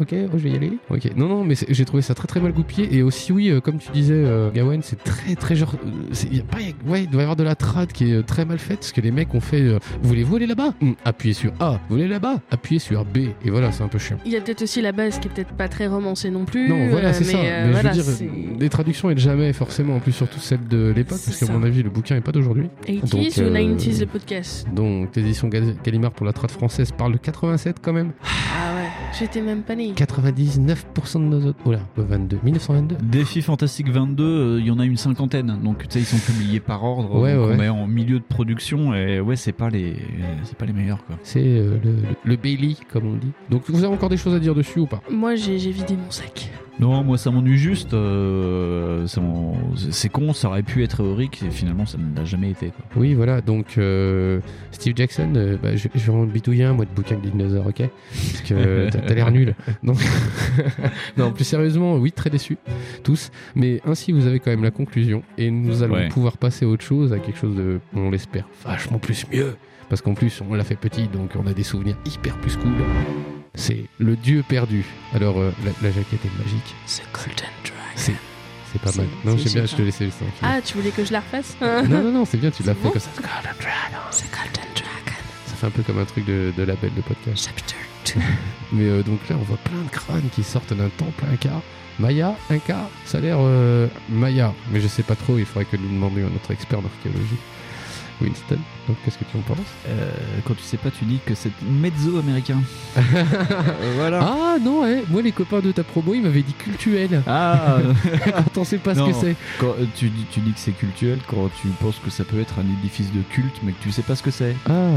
Ok, 0.00 0.14
oh, 0.14 0.30
je 0.34 0.38
vais 0.38 0.50
y 0.50 0.56
aller. 0.56 0.78
Ok, 0.90 1.10
non, 1.16 1.28
non, 1.28 1.44
mais 1.44 1.54
j'ai 1.68 1.84
trouvé 1.84 2.02
ça 2.02 2.14
très 2.14 2.21
très 2.26 2.40
mal 2.40 2.52
goupillé. 2.52 2.94
Et 2.96 3.02
aussi, 3.02 3.32
oui, 3.32 3.48
euh, 3.50 3.60
comme 3.60 3.78
tu 3.78 3.90
disais, 3.92 4.14
euh, 4.16 4.50
Gawain, 4.50 4.80
c'est 4.82 5.02
très 5.02 5.34
très 5.34 5.56
genre. 5.56 5.74
euh, 5.84 5.88
c'est- 6.12 6.32
y 6.32 6.40
a 6.40 6.44
pas, 6.44 6.58
ouais, 6.86 7.04
il 7.04 7.10
doit 7.10 7.20
y 7.20 7.24
avoir 7.24 7.36
de 7.36 7.42
la 7.44 7.54
trad 7.54 7.90
qui 7.92 8.12
est 8.12 8.22
très 8.22 8.44
mal 8.44 8.58
faite 8.58 8.80
parce 8.80 8.92
que 8.92 9.00
les 9.00 9.10
mecs 9.10 9.34
ont 9.34 9.40
fait 9.40 9.62
Voulez-vous 10.02 10.36
aller 10.36 10.46
là-bas? 10.46 10.74
Hum, 10.82 10.94
Appuyez 11.04 11.34
sur 11.34 11.52
A. 11.60 11.72
Vous 11.72 11.78
voulez 11.96 12.02
aller 12.04 12.12
là-bas? 12.12 12.40
Appuyez 12.50 12.78
sur 12.80 13.04
B. 13.04 13.18
Et 13.44 13.50
voilà, 13.50 13.72
c'est 13.72 13.82
un 13.82 13.88
peu 13.88 13.98
chiant. 13.98 14.16
Il 14.24 14.32
y 14.32 14.36
a 14.36 14.40
peut-être 14.40 14.62
aussi 14.62 14.80
la 14.82 14.92
base 14.92 15.18
qui 15.18 15.28
est 15.28 15.30
peut-être 15.30 15.52
pas 15.52 15.68
très 15.68 15.86
romancée 15.86 16.30
non 16.30 16.44
plus. 16.44 16.68
Non, 16.68 16.88
voilà, 16.88 17.12
c'est 17.12 17.24
ça. 17.24 17.38
mais 17.42 17.70
voilà, 17.72 17.92
je 17.92 18.00
veux 18.00 18.16
dire, 18.26 18.30
les 18.58 18.68
traductions 18.68 19.10
aident 19.10 19.18
jamais 19.18 19.52
forcément, 19.52 19.96
en 19.96 20.00
plus 20.00 20.12
surtout 20.12 20.40
celles 20.40 20.66
de 20.68 20.92
l'époque, 20.94 21.18
parce 21.24 21.38
qu'à 21.38 21.52
mon 21.52 21.62
avis, 21.62 21.82
le 21.82 21.90
bouquin 21.90 22.16
est 22.16 22.20
pas 22.20 22.32
d'aujourd'hui. 22.32 22.68
80s 22.86 23.10
Donc, 23.10 23.12
ou 23.12 23.40
euh, 23.40 23.50
90s 23.54 24.00
le 24.00 24.06
podcast 24.06 24.66
Donc, 24.74 25.14
l'édition 25.16 25.48
Gal- 25.48 25.74
Gallimard 25.84 26.12
pour 26.12 26.26
la 26.26 26.32
trad 26.32 26.50
française 26.50 26.90
parle 26.92 27.12
de 27.12 27.18
87 27.18 27.76
quand 27.82 27.92
même. 27.92 28.12
Ah 28.22 28.74
ouais, 28.74 28.81
j'étais 29.18 29.40
même 29.40 29.62
pas 29.62 29.74
né. 29.74 29.92
99% 29.92 31.14
de 31.14 31.18
nos 31.18 31.46
autres. 31.48 31.58
Oh 31.64 31.72
là, 31.72 31.80
22. 31.96 32.38
1922 32.42 32.96
Défi 33.02 33.42
Fantastique 33.42 33.88
22, 33.90 34.24
euh, 34.24 34.60
il 34.60 34.66
y 34.66 34.70
en 34.70 34.78
a 34.78 34.84
une 34.84 34.96
cinquantaine. 34.96 35.58
Donc 35.62 35.82
tu 35.82 35.86
sais, 35.90 35.98
ils 36.00 36.04
sont 36.04 36.18
publiés 36.18 36.60
par 36.60 36.84
ordre. 36.84 37.20
Ouais, 37.20 37.34
donc 37.34 37.48
ouais. 37.48 37.56
On 37.58 37.62
est 37.62 37.68
en 37.68 37.86
milieu 37.86 38.18
de 38.18 38.24
production 38.24 38.94
et 38.94 39.20
ouais, 39.20 39.36
c'est 39.36 39.52
pas 39.52 39.70
les, 39.70 39.96
c'est 40.44 40.56
pas 40.56 40.66
les 40.66 40.72
meilleurs 40.72 41.04
quoi. 41.04 41.16
C'est 41.22 41.40
euh, 41.44 41.78
le, 41.82 41.92
le, 41.92 42.02
le 42.24 42.36
Bailey, 42.36 42.76
comme 42.92 43.06
on 43.06 43.14
dit. 43.16 43.32
Donc, 43.50 43.64
vous 43.68 43.84
avez 43.84 43.92
encore 43.92 44.08
des 44.08 44.16
choses 44.16 44.34
à 44.34 44.38
dire 44.40 44.54
dessus 44.54 44.80
ou 44.80 44.86
pas? 44.86 45.02
Moi 45.10 45.34
j'ai 45.34 45.56
vidé 45.56 45.96
mon 45.96 46.10
sac. 46.10 46.50
Non, 46.80 47.04
moi 47.04 47.18
ça 47.18 47.30
m'ennuie 47.30 47.58
juste. 47.58 47.92
euh, 47.94 49.06
c'est 49.90 50.08
con, 50.08 50.32
ça 50.32 50.48
aurait 50.48 50.62
pu 50.62 50.82
être 50.82 51.00
héroïque 51.04 51.42
et 51.46 51.50
finalement 51.50 51.86
ça 51.86 51.98
ne 51.98 52.16
l'a 52.16 52.24
jamais 52.24 52.50
été. 52.50 52.68
Quoi. 52.70 52.84
Oui, 52.96 53.14
voilà. 53.14 53.40
Donc, 53.40 53.76
euh, 53.78 54.40
Steve 54.70 54.94
Jackson, 54.96 55.32
euh, 55.36 55.56
bah, 55.62 55.76
je, 55.76 55.88
je 55.94 56.10
vais 56.10 56.16
en 56.18 56.24
bidouiller 56.24 56.64
un, 56.64 56.72
moi, 56.72 56.84
de 56.84 56.90
bouquin 56.90 57.16
de 57.16 57.28
dinosaures, 57.28 57.66
ok? 57.66 57.82
Parce 58.10 58.40
que 58.48 58.88
t'as 58.90 58.98
t'as 59.00 59.14
l'air 59.14 59.30
nul. 59.30 59.54
Donc, 59.82 59.98
non, 61.16 61.30
plus 61.32 61.44
sérieusement, 61.44 61.96
oui, 61.96 62.10
très 62.10 62.30
déçu, 62.30 62.56
tous. 63.04 63.30
Mais 63.54 63.80
ainsi, 63.84 64.12
vous 64.12 64.26
avez 64.26 64.40
quand 64.40 64.50
même 64.50 64.64
la 64.64 64.70
conclusion. 64.70 65.22
Et 65.38 65.50
nous 65.50 65.82
allons 65.82 65.92
Ouais. 65.94 66.08
pouvoir 66.08 66.38
passer 66.38 66.64
à 66.64 66.68
autre 66.68 66.84
chose, 66.84 67.12
à 67.12 67.18
quelque 67.18 67.38
chose 67.38 67.54
de, 67.54 67.80
on 67.94 68.10
l'espère, 68.10 68.48
vachement 68.64 68.98
plus 68.98 69.26
mieux. 69.32 69.56
Parce 69.90 70.00
qu'en 70.00 70.14
plus, 70.14 70.40
on 70.48 70.54
l'a 70.54 70.64
fait 70.64 70.74
petit, 70.76 71.06
donc 71.06 71.32
on 71.36 71.46
a 71.46 71.52
des 71.52 71.62
souvenirs 71.64 71.96
hyper 72.06 72.38
plus 72.38 72.56
cool. 72.56 72.72
C'est 73.54 73.84
le 73.98 74.16
dieu 74.16 74.42
perdu. 74.46 74.84
Alors, 75.14 75.38
euh, 75.38 75.52
la, 75.64 75.70
la 75.82 75.94
jaquette 75.94 76.24
est 76.24 76.38
magique. 76.38 76.74
The 76.86 77.02
Golden 77.12 77.50
Dragon. 77.64 78.18
C'est 78.72 78.80
pas 78.80 78.92
mal. 78.96 79.06
Non, 79.24 79.36
c'est 79.36 79.44
j'aime 79.50 79.52
bien, 79.52 79.66
je 79.66 79.76
te 79.76 79.82
laissais 79.82 80.04
le 80.06 80.10
sang. 80.10 80.24
Ah, 80.42 80.60
tu 80.64 80.74
voulais 80.78 80.90
que 80.90 81.04
je 81.04 81.12
la 81.12 81.20
refasse 81.20 81.56
Non, 81.60 81.82
non, 82.02 82.10
non, 82.12 82.24
c'est 82.24 82.38
bien, 82.38 82.50
tu 82.50 82.62
l'as 82.62 82.72
C'est 82.72 82.78
fait 82.78 82.84
bon 82.84 82.90
comme 82.90 83.00
ça. 83.00 83.10
Golden 83.16 83.52
Dragon. 83.60 84.04
C'est 84.10 84.30
Golden 84.30 84.70
Dragon, 84.74 85.18
Ça 85.46 85.54
fait 85.56 85.66
un 85.66 85.70
peu 85.70 85.82
comme 85.82 85.98
un 85.98 86.04
truc 86.06 86.24
de, 86.24 86.54
de 86.56 86.62
label 86.62 86.90
de 86.94 87.02
podcast. 87.02 87.44
chapter 87.54 87.76
2. 88.16 88.20
Mais 88.72 88.84
euh, 88.88 89.02
donc 89.02 89.20
là, 89.28 89.36
on 89.38 89.44
voit 89.44 89.58
plein 89.58 89.82
de 89.82 89.90
crânes 89.90 90.28
qui 90.34 90.42
sortent 90.42 90.72
d'un 90.72 90.88
temple 90.88 91.24
Inca. 91.30 91.60
Maya, 91.98 92.34
Inca, 92.48 92.88
ça 93.04 93.18
a 93.18 93.20
l'air 93.20 93.36
euh, 93.38 93.86
Maya. 94.08 94.54
Mais 94.70 94.80
je 94.80 94.88
sais 94.88 95.02
pas 95.02 95.14
trop, 95.16 95.36
il 95.36 95.44
faudrait 95.44 95.66
que 95.66 95.76
nous 95.76 95.90
demandions 95.90 96.26
à 96.28 96.30
notre 96.30 96.50
expert 96.52 96.78
en 96.78 96.84
archéologie. 96.86 97.36
Winston, 98.22 98.58
donc 98.88 98.96
qu'est-ce 99.04 99.18
que 99.18 99.24
tu 99.30 99.36
en 99.36 99.40
penses 99.40 99.58
Euh, 99.88 100.10
quand 100.44 100.54
tu 100.54 100.62
sais 100.62 100.76
pas, 100.76 100.90
tu 100.90 101.04
dis 101.04 101.18
que 101.24 101.34
c'est 101.34 101.50
mezzo 101.62 102.18
américain. 102.18 102.60
voilà. 103.96 104.20
Ah 104.22 104.56
non, 104.60 104.82
ouais, 104.82 105.04
moi 105.08 105.22
les 105.22 105.32
copains 105.32 105.60
de 105.60 105.72
ta 105.72 105.84
promo, 105.84 106.14
ils 106.14 106.22
m'avaient 106.22 106.42
dit 106.42 106.54
cultuel. 106.54 107.22
Ah, 107.26 107.78
Quand 108.54 108.60
on 108.62 108.64
sait 108.64 108.78
pas 108.78 108.94
Non. 108.94 109.06
ce 109.06 109.12
que 109.12 109.26
c'est. 109.26 109.36
quand, 109.58 109.68
euh, 109.78 109.84
tu, 109.96 110.08
dis, 110.08 110.26
tu 110.30 110.40
dis 110.40 110.52
que 110.52 110.58
c'est 110.58 110.72
cultuel 110.72 111.18
quand 111.26 111.50
tu 111.60 111.68
penses 111.80 111.96
que 112.04 112.10
ça 112.10 112.24
peut 112.24 112.40
être 112.40 112.58
un 112.58 112.64
édifice 112.80 113.12
de 113.12 113.20
culte, 113.30 113.54
mais 113.62 113.72
que 113.72 113.82
tu 113.82 113.92
sais 113.92 114.02
pas 114.02 114.16
ce 114.16 114.22
que 114.22 114.30
c'est. 114.30 114.56
Ah, 114.68 114.90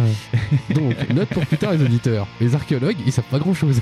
donc 0.74 0.95
note 1.13 1.30
pour 1.30 1.45
plus 1.45 1.58
tard 1.58 1.74
les 1.74 1.84
auditeurs. 1.84 2.28
Les 2.41 2.56
archéologues, 2.56 2.98
ils 3.06 3.12
savent 3.12 3.26
pas 3.26 3.39
grand 3.39 3.54
chose. 3.54 3.80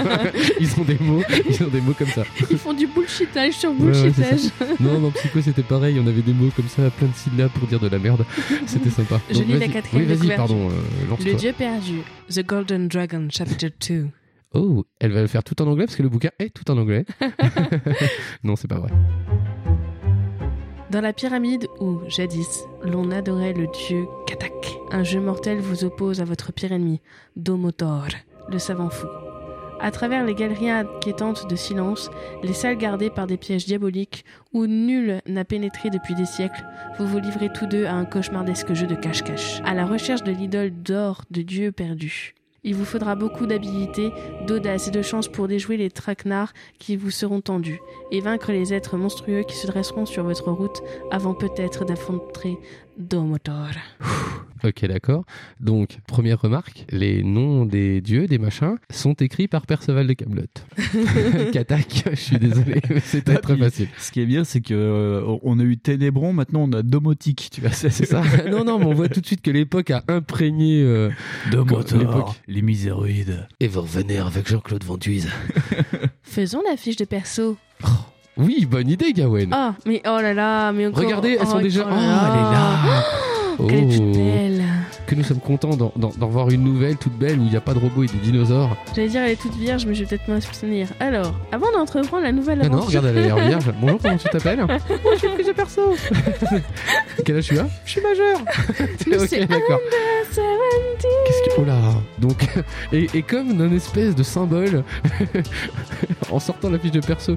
ils 0.60 0.68
ont 0.80 0.84
des 0.84 0.98
mots, 1.00 1.22
ils 1.48 1.62
ont 1.62 1.68
des 1.68 1.80
mots 1.80 1.94
comme 1.96 2.08
ça. 2.08 2.22
Ils 2.50 2.58
font 2.58 2.72
du 2.72 2.86
bullshitage 2.86 3.54
sur 3.54 3.70
Ouais, 3.70 3.86
ouais, 3.86 3.92
bullshitage. 4.10 4.50
Non, 4.80 4.98
dans 5.00 5.10
Psycho 5.10 5.40
c'était 5.40 5.62
pareil, 5.62 6.00
on 6.02 6.06
avait 6.06 6.22
des 6.22 6.32
mots 6.32 6.50
comme 6.56 6.68
ça, 6.68 6.82
plein 6.90 7.08
de 7.08 7.14
syllabes 7.14 7.50
pour 7.50 7.68
dire 7.68 7.80
de 7.80 7.88
la 7.88 7.98
merde. 7.98 8.24
C'était 8.66 8.90
sympa. 8.90 9.20
Je 9.38 9.42
lis 9.42 9.58
la 9.58 9.68
quatrième 9.68 10.18
Oui, 10.20 10.32
pardon, 10.36 10.70
euh. 10.70 11.24
Le 11.24 11.34
dieu 11.34 11.52
perdu, 11.52 12.00
The 12.30 12.44
Golden 12.44 12.88
Dragon, 12.88 13.28
chapter 13.30 13.70
2. 13.88 14.06
Oh, 14.54 14.84
elle 15.00 15.12
va 15.12 15.20
le 15.20 15.26
faire 15.26 15.44
tout 15.44 15.60
en 15.60 15.66
anglais 15.66 15.84
parce 15.84 15.96
que 15.96 16.02
le 16.02 16.08
bouquin 16.08 16.30
est 16.38 16.50
tout 16.54 16.70
en 16.70 16.78
anglais. 16.78 17.04
non, 18.44 18.56
c'est 18.56 18.68
pas 18.68 18.78
vrai. 18.78 18.90
Dans 20.90 21.00
la 21.00 21.12
pyramide 21.12 21.66
où, 21.80 22.00
jadis, 22.08 22.64
l'on 22.82 23.10
adorait 23.10 23.52
le 23.52 23.66
dieu 23.66 24.06
Katak, 24.26 24.78
un 24.92 25.02
jeu 25.02 25.20
mortel 25.20 25.58
vous 25.58 25.84
oppose 25.84 26.20
à 26.20 26.24
votre 26.24 26.52
pire 26.52 26.72
ennemi, 26.72 27.00
Domotor, 27.34 28.06
le 28.48 28.58
savant 28.58 28.88
fou. 28.88 29.08
À 29.80 29.90
travers 29.90 30.24
les 30.24 30.34
galeries 30.34 30.70
inquiétantes 30.70 31.48
de 31.48 31.56
silence, 31.56 32.10
les 32.42 32.54
salles 32.54 32.78
gardées 32.78 33.10
par 33.10 33.26
des 33.26 33.36
pièges 33.36 33.66
diaboliques 33.66 34.24
où 34.52 34.66
nul 34.66 35.20
n'a 35.26 35.44
pénétré 35.44 35.90
depuis 35.90 36.14
des 36.14 36.24
siècles, 36.24 36.64
vous 36.98 37.06
vous 37.06 37.18
livrez 37.18 37.52
tous 37.52 37.66
deux 37.66 37.84
à 37.84 37.92
un 37.92 38.04
cauchemardesque 38.04 38.72
jeu 38.72 38.86
de 38.86 38.94
cache-cache, 38.94 39.60
à 39.64 39.74
la 39.74 39.86
recherche 39.86 40.22
de 40.22 40.32
l'idole 40.32 40.70
d'or 40.70 41.22
de 41.30 41.42
Dieu 41.42 41.72
perdu. 41.72 42.34
Il 42.64 42.74
vous 42.74 42.84
faudra 42.84 43.14
beaucoup 43.14 43.46
d'habilité, 43.46 44.12
d'audace 44.46 44.88
et 44.88 44.90
de 44.90 45.00
chance 45.00 45.28
pour 45.28 45.46
déjouer 45.46 45.76
les 45.76 45.90
traquenards 45.90 46.52
qui 46.80 46.96
vous 46.96 47.12
seront 47.12 47.40
tendus 47.40 47.80
et 48.10 48.20
vaincre 48.20 48.50
les 48.50 48.74
êtres 48.74 48.96
monstrueux 48.96 49.44
qui 49.44 49.56
se 49.56 49.68
dresseront 49.68 50.04
sur 50.04 50.24
votre 50.24 50.50
route 50.50 50.82
avant 51.12 51.34
peut-être 51.34 51.84
d'affronter 51.84 52.58
Domotor. 52.98 53.70
Ok, 54.64 54.86
d'accord. 54.86 55.24
Donc, 55.60 55.98
première 56.08 56.40
remarque, 56.40 56.86
les 56.90 57.22
noms 57.22 57.64
des 57.66 58.00
dieux, 58.00 58.26
des 58.26 58.38
machins, 58.38 58.76
sont 58.90 59.12
écrits 59.14 59.48
par 59.48 59.66
Perceval 59.66 60.06
de 60.06 60.12
Camelot. 60.14 60.42
Katak, 61.52 62.04
je 62.10 62.16
suis 62.16 62.38
désolé, 62.38 62.80
mais 62.90 63.00
c'était 63.00 63.34
Ah, 63.36 63.38
très 63.40 63.54
puis- 63.54 63.62
facile. 63.62 63.88
Ce 63.98 64.10
qui 64.10 64.20
est 64.20 64.26
bien, 64.26 64.44
c'est 64.44 64.60
que 64.60 64.74
euh, 64.74 65.36
on 65.42 65.58
a 65.58 65.62
eu 65.62 65.76
Ténébron, 65.76 66.32
maintenant 66.32 66.62
on 66.68 66.72
a 66.72 66.82
Domotique. 66.82 67.48
Tu 67.52 67.60
vois, 67.60 67.70
c'est 67.70 67.90
C'est 67.90 68.06
ça 68.06 68.22
Non, 68.50 68.64
non, 68.64 68.78
mais 68.78 68.86
on 68.86 68.94
voit 68.94 69.08
tout 69.08 69.20
de 69.20 69.26
suite 69.26 69.42
que 69.42 69.50
l'époque 69.50 69.90
a 69.90 70.02
imprégné. 70.08 70.82
euh, 70.82 71.10
Domotor, 71.50 71.98
l'époque. 71.98 72.28
les 72.48 72.62
miséroïdes. 72.62 73.46
Et 73.60 73.68
vous 73.68 73.82
revenez 73.82 74.18
avec 74.18 74.48
Jean-Claude 74.48 74.84
Ventuise. 74.84 75.28
Faisons 76.22 76.62
la 76.68 76.76
fiche 76.76 76.96
de 76.96 77.04
perso. 77.04 77.56
Oui, 78.36 78.66
bonne 78.70 78.88
idée, 78.90 79.12
Gawain. 79.12 79.48
Ah, 79.52 79.74
mais 79.86 80.02
oh 80.04 80.18
là 80.20 80.34
là, 80.34 80.72
mais 80.72 80.86
encore. 80.86 81.04
Regardez, 81.04 81.38
elles 81.40 81.46
sont 81.46 81.56
oh, 81.58 81.62
déjà. 81.62 81.82
oh 81.86 81.90
Oh, 81.90 81.94
là 81.94 82.28
elle 82.28 82.38
est 82.38 82.52
là 82.52 83.04
Oh, 83.58 83.66
qu'elle 83.66 83.90
est 83.90 83.96
toute 83.96 84.12
belle. 84.12 84.62
Que 85.06 85.14
nous 85.14 85.22
sommes 85.22 85.38
contents 85.40 85.76
d'en- 85.76 85.92
voir 86.28 86.50
une 86.50 86.64
nouvelle 86.64 86.96
toute 86.96 87.16
belle 87.16 87.38
où 87.38 87.44
il 87.44 87.50
n'y 87.50 87.56
a 87.56 87.60
pas 87.60 87.74
de 87.74 87.78
robots 87.78 88.02
et 88.02 88.06
des 88.06 88.18
dinosaures. 88.18 88.76
J'allais 88.94 89.08
dire 89.08 89.22
elle 89.22 89.30
est 89.32 89.40
toute 89.40 89.54
vierge, 89.56 89.86
mais 89.86 89.94
je 89.94 90.00
vais 90.04 90.06
peut-être 90.08 90.28
m'abstenir. 90.28 90.88
Alors, 91.00 91.32
avant 91.52 91.70
d'entreprendre 91.72 92.24
la 92.24 92.32
nouvelle 92.32 92.60
Ah 92.64 92.68
non, 92.68 92.80
regarde, 92.80 93.06
elle 93.06 93.18
a 93.18 93.22
l'air 93.22 93.36
vierge. 93.36 93.72
Bonjour, 93.80 93.98
comment 94.02 94.16
tu 94.16 94.28
t'appelles 94.28 94.58
Moi, 94.66 94.76
je 95.14 95.18
suis 95.18 95.28
prise 95.28 95.46
de 95.46 95.52
perso. 95.52 95.94
Quel 97.24 97.36
âge 97.36 97.46
tu 97.46 97.58
as 97.58 97.66
Je 97.84 97.90
suis 97.92 98.00
majeur. 98.00 98.38
Ok, 99.06 99.48
d'accord. 99.48 99.80
Qu'est-ce 100.34 101.54
que. 101.56 101.60
Oh 101.60 101.64
là 101.64 101.78
Donc, 102.18 102.46
et, 102.92 103.06
et 103.14 103.22
comme 103.22 103.56
d'un 103.56 103.72
espèce 103.72 104.14
de 104.14 104.22
symbole, 104.22 104.82
en 106.30 106.38
sortant 106.40 106.68
la 106.70 106.78
fiche 106.78 106.90
de 106.90 107.00
perso, 107.00 107.36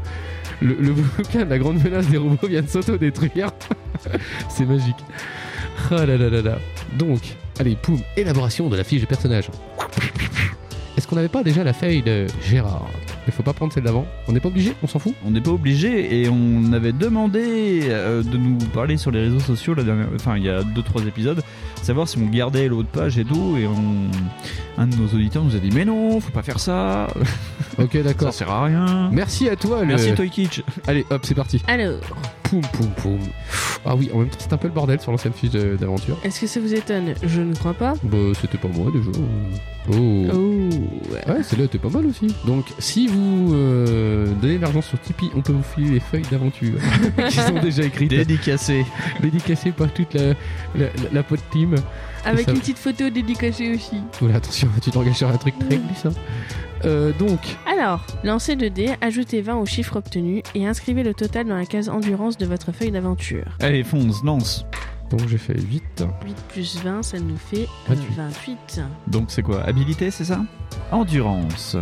le, 0.62 0.76
le 0.80 0.92
bouquin 0.94 1.46
de 1.46 1.50
la 1.50 1.58
grande 1.60 1.82
menace 1.84 2.08
des 2.08 2.18
robots 2.18 2.48
vient 2.48 2.62
de 2.62 2.68
s'auto-détruire. 2.68 3.52
C'est 4.50 4.66
magique. 4.66 4.96
Ah 5.92 6.06
là 6.06 6.18
là 6.18 6.30
là 6.30 6.42
là. 6.42 6.58
Donc, 6.98 7.20
allez, 7.60 7.76
poum, 7.76 8.00
élaboration 8.18 8.70
de 8.70 8.78
la 8.78 8.84
fiche 8.84 9.02
de 9.02 9.06
personnage. 9.06 9.50
Est-ce 10.98 11.08
qu'on 11.08 11.16
n'avait 11.16 11.30
pas 11.30 11.44
déjà 11.44 11.64
la 11.64 11.72
feuille 11.74 12.02
de 12.02 12.28
Gérard? 12.46 12.90
Il 13.26 13.32
faut 13.32 13.44
pas 13.44 13.54
prendre 13.54 13.72
celle 13.72 13.84
d'avant. 13.84 14.06
On 14.28 14.34
n'est 14.34 14.40
pas 14.40 14.50
obligé 14.50 14.74
On 14.84 14.88
s'en 14.88 15.00
fout 15.00 15.14
On 15.26 15.32
n'est 15.32 15.40
pas 15.40 15.52
obligé 15.52 16.22
et 16.22 16.30
on 16.30 16.74
avait 16.74 16.92
demandé 16.92 17.84
euh, 17.84 18.22
de 18.24 18.38
nous 18.38 18.58
parler 18.74 18.98
sur 18.98 19.12
les 19.12 19.22
réseaux 19.22 19.40
sociaux 19.40 19.74
la 19.76 19.84
dernière, 19.84 20.08
enfin 20.16 20.36
il 20.36 20.44
y 20.44 20.50
a 20.50 20.62
2-3 20.62 21.08
épisodes, 21.08 21.42
savoir 21.82 22.08
si 22.08 22.18
on 22.18 22.26
gardait 22.26 22.68
l'autre 22.68 22.90
page 22.90 23.18
et 23.18 23.24
tout 23.24 23.56
et 23.58 23.68
on, 23.68 24.82
un 24.82 24.88
de 24.88 24.96
nos 24.96 25.08
auditeurs 25.08 25.44
nous 25.44 25.56
a 25.56 25.60
dit 25.60 25.70
mais 25.74 25.86
non, 25.86 26.20
faut 26.20 26.32
pas 26.32 26.42
faire 26.44 26.60
ça, 26.60 27.08
Ok, 27.78 27.92
ça 27.94 28.04
d'accord. 28.04 28.34
sert 28.34 28.50
à 28.50 28.66
rien. 28.66 29.10
Merci 29.14 29.48
à 29.48 29.56
toi. 29.56 29.82
Le... 29.82 29.88
Merci 29.88 30.14
Toy 30.16 30.30
Kitsch. 30.30 30.62
Allez, 30.88 31.06
hop, 31.10 31.22
c'est 31.24 31.36
parti. 31.36 31.62
Alors, 31.68 32.00
Poum, 32.50 32.62
poum, 32.62 32.88
poum. 32.98 33.20
Ah 33.86 33.96
oui, 33.96 34.10
en 34.14 34.20
même 34.20 34.30
temps, 34.30 34.38
c'est 34.40 34.52
un 34.54 34.58
peu 34.58 34.68
le 34.68 34.74
bordel 34.74 35.00
sur 35.00 35.12
l'ancienne 35.12 35.34
fiche 35.34 35.52
d'aventure. 35.52 36.18
est-ce 36.24 36.42
que 36.42 36.48
ça 36.48 36.60
vous 36.60 36.74
étonne? 36.74 37.14
Je 37.24 37.42
ne 37.42 37.54
crois 37.54 37.74
pas. 37.74 37.94
Bah, 38.04 38.18
c'était 38.42 38.58
pas 38.58 38.68
moi 38.68 38.92
déjà. 38.92 39.10
Oh. 39.92 40.26
Oh. 40.34 40.70
Ouais, 41.32 41.44
celle-là 41.44 41.66
était 41.66 41.78
pas 41.78 41.90
mal 41.90 42.06
aussi. 42.08 42.28
Donc, 42.46 42.66
si 42.80 43.08
vous 43.08 43.54
euh, 43.54 44.28
donnez 44.42 44.58
de 44.58 44.62
l'argent 44.62 44.82
sur 44.82 45.00
Tipeee, 45.00 45.32
on 45.36 45.42
peut 45.42 45.54
vous 45.54 45.64
filer 45.64 45.92
les 45.92 46.00
feuilles 46.00 46.26
d'aventure 46.30 46.80
qui 47.30 47.36
sont 47.38 47.60
déjà 47.62 47.84
écrites, 47.84 48.10
Dédicacé. 48.10 48.86
dédicacées 49.22 49.72
par 49.72 49.92
toute 49.94 50.14
la, 50.14 50.30
la, 50.30 50.34
la, 50.76 50.88
la 51.14 51.24
pote 51.24 51.40
team. 51.52 51.76
Avec 52.26 52.46
ça- 52.46 52.52
une 52.52 52.60
petite 52.60 52.78
photo 52.78 53.10
dédicacée 53.10 53.74
aussi. 53.74 53.98
Voilà, 54.20 54.36
attention, 54.38 54.68
tu 54.82 54.92
t'engages 54.92 55.16
sur 55.16 55.30
un 55.30 55.38
truc 55.38 55.54
très 55.60 55.78
glissant. 55.78 56.10
Euh, 56.86 57.12
donc, 57.20 57.40
Alors, 57.66 58.06
lancez 58.24 58.56
2 58.56 58.70
dés, 58.70 58.94
ajoutez 59.02 59.42
20 59.42 59.56
au 59.58 59.66
chiffre 59.66 59.98
obtenu 59.98 60.42
et 60.56 60.66
inscrivez 60.68 61.04
le 61.04 61.14
total 61.14 61.48
dans 61.48 61.56
la 61.56 61.66
case 61.66 61.90
endurance 61.90 62.38
de 62.38 62.46
votre 62.46 62.72
feuille 62.72 62.92
d'aventure. 62.92 63.46
Allez 63.60 63.84
fonce, 63.84 64.24
lance. 64.24 64.66
donc 65.10 65.28
j'ai 65.28 65.38
fait 65.38 65.60
8. 65.60 66.04
8 66.26 66.36
plus 66.50 66.78
20, 66.84 67.04
ça 67.04 67.20
nous 67.20 67.38
fait 67.38 67.68
euh, 67.90 67.96
28. 67.96 68.16
28. 68.18 68.82
Donc 69.08 69.26
c'est 69.30 69.42
quoi? 69.44 69.62
Habilité, 69.64 70.12
c'est 70.12 70.26
ça? 70.26 70.42
Endurance. 70.92 71.76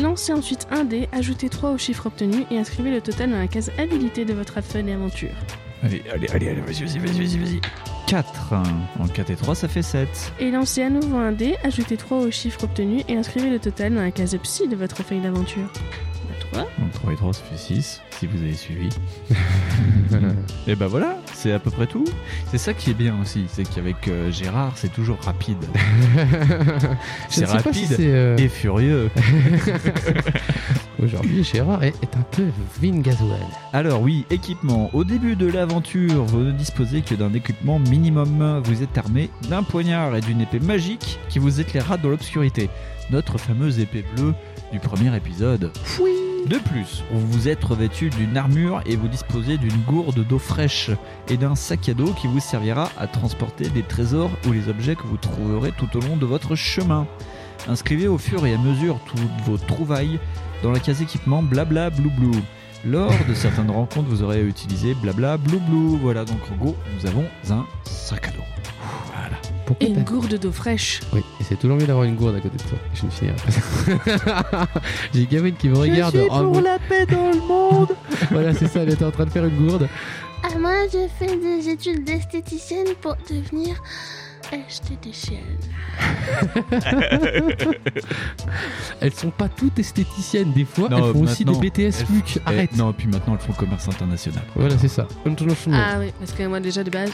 Lancez 0.00 0.32
ensuite 0.32 0.66
un 0.70 0.84
dé, 0.84 1.08
ajoutez 1.12 1.48
3 1.48 1.70
au 1.72 1.78
chiffre 1.78 2.06
obtenu 2.06 2.44
et 2.50 2.58
inscrivez 2.58 2.90
le 2.90 3.00
total 3.00 3.30
dans 3.30 3.38
la 3.38 3.48
case 3.48 3.70
habilité 3.78 4.24
de 4.24 4.32
votre 4.34 4.60
feuille 4.62 4.84
d'aventure. 4.84 5.30
Allez, 5.86 6.02
allez, 6.12 6.28
allez, 6.32 6.48
allez, 6.48 6.60
vas-y, 6.60 6.84
vas-y, 6.84 6.98
vas-y, 6.98 7.18
vas-y, 7.18 7.38
vas-y. 7.38 7.60
4. 8.06 8.52
En 9.00 9.08
4 9.08 9.30
et 9.30 9.36
3, 9.36 9.54
ça 9.54 9.68
fait 9.68 9.82
7. 9.82 10.08
Et 10.38 10.50
lancez 10.50 10.82
à 10.82 10.90
nouveau 10.90 11.16
un 11.16 11.32
dé, 11.32 11.56
ajoutez 11.64 11.96
3 11.96 12.18
au 12.18 12.30
chiffre 12.30 12.64
obtenu 12.64 13.02
et 13.08 13.16
inscrivez 13.16 13.50
le 13.50 13.58
total 13.58 13.94
dans 13.94 14.02
la 14.02 14.10
case 14.12 14.36
psy 14.42 14.68
de 14.68 14.76
votre 14.76 15.02
feuille 15.02 15.20
d'aventure. 15.20 15.68
3. 16.52 16.60
Donc 16.78 16.92
3 16.92 17.12
et 17.12 17.16
3, 17.16 17.32
ça 17.32 17.42
fait 17.50 17.56
6, 17.58 18.00
si 18.20 18.26
vous 18.28 18.40
avez 18.42 18.52
suivi. 18.54 18.88
et 20.68 20.76
bah 20.76 20.86
voilà, 20.86 21.16
c'est 21.34 21.50
à 21.52 21.58
peu 21.58 21.70
près 21.70 21.86
tout. 21.88 22.04
C'est 22.50 22.58
ça 22.58 22.72
qui 22.74 22.90
est 22.90 22.94
bien 22.94 23.16
aussi, 23.20 23.46
c'est 23.48 23.64
qu'avec 23.68 24.06
euh, 24.06 24.30
Gérard, 24.30 24.72
c'est 24.76 24.92
toujours 24.92 25.18
rapide. 25.22 25.58
Je 26.14 26.96
C'est 27.30 27.40
ne 27.42 27.46
sais 27.46 27.52
pas 27.52 27.52
rapide 27.58 27.74
si 27.74 27.86
c'est. 27.86 27.96
euh, 28.12 28.36
et 28.36 28.48
furieux. 28.48 29.10
Aujourd'hui, 31.02 31.44
Gérard 31.44 31.82
est, 31.82 31.94
est 32.02 32.16
un 32.16 32.24
peu 32.30 32.46
Vin 32.80 33.00
Gasoil. 33.00 33.38
Alors 33.72 34.00
oui, 34.00 34.24
équipement. 34.30 34.90
Au 34.94 35.04
début 35.04 35.36
de 35.36 35.46
l'aventure, 35.46 36.24
vous 36.24 36.40
ne 36.40 36.52
disposez 36.52 37.02
que 37.02 37.14
d'un 37.14 37.32
équipement 37.34 37.78
minimum. 37.78 38.62
Vous 38.64 38.82
êtes 38.82 38.96
armé 38.96 39.30
d'un 39.50 39.62
poignard 39.62 40.16
et 40.16 40.22
d'une 40.22 40.40
épée 40.40 40.60
magique 40.60 41.18
qui 41.28 41.38
vous 41.38 41.60
éclairera 41.60 41.98
dans 41.98 42.08
l'obscurité. 42.08 42.70
Notre 43.10 43.38
fameuse 43.38 43.78
épée 43.78 44.04
bleue 44.16 44.34
du 44.72 44.80
premier 44.80 45.14
épisode. 45.14 45.70
De 46.46 46.58
plus, 46.58 47.02
vous 47.10 47.26
vous 47.26 47.48
êtes 47.48 47.62
revêtu 47.64 48.08
d'une 48.08 48.36
armure 48.36 48.80
et 48.86 48.94
vous 48.94 49.08
disposez 49.08 49.58
d'une 49.58 49.76
gourde 49.86 50.24
d'eau 50.26 50.38
fraîche 50.38 50.90
et 51.28 51.36
d'un 51.36 51.56
sac 51.56 51.88
à 51.88 51.94
dos 51.94 52.12
qui 52.12 52.28
vous 52.28 52.40
servira 52.40 52.88
à 52.96 53.06
transporter 53.06 53.68
des 53.68 53.82
trésors 53.82 54.30
ou 54.46 54.52
les 54.52 54.68
objets 54.68 54.94
que 54.94 55.06
vous 55.06 55.16
trouverez 55.16 55.72
tout 55.72 55.96
au 55.96 56.00
long 56.00 56.16
de 56.16 56.24
votre 56.24 56.54
chemin. 56.54 57.06
Inscrivez 57.68 58.06
au 58.06 58.16
fur 58.16 58.46
et 58.46 58.54
à 58.54 58.58
mesure 58.58 59.00
toutes 59.06 59.20
vos 59.44 59.56
trouvailles 59.56 60.20
dans 60.62 60.70
la 60.70 60.80
case 60.80 61.02
équipement 61.02 61.42
blabla 61.42 61.90
blou 61.90 62.10
blou. 62.10 62.32
Lors 62.84 63.12
de 63.28 63.34
certaines 63.34 63.70
rencontres, 63.70 64.08
vous 64.08 64.22
aurez 64.22 64.38
à 64.38 64.42
utiliser 64.42 64.94
blabla 64.94 65.36
blou 65.38 65.58
blou. 65.58 65.98
Voilà, 66.00 66.24
donc 66.24 66.38
en 66.52 66.56
gros, 66.56 66.76
nous 66.96 67.06
avons 67.06 67.24
un 67.50 67.66
sac 67.84 68.28
à 68.28 68.30
dos. 68.30 68.42
Voilà. 69.06 69.36
Pourquoi 69.64 69.86
Et 69.86 69.90
une 69.90 70.04
gourde 70.04 70.38
d'eau 70.38 70.52
fraîche. 70.52 71.00
Oui, 71.12 71.24
et 71.40 71.44
c'est 71.44 71.56
toujours 71.56 71.76
mieux 71.76 71.86
d'avoir 71.86 72.04
une 72.04 72.14
gourde 72.14 72.36
à 72.36 72.40
côté 72.40 72.56
de 72.56 72.62
toi. 72.62 72.78
Je 72.94 73.06
me 73.06 73.10
suis 73.10 73.26
dit, 73.26 73.32
J'ai 75.14 75.26
Gavin 75.26 75.50
qui 75.50 75.68
me 75.68 75.76
regarde. 75.76 76.14
Je 76.14 76.20
suis 76.20 76.28
pour 76.28 76.60
la 76.60 76.78
paix 76.78 77.06
dans 77.06 77.30
le 77.30 77.40
monde. 77.40 77.88
Voilà, 78.30 78.54
c'est 78.54 78.68
ça, 78.68 78.80
elle 78.80 78.92
était 78.92 79.04
en 79.04 79.10
train 79.10 79.24
de 79.24 79.30
faire 79.30 79.44
une 79.44 79.56
gourde. 79.66 79.88
Ah, 80.42 80.58
moi, 80.58 80.72
je 80.92 81.08
fais 81.18 81.36
des 81.36 81.68
études 81.68 82.04
d'esthéticienne 82.04 82.88
pour 83.00 83.16
devenir 83.28 83.82
esthéticienne. 84.52 85.40
Elles 89.00 89.12
sont 89.14 89.30
pas 89.30 89.48
toutes 89.48 89.78
esthéticiennes, 89.78 90.52
des 90.52 90.64
fois, 90.64 90.88
Non, 90.88 91.06
elles 91.08 91.12
font 91.12 91.20
aussi 91.22 91.44
des 91.44 91.52
maintenant, 91.52 91.68
BTS 91.68 92.04
Luc. 92.12 92.36
Eh, 92.36 92.40
Arrête. 92.48 92.76
non, 92.76 92.92
puis 92.92 93.06
maintenant 93.08 93.34
elles 93.34 93.46
font 93.46 93.52
commerce 93.52 93.88
international. 93.88 94.42
Voilà, 94.54 94.76
c'est 94.78 94.88
ça. 94.88 95.06
International. 95.26 95.80
Ah 95.84 95.96
oui, 96.00 96.12
parce 96.18 96.32
que 96.32 96.46
moi, 96.46 96.60
déjà, 96.60 96.82
de 96.84 96.90
base, 96.90 97.12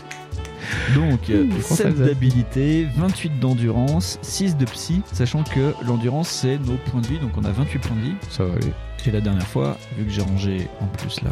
Donc, 0.94 1.28
euh, 1.30 1.44
Mmh, 1.44 1.50
7 1.52 1.62
française. 1.62 1.94
d'habilité, 1.96 2.86
28 2.96 3.40
d'endurance, 3.40 4.18
6 4.22 4.56
de 4.56 4.64
psy, 4.66 5.02
sachant 5.12 5.42
que 5.42 5.74
l'endurance 5.86 6.28
c'est 6.28 6.58
nos 6.58 6.76
points 6.76 7.00
de 7.00 7.06
vie, 7.08 7.18
donc 7.18 7.32
on 7.36 7.44
a 7.44 7.50
28 7.50 7.78
points 7.80 7.96
de 7.96 8.02
vie. 8.02 8.14
Ça 8.30 8.44
va 8.44 8.54
aller. 8.54 8.72
Et 9.06 9.10
la 9.10 9.20
dernière 9.20 9.46
fois, 9.46 9.76
vu 9.98 10.04
que 10.04 10.10
j'ai 10.10 10.22
rangé 10.22 10.68
en 10.80 10.86
plus 10.86 11.20
là, 11.22 11.30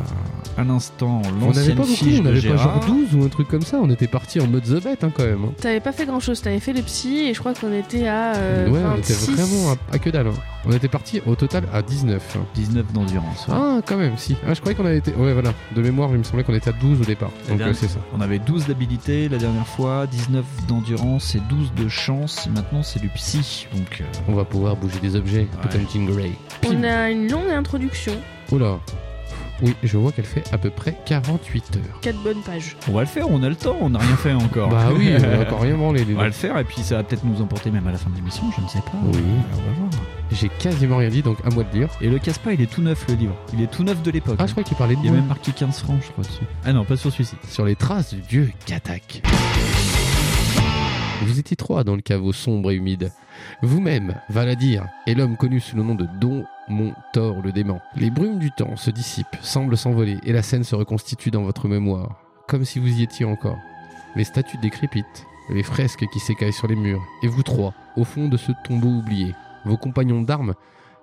à 0.59 0.65
l'instant, 0.65 1.23
On 1.25 1.31
n'avait 1.31 1.47
l'ancienne 1.47 1.77
pas 1.77 1.83
beaucoup, 1.83 1.95
fiche 1.95 2.19
on 2.21 2.23
de 2.25 2.29
avait 2.31 2.49
pas 2.49 2.57
genre 2.57 2.81
12 2.87 3.15
ou 3.15 3.25
un 3.25 3.29
truc 3.29 3.49
comme 3.49 3.63
ça. 3.63 3.79
On 3.81 3.89
était 3.91 4.07
parti 4.09 4.41
en 4.41 4.47
mode 4.49 4.65
The 4.65 4.83
Bet 4.83 4.99
hein, 5.03 5.11
quand 5.15 5.25
même. 5.25 5.45
hein. 5.45 5.53
t'avais 5.61 5.81
pas 5.81 5.93
fait 5.93 6.05
grand 6.07 6.21
chose. 6.21 6.41
T'avais 6.43 6.59
fait 6.61 6.73
le 6.73 6.83
psy 6.83 7.19
et 7.29 7.35
je 7.35 7.39
crois 7.39 7.55
qu'on 7.55 7.73
était 7.73 8.09
à 8.09 8.35
euh, 8.37 8.69
ouais, 8.69 8.81
on 8.85 8.97
était 8.99 9.13
26. 9.13 9.31
vraiment 9.35 9.73
à, 9.73 9.95
à 9.95 9.99
que 9.99 10.11
dalle. 10.11 10.27
hein. 10.29 10.33
On 10.67 10.73
était 10.73 10.89
parti 10.89 11.23
au 11.27 11.37
total 11.37 11.65
à 11.73 11.81
19. 11.83 12.37
hein. 12.37 12.41
19 12.55 12.93
d'endurance. 12.93 13.47
ouais. 13.49 13.55
Ah, 13.57 13.79
quand 13.87 13.97
même, 13.97 14.19
si. 14.19 14.37
Ah, 14.47 14.53
je 14.55 14.61
croyais 14.61 14.77
qu'on 14.77 14.85
avait 14.85 14.99
été. 14.99 15.13
Ouais, 15.13 15.33
voilà. 15.33 15.53
De 15.75 15.81
mémoire, 15.83 16.11
il 16.13 16.19
me 16.19 16.23
semblait 16.25 16.45
qu'on 16.45 16.55
était 16.55 16.71
à 16.71 16.75
12 16.75 17.01
au 17.01 17.05
départ. 17.05 17.31
La 17.49 17.55
Donc, 17.57 17.61
euh, 17.69 17.73
c'est 17.73 17.89
ça. 17.89 17.99
On 18.17 18.21
avait 18.21 18.39
12 18.41 18.67
d'habilité 18.67 19.29
la 19.29 19.39
dernière 19.39 19.67
fois, 19.67 20.07
19 20.07 20.45
d'endurance 20.69 21.35
et 21.35 21.41
12 21.49 21.73
de 21.75 21.89
chance. 21.89 22.49
Maintenant 22.55 22.83
c'est 22.83 23.01
du 23.01 23.09
psy. 23.11 23.67
Donc, 23.75 24.01
euh, 24.01 24.05
On 24.29 24.35
va 24.35 24.45
pouvoir 24.45 24.77
bouger 24.77 24.99
des 25.01 25.17
objets. 25.17 25.49
Ouais. 25.65 25.81
Grey. 26.07 26.33
On 26.67 26.83
a 26.83 27.11
une 27.11 27.31
longue 27.31 27.51
introduction, 27.61 28.15
Oula. 28.53 28.81
Oui, 29.63 29.77
je 29.83 29.99
vois 29.99 30.11
qu'elle 30.13 30.25
fait 30.25 30.43
à 30.51 30.57
peu 30.57 30.71
près 30.71 30.97
48 31.05 31.77
heures. 31.77 32.01
4 32.01 32.23
bonnes 32.23 32.41
pages. 32.41 32.75
on 32.89 32.93
va 32.93 33.01
le 33.03 33.07
faire, 33.07 33.31
on 33.31 33.43
a 33.43 33.49
le 33.51 33.55
temps, 33.55 33.77
on 33.83 33.91
n'a 33.91 33.99
rien 33.99 34.17
fait 34.17 34.33
encore. 34.33 34.71
Bah 34.71 34.89
oui, 34.97 35.11
on 35.19 35.23
a 35.23 35.43
encore 35.47 35.61
rien 35.61 35.77
branlé. 35.77 36.07
les 36.07 36.15
On 36.15 36.19
va 36.19 36.25
le 36.25 36.33
faire 36.33 36.57
et 36.57 36.65
puis 36.65 36.81
ça 36.81 36.97
va 36.97 37.03
peut-être 37.03 37.25
nous 37.25 37.43
emporter 37.43 37.71
même 37.71 37.87
à 37.87 37.93
la 37.93 37.99
fin 37.99 38.09
de 38.09 38.17
l'émission, 38.17 38.45
je 38.57 38.63
ne 38.63 38.69
sais 38.69 38.81
pas. 38.81 38.93
Oui. 39.05 39.19
On 39.53 39.57
va 39.57 39.73
voir. 39.79 39.91
J'ai 40.33 40.49
quasiment 40.49 40.97
rien 40.97 41.11
dit, 41.11 41.21
donc 41.21 41.37
à 41.45 41.51
moi 41.51 41.65
de 41.65 41.79
lire. 41.79 41.89
Et 42.01 42.09
le 42.09 42.19
casse-pas, 42.19 42.55
il 42.55 42.63
est 42.63 42.71
tout 42.73 42.81
neuf 42.81 43.05
le 43.09 43.15
livre. 43.17 43.35
Il 43.53 43.61
est 43.61 43.71
tout 43.71 43.85
neuf 43.85 44.01
de 44.01 44.11
l'époque. 44.11 44.37
Ah, 44.39 44.47
je 44.47 44.53
crois 44.53 44.65
qu'il 44.65 44.79
parlait 44.79 44.95
de 44.97 45.01
Il 45.01 45.07
y 45.07 45.09
a 45.11 45.13
même 45.13 45.27
marqué 45.27 45.53
15 45.53 45.81
francs, 45.81 45.99
je 46.03 46.11
crois, 46.13 46.25
dessus. 46.25 46.45
Ah 46.65 46.73
non, 46.73 46.87
pas 46.87 46.97
sur 46.97 47.13
celui-ci. 47.13 47.37
Sur 47.47 47.67
les 47.67 47.77
traces 47.77 48.15
du 48.15 48.23
dieu 48.23 48.51
Katak. 48.65 49.23
Vous 51.27 51.39
étiez 51.39 51.57
trois 51.57 51.85
dans 51.85 51.97
le 51.97 52.01
caveau 52.01 52.33
sombre 52.33 52.71
et 52.71 52.77
humide. 52.77 53.13
Vous-même, 53.63 54.15
Valadir, 54.29 54.87
et 55.07 55.15
l'homme 55.15 55.37
connu 55.37 55.61
sous 55.61 55.77
le 55.77 55.83
nom 55.83 55.95
de 55.95 56.07
Don 56.21 56.45
Montor 56.69 57.43
le 57.43 57.53
dément. 57.53 57.81
Les 57.97 58.11
brumes 58.11 58.39
du 58.39 58.51
temps 58.51 58.77
se 58.77 58.91
dissipent, 58.91 59.37
semblent 59.43 59.77
s'envoler, 59.77 60.19
et 60.25 60.33
la 60.33 60.43
scène 60.43 60.65
se 60.65 60.75
reconstitue 60.75 61.31
dans 61.31 61.43
votre 61.43 61.69
mémoire, 61.69 62.17
comme 62.49 62.65
si 62.65 62.79
vous 62.79 63.01
y 63.01 63.03
étiez 63.03 63.25
encore. 63.25 63.59
Les 64.17 64.25
statues 64.25 64.59
décrépitent, 64.59 65.27
les 65.51 65.63
fresques 65.63 66.07
qui 66.13 66.21
s'écaillent 66.21 66.53
sur 66.53 66.69
les 66.69 66.77
murs, 66.77 67.03
et 67.23 67.29
vous 67.29 67.43
trois, 67.43 67.75
au 67.97 68.05
fond 68.05 68.29
de 68.29 68.37
ce 68.37 68.53
tombeau 68.65 68.89
oublié. 68.89 69.35
Vos 69.65 69.77
compagnons 69.77 70.23
d'armes, 70.23 70.55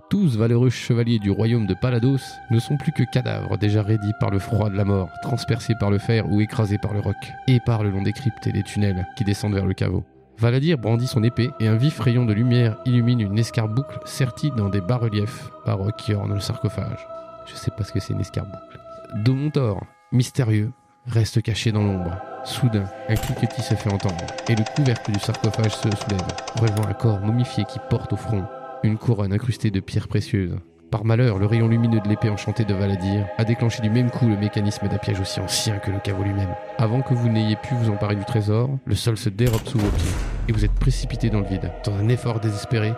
tous 0.10 0.38
valeureux 0.38 0.70
chevaliers 0.70 1.20
du 1.20 1.32
royaume 1.32 1.68
de 1.68 1.74
Palados, 1.74 2.22
ne 2.50 2.60
sont 2.60 2.78
plus 2.78 2.94
que 2.94 3.04
cadavres 3.04 3.58
déjà 3.58 3.84
raidis 3.84 4.14
par 4.20 4.30
le 4.30 4.40
froid 4.40 4.70
de 4.70 4.78
la 4.78 4.86
mort, 4.86 5.10
transpercés 5.22 5.76
par 5.80 5.92
le 5.92 6.00
fer 6.00 6.32
ou 6.32 6.40
écrasés 6.40 6.78
par 6.78 6.94
le 6.94 7.02
roc, 7.02 7.18
et 7.48 7.60
par 7.60 7.84
le 7.84 7.90
long 7.90 8.04
des 8.04 8.14
cryptes 8.14 8.48
et 8.48 8.54
des 8.54 8.64
tunnels 8.64 9.06
qui 9.18 9.26
descendent 9.26 9.56
vers 9.56 9.66
le 9.66 9.74
caveau. 9.74 10.06
Valadir 10.40 10.78
brandit 10.78 11.08
son 11.08 11.24
épée 11.24 11.50
et 11.60 11.68
un 11.68 11.78
vif 11.78 12.00
rayon 12.00 12.24
de 12.24 12.34
lumière 12.34 12.78
illumine 12.86 13.22
une 13.22 13.40
escarboucle 13.40 14.00
sertie 14.06 14.52
dans 14.52 14.70
des 14.70 14.82
bas-reliefs 14.82 15.50
baroques 15.66 15.98
qui 15.98 16.14
ornent 16.14 16.36
le 16.36 16.40
sarcophage. 16.40 17.08
Je 17.48 17.56
sais 17.56 17.72
pas 17.72 17.84
ce 17.84 17.92
que 17.92 18.00
c'est 18.00 18.14
une 18.14 18.20
escarboucle. 18.20 18.80
Domontor, 19.16 19.84
mystérieux, 20.12 20.72
reste 21.08 21.42
caché 21.42 21.72
dans 21.72 21.82
l'ombre. 21.82 22.18
Soudain, 22.46 22.86
un 23.10 23.16
cliquetis 23.16 23.64
se 23.64 23.74
fait 23.74 23.92
entendre 23.92 24.28
et 24.48 24.56
le 24.56 24.64
couvercle 24.76 25.12
du 25.12 25.20
sarcophage 25.20 25.76
se 25.76 25.90
soulève, 25.90 26.28
relevant 26.60 26.88
un 26.88 26.94
corps 26.94 27.20
momifié 27.20 27.64
qui 27.66 27.80
porte 27.90 28.14
au 28.14 28.18
front 28.18 28.46
une 28.84 29.00
couronne 29.00 29.34
incrustée 29.34 29.72
de 29.72 29.80
pierres 29.80 30.08
précieuses. 30.08 30.56
Par 30.90 31.04
malheur, 31.04 31.38
le 31.38 31.46
rayon 31.46 31.68
lumineux 31.68 32.00
de 32.00 32.08
l'épée 32.08 32.30
enchantée 32.30 32.64
de 32.64 32.74
Valadir 32.74 33.28
a 33.38 33.44
déclenché 33.44 33.82
du 33.82 33.90
même 33.90 34.10
coup 34.10 34.26
le 34.28 34.38
mécanisme 34.38 34.88
d'un 34.88 34.98
piège 34.98 35.20
aussi 35.20 35.42
ancien 35.42 35.80
que 35.80 35.92
le 35.92 36.00
caveau 36.00 36.24
lui-même. 36.24 36.56
Avant 36.78 37.02
que 37.02 37.14
vous 37.14 37.28
n'ayez 37.28 37.58
pu 37.58 37.74
vous 37.76 37.90
emparer 37.90 38.16
du 38.16 38.24
trésor, 38.24 38.70
le 38.86 38.96
sol 38.96 39.18
se 39.18 39.28
dérobe 39.28 39.66
sous 39.66 39.80
vos 39.80 39.92
pieds 39.92 40.12
et 40.48 40.54
vous 40.54 40.64
êtes 40.64 40.72
précipité 40.72 41.30
dans 41.30 41.42
le 41.42 41.46
vide. 41.46 41.72
Dans 41.84 41.94
un 41.98 42.08
effort 42.08 42.40
désespéré, 42.40 42.94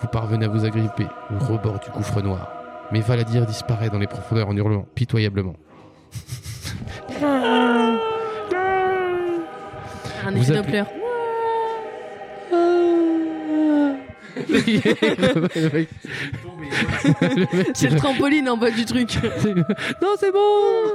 vous 0.00 0.06
parvenez 0.06 0.44
à 0.44 0.48
vous 0.48 0.64
agripper 0.64 1.06
au 1.34 1.44
rebord 1.44 1.80
du 1.80 1.90
gouffre 1.90 2.22
noir. 2.22 2.48
Mais 2.92 3.00
Valadir 3.00 3.44
disparaît 3.44 3.90
dans 3.90 3.98
les 3.98 4.06
profondeurs 4.06 4.48
en 4.48 4.56
hurlant 4.56 4.86
pitoyablement. 4.94 5.54
Un 7.22 7.98
Vous 10.32 10.52
appelez- 10.52 10.84
C'est 17.74 17.90
le 17.90 17.96
trampoline 17.96 18.48
en 18.48 18.56
bas 18.56 18.70
du 18.70 18.84
truc. 18.84 19.18
non, 20.02 20.14
c'est 20.18 20.32
bon. 20.32 20.92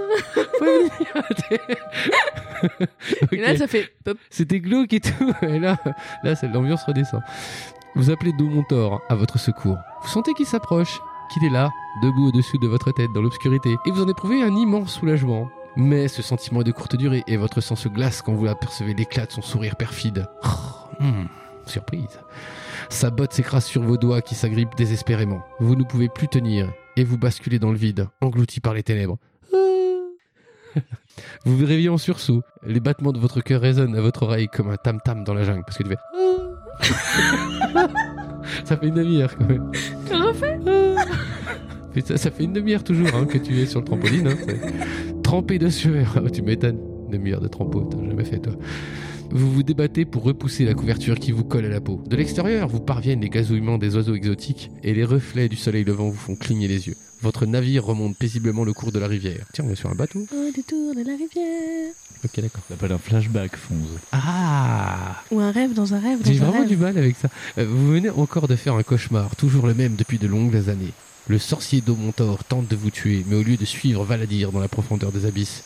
Et 3.32 3.38
là, 3.38 3.56
ça 3.58 3.68
fait 3.68 3.92
pop. 4.04 4.18
C'était 4.30 4.60
glauque 4.60 4.94
et 4.94 5.00
tout. 5.00 5.34
Et 5.42 5.60
là, 5.60 5.78
là, 6.24 6.36
c'est- 6.36 6.48
l'ambiance 6.48 6.84
redescend. 6.84 7.22
Vous 7.96 8.10
appelez 8.10 8.32
Domontor 8.34 9.02
à 9.10 9.16
votre 9.16 9.38
secours. 9.40 9.78
Vous 10.04 10.08
sentez 10.10 10.34
qu'il 10.34 10.46
s'approche, 10.46 11.00
qu'il 11.34 11.44
est 11.46 11.50
là, 11.50 11.70
debout 12.02 12.28
au-dessus 12.30 12.58
de 12.62 12.68
votre 12.68 12.92
tête 12.92 13.12
dans 13.14 13.22
l'obscurité, 13.22 13.76
et 13.86 13.92
vous 13.92 14.02
en 14.04 14.08
éprouvez 14.08 14.42
un 14.44 14.56
immense 14.56 14.94
soulagement. 14.94 15.50
Mais 15.78 16.08
ce 16.10 16.22
sentiment 16.22 16.62
est 16.62 16.66
de 16.66 16.72
courte 16.72 16.96
durée 16.98 17.24
et 17.28 17.38
votre 17.38 17.62
sang 17.62 17.76
se 17.78 17.88
glace 17.88 18.22
quand 18.22 18.34
vous 18.34 18.48
apercevez 18.48 18.94
l'éclat 18.94 19.26
de 19.26 19.32
son 19.32 19.42
sourire 19.42 19.76
perfide. 19.78 20.26
Oh, 20.44 21.04
hmm, 21.04 21.26
surprise. 21.66 22.20
Sa 22.92 23.10
botte 23.10 23.34
s'écrase 23.34 23.66
sur 23.66 23.82
vos 23.82 23.98
doigts 23.98 24.22
qui 24.22 24.36
s'agrippent 24.36 24.76
désespérément. 24.76 25.42
Vous 25.60 25.76
ne 25.76 25.84
pouvez 25.84 26.10
plus 26.10 26.28
tenir 26.28 26.72
et 26.98 27.06
vous 27.06 27.18
basculez 27.18 27.58
dans 27.58 27.72
le 27.72 27.78
vide, 27.78 28.08
englouti 28.20 28.60
par 28.60 28.74
les 28.74 28.84
ténèbres. 28.84 29.18
Vous 31.46 31.58
vous 31.58 31.66
réveillez 31.66 31.90
en 31.90 31.98
sursaut. 31.98 32.42
Les 32.64 32.80
battements 32.80 33.12
de 33.14 33.20
votre 33.20 33.42
cœur 33.42 33.62
résonnent 33.62 33.96
à 33.96 34.02
votre 34.02 34.24
oreille 34.24 34.48
comme 34.48 34.70
un 34.70 34.76
tam-tam 34.76 35.24
dans 35.24 35.34
la 35.34 35.44
jungle. 35.44 35.64
Parce 35.66 35.78
que 35.78 35.84
tu 35.84 35.90
fais... 35.90 35.98
ça 38.66 38.78
fait 38.78 38.88
une 38.88 38.96
demi-heure 38.96 39.38
quand 39.38 39.48
même. 39.48 39.72
Refais. 40.12 40.60
Mais 41.96 42.02
ça, 42.02 42.18
ça 42.18 42.30
fait 42.30 42.44
une 42.44 42.54
demi-heure 42.54 42.84
toujours 42.84 43.14
hein, 43.16 43.26
que 43.26 43.38
tu 43.38 43.58
es 43.60 43.66
sur 43.66 43.80
le 43.80 43.86
trampoline. 43.86 44.28
Hein, 44.28 44.38
Trempé 45.24 45.60
de 45.60 45.70
sueur. 45.70 46.18
Ah, 46.18 46.30
tu 46.30 46.42
m'étonnes. 46.42 46.80
Une 47.06 47.12
demi-heure 47.12 47.42
de 47.42 47.48
trampo, 47.48 47.82
t'as 47.90 48.06
jamais 48.06 48.26
fait 48.26 48.40
toi. 48.40 48.54
Vous 49.34 49.50
vous 49.52 49.64
débattez 49.64 50.04
pour 50.06 50.24
repousser 50.24 50.66
la 50.66 50.74
couverture 50.74 51.18
qui 51.18 51.32
vous 51.32 51.44
colle 51.46 51.66
à 51.66 51.70
la 51.70 51.80
peau. 51.80 52.02
De 52.08 52.16
l'extérieur, 52.18 52.68
vous 52.68 52.82
parviennent 52.82 53.22
les 53.22 53.30
gazouillements 53.30 53.78
des 53.78 53.96
oiseaux 53.96 54.14
exotiques 54.16 54.70
et 54.84 54.94
les 54.94 55.06
reflets 55.06 55.48
du 55.48 55.56
soleil 55.56 55.84
levant 55.86 56.10
vous 56.10 56.18
font 56.18 56.36
cligner 56.36 56.68
les 56.68 56.88
yeux. 56.88 56.96
Votre 57.22 57.46
navire 57.46 57.86
remonte 57.86 58.18
paisiblement 58.18 58.64
le 58.66 58.74
cours 58.74 58.92
de 58.92 59.00
la 59.00 59.08
rivière. 59.08 59.46
Tiens, 59.54 59.66
on 59.68 59.72
est 59.72 59.76
sur 59.76 59.90
un 59.90 59.96
bateau 59.96 60.26
Au 60.34 60.52
détour 60.54 60.96
de 60.96 61.02
la 61.04 61.12
rivière. 61.16 61.94
Ok, 62.26 62.32
d'accord. 62.42 62.62
Ça 62.68 62.76
s'appelle 62.76 62.92
un 62.92 62.98
flashback, 62.98 63.56
Fonz. 63.56 63.88
Ah 64.12 65.22
Ou 65.32 65.40
un 65.40 65.52
rêve 65.52 65.74
dans 65.74 65.94
un 65.94 66.00
rêve 66.00 66.20
J'ai 66.26 66.34
dans 66.40 66.44
un 66.44 66.46
vraiment 66.48 66.60
rêve. 66.62 66.70
du 66.70 66.78
mal 66.78 66.98
avec 66.98 67.16
ça. 67.16 67.30
Euh, 67.58 67.66
Vous 67.70 67.92
venez 67.92 68.10
encore 68.10 68.48
de 68.48 68.56
faire 68.56 68.74
un 68.76 68.84
cauchemar, 68.84 69.36
toujours 69.38 69.66
le 69.68 69.74
même 69.76 69.96
depuis 69.96 70.18
de 70.18 70.28
longues 70.28 70.56
années. 70.70 70.94
Le 71.28 71.38
sorcier 71.38 71.82
Domontor 71.82 72.44
tente 72.44 72.68
de 72.68 72.76
vous 72.76 72.90
tuer, 72.90 73.24
mais 73.30 73.36
au 73.36 73.44
lieu 73.44 73.56
de 73.56 73.66
suivre 73.66 74.04
Valadir 74.04 74.52
dans 74.52 74.60
la 74.60 74.68
profondeur 74.68 75.12
des 75.12 75.26
abysses, 75.28 75.64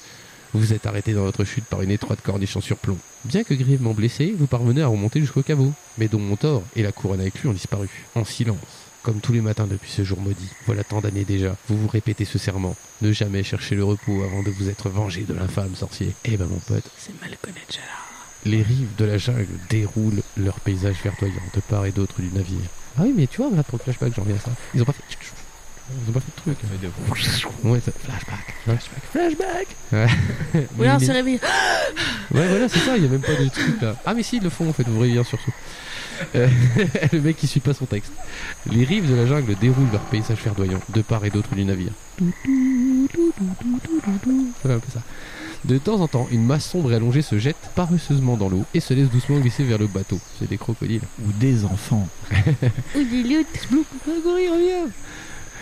vous 0.55 0.73
êtes 0.73 0.85
arrêté 0.85 1.13
dans 1.13 1.23
votre 1.23 1.43
chute 1.43 1.65
par 1.65 1.81
une 1.81 1.91
étroite 1.91 2.21
corniche 2.21 2.55
en 2.55 2.61
surplomb. 2.61 2.97
Bien 3.25 3.43
que 3.43 3.53
grièvement 3.53 3.93
blessé, 3.93 4.33
vous 4.37 4.47
parvenez 4.47 4.81
à 4.81 4.87
remonter 4.87 5.19
jusqu'au 5.19 5.43
caveau. 5.43 5.71
Mais 5.97 6.07
Domontor 6.07 6.63
et 6.75 6.83
la 6.83 6.91
couronne 6.91 7.21
avec 7.21 7.39
lui 7.41 7.49
ont 7.49 7.53
disparu, 7.53 7.89
en 8.15 8.25
silence. 8.25 8.57
Comme 9.03 9.19
tous 9.19 9.33
les 9.33 9.41
matins 9.41 9.67
depuis 9.67 9.91
ce 9.91 10.03
jour 10.03 10.19
maudit, 10.19 10.49
voilà 10.65 10.83
tant 10.83 11.01
d'années 11.01 11.25
déjà, 11.25 11.55
vous 11.69 11.77
vous 11.77 11.87
répétez 11.87 12.25
ce 12.25 12.39
serment. 12.39 12.75
Ne 13.01 13.11
jamais 13.11 13.43
chercher 13.43 13.75
le 13.75 13.83
repos 13.83 14.23
avant 14.23 14.41
de 14.41 14.49
vous 14.49 14.69
être 14.69 14.89
vengé 14.89 15.21
de 15.21 15.33
l'infâme 15.33 15.75
sorcier. 15.75 16.13
Eh 16.25 16.37
ben 16.37 16.47
mon 16.47 16.59
pote, 16.59 16.89
C'est 16.97 17.19
mal 17.21 17.37
connaître 17.41 17.79
les 18.45 18.61
rives 18.61 18.95
de 18.97 19.05
la 19.05 19.17
jungle 19.17 19.47
déroulent 19.69 20.21
leur 20.37 20.59
paysage 20.59 20.97
verdoyant 21.03 21.33
de 21.53 21.59
part 21.61 21.85
et 21.85 21.91
d'autre 21.91 22.21
du 22.21 22.31
navire. 22.31 22.69
Ah 22.97 23.01
oui, 23.03 23.13
mais 23.15 23.27
tu 23.27 23.37
vois, 23.37 23.49
regarde 23.49 23.65
pour 23.65 23.79
le 23.79 23.83
flashback, 23.83 24.13
j'en 24.15 24.21
reviens 24.21 24.37
à 24.37 24.39
ça. 24.39 24.51
Ils 24.73 24.81
ont 24.81 24.85
pas 24.85 24.93
fait. 24.93 25.03
Ils 25.89 26.09
ont 26.09 26.13
pas 26.13 26.19
fait 26.19 26.31
de 26.35 26.41
truc. 26.55 26.57
Ouais, 27.63 27.79
ça- 27.79 27.91
flashback, 27.91 28.55
flashback, 28.63 29.03
flashback. 29.11 29.67
Ouais, 29.91 30.07
Oui, 30.79 30.87
on 30.89 30.99
s'est 30.99 31.11
réveillé. 31.11 31.39
ouais 32.31 32.47
voilà, 32.47 32.67
c'est 32.69 32.79
ça, 32.79 32.97
il 32.97 33.03
y 33.03 33.05
a 33.05 33.09
même 33.09 33.21
pas 33.21 33.35
de 33.35 33.47
truc 33.49 33.81
là. 33.81 33.95
Ah, 34.05 34.13
mais 34.15 34.23
si, 34.23 34.37
ils 34.37 34.43
le 34.43 34.49
font 34.49 34.67
en 34.69 34.73
fait, 34.73 34.83
vous 34.87 34.99
réveillez 34.99 35.23
surtout. 35.23 35.53
Euh, 36.35 36.47
le 37.11 37.21
mec 37.21 37.35
qui 37.37 37.45
suit 37.45 37.59
pas 37.59 37.73
son 37.73 37.85
texte. 37.85 38.11
Les 38.71 38.83
rives 38.83 39.07
de 39.09 39.15
la 39.15 39.27
jungle 39.27 39.55
déroulent 39.61 39.91
leur 39.91 40.01
paysage 40.01 40.37
verdoyant 40.43 40.79
de 40.89 41.01
part 41.01 41.23
et 41.25 41.29
d'autre 41.29 41.53
du 41.53 41.63
navire. 41.65 41.91
Ça 42.17 42.23
fait 44.69 44.73
un 44.73 44.79
peu 44.79 44.91
ça. 44.93 45.01
De 45.65 45.77
temps 45.77 45.99
en 45.99 46.07
temps, 46.07 46.27
une 46.31 46.45
masse 46.45 46.65
sombre 46.69 46.91
et 46.91 46.95
allongée 46.95 47.21
se 47.21 47.37
jette 47.39 47.57
paresseusement 47.75 48.37
dans 48.37 48.49
l'eau 48.49 48.65
et 48.73 48.79
se 48.79 48.93
laisse 48.93 49.09
doucement 49.09 49.39
glisser 49.39 49.63
vers 49.63 49.77
le 49.79 49.87
bateau. 49.87 50.19
C'est 50.39 50.47
des 50.49 50.57
crocodiles. 50.57 51.01
Ou 51.27 51.31
des 51.39 51.65
enfants. 51.65 52.07
Ou 52.95 53.03
des 53.03 53.23
loutres. 53.23 53.67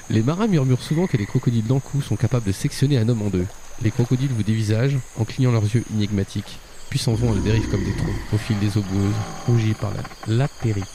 Les 0.10 0.22
marins 0.22 0.48
murmurent 0.48 0.82
souvent 0.82 1.08
que 1.08 1.18
les 1.18 1.26
crocodiles 1.26 1.66
d'Ankou 1.66 2.02
sont 2.02 2.16
capables 2.16 2.46
de 2.46 2.52
sectionner 2.52 2.98
un 2.98 3.08
homme 3.08 3.22
en 3.22 3.30
deux. 3.30 3.48
Les 3.82 3.92
crocodiles 3.92 4.32
vous 4.36 4.44
dévisagent 4.44 4.98
en 5.18 5.24
clignant 5.24 5.52
leurs 5.52 5.64
yeux 5.64 5.84
énigmatiques, 5.94 6.60
puis 6.90 7.00
s'en 7.00 7.14
vont 7.14 7.32
à 7.32 7.36
la 7.36 7.42
dérive 7.42 7.70
comme 7.70 7.84
des 7.84 7.96
troncs, 7.96 8.10
au 8.34 8.38
fil 8.38 8.60
des 8.60 8.78
eaux 8.78 8.82
boueuses, 8.82 9.14
rougis 9.48 9.74
par 9.74 9.92
la 9.94 10.04
latérite. 10.34 10.86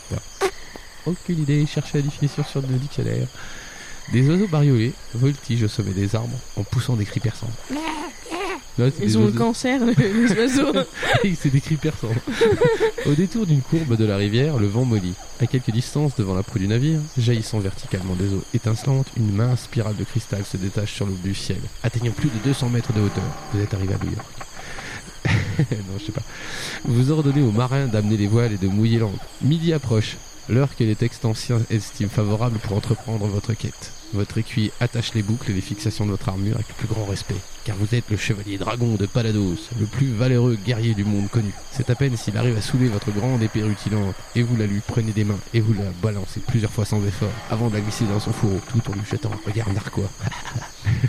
Aucune 1.07 1.41
idée, 1.41 1.65
cherchez 1.67 1.99
la 1.99 2.03
définition 2.03 2.45
sur 2.45 2.61
le 2.61 2.69
dictionnaire. 2.69 3.27
Des 4.13 4.29
oiseaux 4.29 4.49
bariolés 4.49 4.93
voltigent 5.15 5.65
au 5.65 5.69
sommet 5.69 5.93
des 5.93 6.15
arbres 6.15 6.39
en 6.57 6.63
poussant 6.63 6.97
des 6.97 7.05
cris 7.05 7.21
perçants. 7.21 7.51
Ils 9.03 9.19
ont 9.19 9.27
le 9.27 9.33
cancer, 9.33 9.81
les 9.85 10.33
oiseaux. 10.39 10.73
c'est 11.41 11.51
des 11.51 11.61
cris 11.61 11.77
perçants. 11.77 12.09
Au 13.07 13.13
détour 13.13 13.47
d'une 13.47 13.61
courbe 13.63 13.97
de 13.97 14.05
la 14.05 14.17
rivière, 14.17 14.59
le 14.59 14.67
vent 14.67 14.85
mollit. 14.85 15.15
À 15.41 15.47
quelques 15.47 15.71
distances 15.71 16.17
devant 16.17 16.35
la 16.35 16.43
proue 16.43 16.59
du 16.59 16.69
navire, 16.69 17.01
jaillissant 17.17 17.59
verticalement 17.59 18.15
des 18.15 18.33
eaux 18.35 18.43
étincelantes, 18.55 19.09
une 19.17 19.33
mince 19.33 19.63
spirale 19.63 19.97
de 19.97 20.05
cristal 20.05 20.45
se 20.45 20.57
détache 20.57 20.95
sur 20.95 21.07
l'aube 21.07 21.23
du 21.23 21.35
ciel, 21.35 21.61
atteignant 21.83 22.13
plus 22.13 22.29
de 22.29 22.39
200 22.45 22.69
mètres 22.71 22.93
de 22.93 23.01
hauteur. 23.01 23.25
Vous 23.53 23.61
êtes 23.61 23.75
arrivé 23.75 23.95
à 23.95 24.05
New 24.05 24.13
York. 24.13 24.27
non, 25.59 25.99
je 25.99 26.05
sais 26.07 26.13
pas. 26.13 26.23
Vous 26.85 27.11
ordonnez 27.11 27.43
aux 27.43 27.51
marins 27.51 27.87
d'amener 27.87 28.17
les 28.17 28.27
voiles 28.27 28.53
et 28.53 28.59
de 28.59 28.69
mouiller 28.69 28.99
l'angle. 28.99 29.19
Midi 29.43 29.73
approche, 29.73 30.17
l'heure 30.49 30.75
que 30.77 30.85
les 30.85 30.97
textes 30.97 31.25
anciens 31.25 31.61
estiment 31.71 32.11
favorable 32.11 32.59
pour 32.59 32.77
entreprendre 32.77 33.27
votre 33.27 33.55
quête. 33.55 33.93
Votre 34.15 34.39
écuyer 34.39 34.73
attache 34.81 35.13
les 35.13 35.23
boucles 35.23 35.51
et 35.51 35.55
les 35.55 35.61
fixations 35.61 36.07
de 36.07 36.13
votre 36.13 36.31
armure 36.31 36.55
avec 36.55 36.69
le 36.69 36.75
plus 36.75 36.89
grand 36.89 37.05
respect, 37.05 37.37
car 37.65 37.77
vous 37.77 37.95
êtes 37.95 38.09
le 38.09 38.17
chevalier 38.17 38.57
dragon 38.57 38.95
de 38.95 39.05
Palados, 39.05 39.59
le 39.79 39.85
plus 39.85 40.11
valeureux 40.15 40.57
guerrier 40.57 40.95
du 40.95 41.05
monde 41.05 41.29
connu. 41.29 41.53
C'est 41.73 41.91
à 41.91 41.95
peine 41.95 42.17
s'il 42.17 42.39
arrive 42.39 42.57
à 42.57 42.63
soulever 42.63 42.89
votre 42.89 43.11
grande 43.11 43.43
épée 43.43 43.63
rutilante, 43.63 44.15
et 44.35 44.43
vous 44.43 44.57
la 44.57 44.65
lui 44.65 44.81
prenez 44.87 45.13
des 45.13 45.25
mains, 45.25 45.39
et 45.53 45.61
vous 45.61 45.75
la 45.75 45.91
balancez 46.03 46.41
plusieurs 46.41 46.73
fois 46.73 46.87
sans 46.87 47.05
effort, 47.05 47.29
avant 47.51 47.69
de 47.69 47.75
la 47.75 47.81
glisser 47.81 48.07
dans 48.07 48.19
son 48.19 48.33
fourreau, 48.33 48.61
tout 48.71 48.91
en 48.91 48.95
lui 48.95 49.03
jetant 49.11 49.31
un 49.31 49.47
regard 49.47 49.71
narquois. 49.75 50.11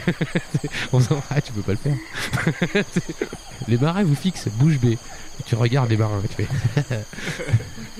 On 0.91 0.99
s'en 0.99 1.23
ah, 1.29 1.39
tu 1.39 1.53
peux 1.53 1.61
pas 1.61 1.71
le 1.71 1.77
faire. 1.77 2.83
les 3.69 3.77
marins 3.77 4.03
vous 4.03 4.15
fixent 4.15 4.49
bouche 4.49 4.77
bée, 4.77 4.97
tu 5.45 5.55
regardes 5.55 5.89
les 5.89 5.97
marins, 5.97 6.21
tu 6.35 6.43
fais. 6.43 6.99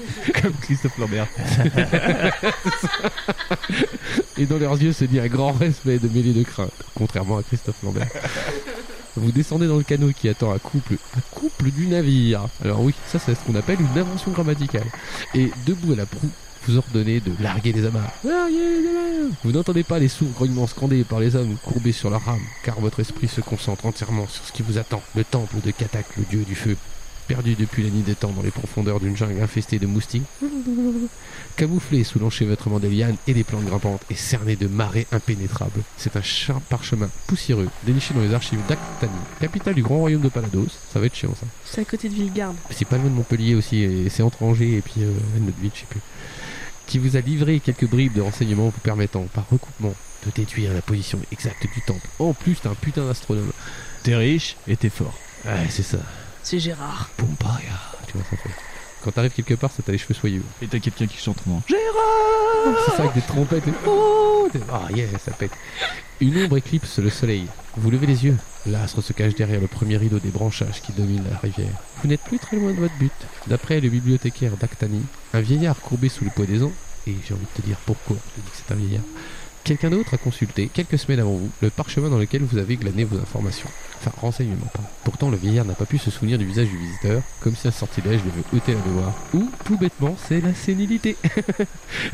Comme 0.41 0.54
Christophe 0.62 0.97
Lambert. 0.97 1.28
Et 4.38 4.45
dans 4.45 4.58
leurs 4.58 4.82
yeux 4.82 4.93
se 4.93 5.06
dit 5.06 5.20
un 5.20 5.28
grand 5.28 5.52
respect 5.52 6.00
de 6.00 6.08
mêlée 6.08 6.34
de 6.34 6.43
crainte, 6.43 6.72
contrairement 6.95 7.38
à 7.38 7.43
Christophe 7.43 7.82
Lambert. 7.84 8.08
Vous 9.16 9.32
descendez 9.32 9.68
dans 9.68 9.78
le 9.78 9.84
canot 9.84 10.12
qui 10.14 10.30
attend 10.30 10.54
un 10.54 10.60
couple, 10.60 10.95
un 11.18 11.22
couple 11.32 11.72
du 11.72 11.88
navire. 11.88 12.47
Alors 12.64 12.82
oui, 12.82 12.93
ça 13.08 13.20
c'est 13.20 13.36
ce 13.36 13.39
qu'on 13.41 13.56
appelle 13.56 13.80
une 13.82 14.00
invention 14.00 14.32
grammaticale. 14.32 14.88
Et 15.34 15.52
debout 15.66 15.93
à 15.93 15.97
la 15.97 16.06
proue, 16.06 16.30
vous 16.68 16.78
ordonnez 16.78 17.20
de 17.20 17.32
larguer 17.41 17.74
les 17.74 17.86
amarres. 17.86 18.14
Vous 19.43 19.52
n'entendez 19.52 19.84
pas 19.84 20.00
les 20.00 20.08
sourds 20.08 20.30
grognements 20.30 20.68
scandés 20.68 21.04
par 21.04 21.20
les 21.20 21.36
hommes 21.36 21.58
courbés 21.64 21.91
sur 21.91 22.10
la 22.10 22.18
rame, 22.18 22.41
car 22.64 22.80
votre 22.80 23.00
esprit 23.00 23.28
se 23.28 23.41
concentre 23.41 23.86
entièrement 23.86 24.28
sur 24.28 24.45
ce 24.45 24.52
qui 24.52 24.62
vous 24.62 24.78
attend, 24.78 25.02
le 25.16 25.24
temple 25.24 25.58
de 25.64 25.72
Katak, 25.72 26.06
le 26.18 26.24
dieu 26.24 26.43
du 26.43 26.56
feu. 26.56 26.78
Perdu 27.30 27.53
depuis 27.53 27.84
la 27.84 27.91
nuit 27.91 28.01
des 28.01 28.15
temps 28.15 28.32
dans 28.32 28.41
les 28.41 28.49
profondeurs 28.49 28.99
d'une 28.99 29.15
jungle 29.15 29.39
infestée 29.39 29.77
de 29.77 29.86
moustiques, 29.86 30.23
camouflé 31.57 32.03
sous 32.03 32.17
l'enchevêtrement 32.17 32.80
des 32.80 32.89
lianes 32.89 33.17
et 33.27 33.36
des 33.36 33.43
plantes 33.43 33.65
grimpantes 33.65 34.01
et 34.09 34.15
cerné 34.15 34.55
de 34.55 34.65
marées 34.65 35.05
impénétrables. 35.11 35.84
C'est 35.95 36.15
un 36.15 36.23
char 36.23 36.59
parchemin 36.59 37.07
poussiéreux 37.27 37.69
déniché 37.84 38.15
dans 38.15 38.21
les 38.21 38.34
archives 38.34 38.65
d'Actani, 38.67 39.13
capitale 39.39 39.75
du 39.75 39.84
grand 39.84 39.99
royaume 39.99 40.23
de 40.23 40.30
Palados. 40.30 40.69
Ça 40.91 40.99
va 40.99 41.05
être 41.05 41.13
chiant 41.13 41.36
ça. 41.39 41.45
C'est 41.65 41.82
à 41.82 41.86
côté 41.86 42.09
de 42.09 42.15
Villegarde. 42.15 42.55
C'est 42.71 42.88
pas 42.88 42.97
loin 42.97 43.11
de 43.11 43.13
Montpellier 43.13 43.53
aussi, 43.53 43.84
et 43.84 44.09
c'est 44.09 44.23
entre 44.23 44.41
Angers 44.41 44.77
et 44.77 44.82
puis 44.82 45.03
euh, 45.03 45.11
notre 45.39 45.59
ville, 45.59 45.69
je 45.71 45.82
sais 45.82 45.86
plus. 45.88 46.01
Qui 46.88 46.97
vous 46.97 47.15
a 47.15 47.21
livré 47.21 47.59
quelques 47.59 47.88
bribes 47.88 48.13
de 48.13 48.21
renseignements 48.21 48.69
vous 48.69 48.82
permettant, 48.82 49.27
par 49.36 49.47
recoupement, 49.51 49.93
de 50.25 50.32
déduire 50.32 50.73
la 50.73 50.82
position 50.82 51.19
exacte 51.32 51.67
du 51.75 51.82
temple. 51.84 52.07
En 52.17 52.34
plus, 52.34 52.55
t'es 52.55 52.69
un 52.69 52.73
putain 52.73 53.05
d'astronome. 53.05 53.51
T'es 54.01 54.15
riche 54.15 54.57
et 54.67 54.75
t'es 54.75 54.89
fort. 54.89 55.13
Ouais, 55.45 55.67
c'est 55.69 55.84
ça. 55.84 55.99
C'est 56.50 56.60
Gérard. 56.60 57.10
Pompaya. 57.16 57.78
Tu 58.08 58.14
vois, 58.18 58.24
ça 58.28 58.36
fait. 58.38 58.50
Quand 59.04 59.12
t'arrives 59.12 59.34
quelque 59.34 59.54
part, 59.54 59.70
ça 59.70 59.84
t'as 59.86 59.91
les 59.91 60.00
cheveux 60.00 60.16
soyeux. 60.16 60.41
Et 60.64 60.68
t'as 60.68 60.80
quelqu'un 60.80 61.06
qui 61.06 61.18
chante 61.20 61.38
en 61.47 61.62
C'est 61.68 62.91
ça 62.97 63.04
avec 63.04 63.14
des 63.14 63.22
trompettes. 63.22 63.68
et- 63.68 63.74
Oh, 63.86 64.50
Ah, 64.72 64.88
yeah, 64.95 65.06
ça 65.24 65.30
pète. 65.32 65.52
Une 66.20 66.43
ombre 66.43 66.58
éclipse 66.58 66.97
le 66.97 67.12
soleil. 67.12 67.45
Vous 67.78 67.91
levez 67.91 68.08
les 68.08 68.26
yeux. 68.26 68.36
L'astre 68.66 69.02
se 69.02 69.14
cache 69.14 69.36
derrière 69.36 69.62
le 69.62 69.68
premier 69.68 69.97
rideau 69.97 70.18
des 70.18 70.30
branchages 70.30 70.82
qui 70.82 70.91
domine 70.91 71.24
la 71.30 71.38
rivière. 71.38 71.70
Vous 72.02 72.10
n'êtes 72.10 72.22
plus 72.24 72.39
très 72.39 72.58
loin 72.58 72.72
de 72.74 72.80
votre 72.80 72.95
but. 72.97 73.12
D'après 73.45 73.80
le 73.80 73.89
bibliothécaire 73.89 74.58
d'Actani, 74.58 75.04
un 75.36 75.41
vieillard 75.41 75.80
courbé 75.80 76.10
sous 76.10 76.24
le 76.26 76.32
poids 76.32 76.47
des 76.47 76.64
ans, 76.64 76.72
et 77.06 77.14
j'ai 77.28 77.36
envie 77.36 77.45
de 77.56 77.62
te 77.62 77.66
dire 77.66 77.78
pourquoi 77.86 78.18
je 78.36 78.41
dis 78.41 78.50
que 78.50 78.58
c'est 78.58 78.74
un 78.74 78.78
vieillard, 78.78 79.04
quelqu'un 79.70 79.91
d'autre 79.91 80.15
a 80.15 80.17
consulté, 80.17 80.67
quelques 80.74 80.97
semaines 80.97 81.20
avant 81.20 81.34
vous, 81.34 81.51
le 81.61 81.70
parchemin 81.70 82.09
dans 82.09 82.17
lequel 82.17 82.41
vous 82.41 82.57
avez 82.57 82.76
glané 82.76 83.03
vos 83.03 83.20
informations. 83.20 83.70
Enfin, 83.99 84.11
renseignements, 84.20 84.65
pardon. 84.74 84.89
Pourtant, 85.03 85.30
le 85.30 85.38
vieillard 85.38 85.63
n'a 85.65 85.76
pas 85.76 85.86
pu 85.86 85.99
se 85.99 86.09
souvenir 86.09 86.39
du 86.39 86.45
visage 86.45 86.70
du 86.70 86.78
visiteur, 86.78 87.22
comme 87.39 87.55
si 87.55 87.67
un 87.67 87.72
sortilège 87.72 88.22
avait 88.22 88.57
ôté 88.57 88.74
la 88.74 88.80
mémoire. 88.80 89.13
Ou, 89.36 89.47
tout 89.65 89.78
bêtement, 89.78 90.15
c'est 90.28 90.41
la 90.41 90.55
sénilité. 90.55 91.17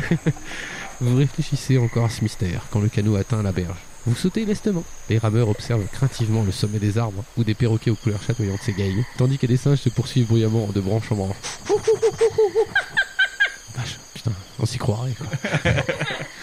Vous 1.00 1.16
réfléchissez 1.16 1.78
encore 1.78 2.04
à 2.06 2.10
ce 2.10 2.24
mystère 2.24 2.66
quand 2.72 2.82
le 2.82 2.90
canot 2.90 3.16
atteint 3.16 3.42
la 3.42 3.54
berge. 3.54 3.78
Vous 4.06 4.16
sautez 4.16 4.44
lestement. 4.44 4.84
Les 5.10 5.18
rameurs 5.18 5.48
observent 5.48 5.88
craintivement 5.94 6.44
le 6.44 6.52
sommet 6.52 6.80
des 6.80 6.98
arbres 6.98 7.24
où 7.38 7.46
des 7.46 7.54
perroquets 7.54 7.92
aux 7.92 7.96
couleurs 7.96 8.22
chatoyantes 8.22 8.64
s'égaillent, 8.64 9.06
tandis 9.18 9.38
que 9.38 9.48
des 9.48 9.56
singes 9.56 9.80
se 9.80 9.88
poursuivent 9.90 10.28
bruyamment 10.28 10.68
de 10.76 10.82
branche 10.82 11.10
en 11.10 11.16
branche. 11.16 11.38
Vache, 13.76 13.98
putain, 14.14 14.34
on 14.60 14.66
s'y 14.66 14.78
croirait. 14.78 15.14
quoi. 15.14 15.28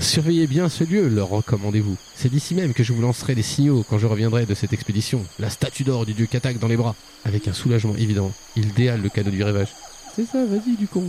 Surveillez 0.00 0.46
bien 0.46 0.70
ce 0.70 0.82
lieu, 0.82 1.08
leur 1.08 1.28
recommandez-vous. 1.28 1.96
C'est 2.16 2.30
d'ici 2.30 2.54
même 2.54 2.72
que 2.72 2.82
je 2.82 2.94
vous 2.94 3.02
lancerai 3.02 3.34
des 3.34 3.42
signaux 3.42 3.84
quand 3.88 3.98
je 3.98 4.06
reviendrai 4.06 4.46
de 4.46 4.54
cette 4.54 4.72
expédition. 4.72 5.24
La 5.38 5.50
statue 5.50 5.84
d'or 5.84 6.06
du 6.06 6.14
dieu 6.14 6.26
Katak 6.26 6.58
dans 6.58 6.68
les 6.68 6.76
bras. 6.78 6.96
Avec 7.26 7.46
un 7.48 7.52
soulagement 7.52 7.94
évident, 7.96 8.32
il 8.56 8.72
déhale 8.72 9.02
le 9.02 9.10
canot 9.10 9.30
du 9.30 9.44
rêvage. 9.44 9.68
C'est 10.16 10.24
ça, 10.24 10.44
vas-y 10.46 10.76
du 10.76 10.88
con. 10.88 11.04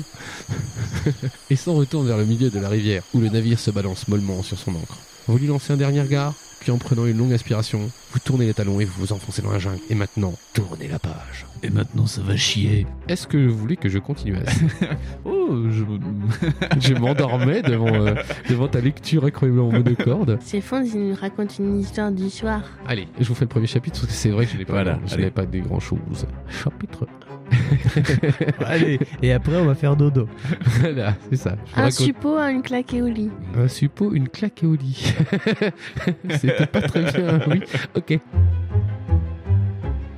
et 1.49 1.55
s'en 1.55 1.73
retourne 1.73 2.05
vers 2.05 2.17
le 2.17 2.25
milieu 2.25 2.49
de 2.49 2.59
la 2.59 2.67
rivière, 2.67 3.03
où 3.13 3.21
le 3.21 3.29
navire 3.29 3.59
se 3.59 3.71
balance 3.71 4.09
mollement 4.09 4.43
sur 4.43 4.59
son 4.59 4.75
ancre. 4.75 4.97
Vous 5.27 5.37
lui 5.37 5.47
lancez 5.47 5.71
un 5.71 5.77
dernier 5.77 6.01
regard, 6.01 6.35
puis 6.61 6.71
en 6.71 6.77
prenant 6.77 7.05
une 7.07 7.17
longue 7.17 7.33
inspiration, 7.33 7.89
vous 8.13 8.19
tournez 8.19 8.45
les 8.45 8.53
talons 8.53 8.79
et 8.79 8.85
vous 8.85 8.93
vous 8.99 9.13
enfoncez 9.13 9.41
dans 9.41 9.51
la 9.51 9.57
jungle. 9.59 9.79
Et 9.89 9.95
maintenant, 9.95 10.33
tournez 10.53 10.87
la 10.87 10.99
page. 10.99 11.45
Et 11.63 11.69
maintenant 11.71 12.05
ça 12.05 12.21
va 12.21 12.37
chier. 12.37 12.85
Est-ce 13.07 13.25
que 13.27 13.37
vous 13.37 13.57
voulez 13.57 13.75
que 13.77 13.89
je 13.89 13.97
continue 13.97 14.35
à 14.37 14.41
Oh, 15.25 15.55
je... 15.69 15.83
Je 16.79 16.93
m'endormais 16.93 17.61
devant, 17.61 17.93
euh, 17.93 18.13
devant 18.49 18.67
ta 18.67 18.79
lecture 18.79 19.25
incroyablement 19.25 19.71
monocorde. 19.71 20.37
C'est 20.41 20.61
fun, 20.61 20.83
il 20.83 21.09
nous 21.09 21.15
raconte 21.15 21.57
une 21.59 21.79
histoire 21.79 22.11
du 22.11 22.29
soir. 22.29 22.61
Allez, 22.87 23.07
je 23.19 23.25
vous 23.27 23.35
fais 23.35 23.45
le 23.45 23.49
premier 23.49 23.67
chapitre 23.67 23.99
parce 24.01 24.13
que 24.13 24.17
c'est 24.17 24.29
vrai 24.29 24.45
que 24.45 24.53
je 24.53 24.57
n'ai 24.57 24.65
pas, 24.65 24.73
Voilà, 24.73 24.99
je 25.07 25.13
allez. 25.15 25.25
n'ai 25.25 25.31
pas 25.31 25.45
dit 25.45 25.59
grand 25.59 25.79
chose. 25.79 25.99
Chapitre 26.63 27.07
Allez, 28.65 28.99
et 29.21 29.31
après 29.33 29.55
on 29.57 29.65
va 29.65 29.75
faire 29.75 29.95
dodo. 29.95 30.27
Voilà, 30.79 31.15
c'est 31.29 31.37
ça. 31.37 31.55
Je 31.67 31.71
vous 31.73 31.79
Un 31.79 31.83
raconte- 31.83 32.05
suppôt 32.05 32.35
à 32.37 32.51
une 32.51 32.61
claquée 32.61 33.01
au 33.01 33.07
lit. 33.07 33.29
Un 33.57 33.67
suppôt, 33.67 34.13
une 34.13 34.29
claque 34.29 34.61
au 34.63 34.75
lit. 34.75 35.13
C'était 36.39 36.65
pas 36.67 36.81
très 36.81 37.11
bien, 37.11 37.39
oui. 37.49 37.61
Ok. 37.95 38.19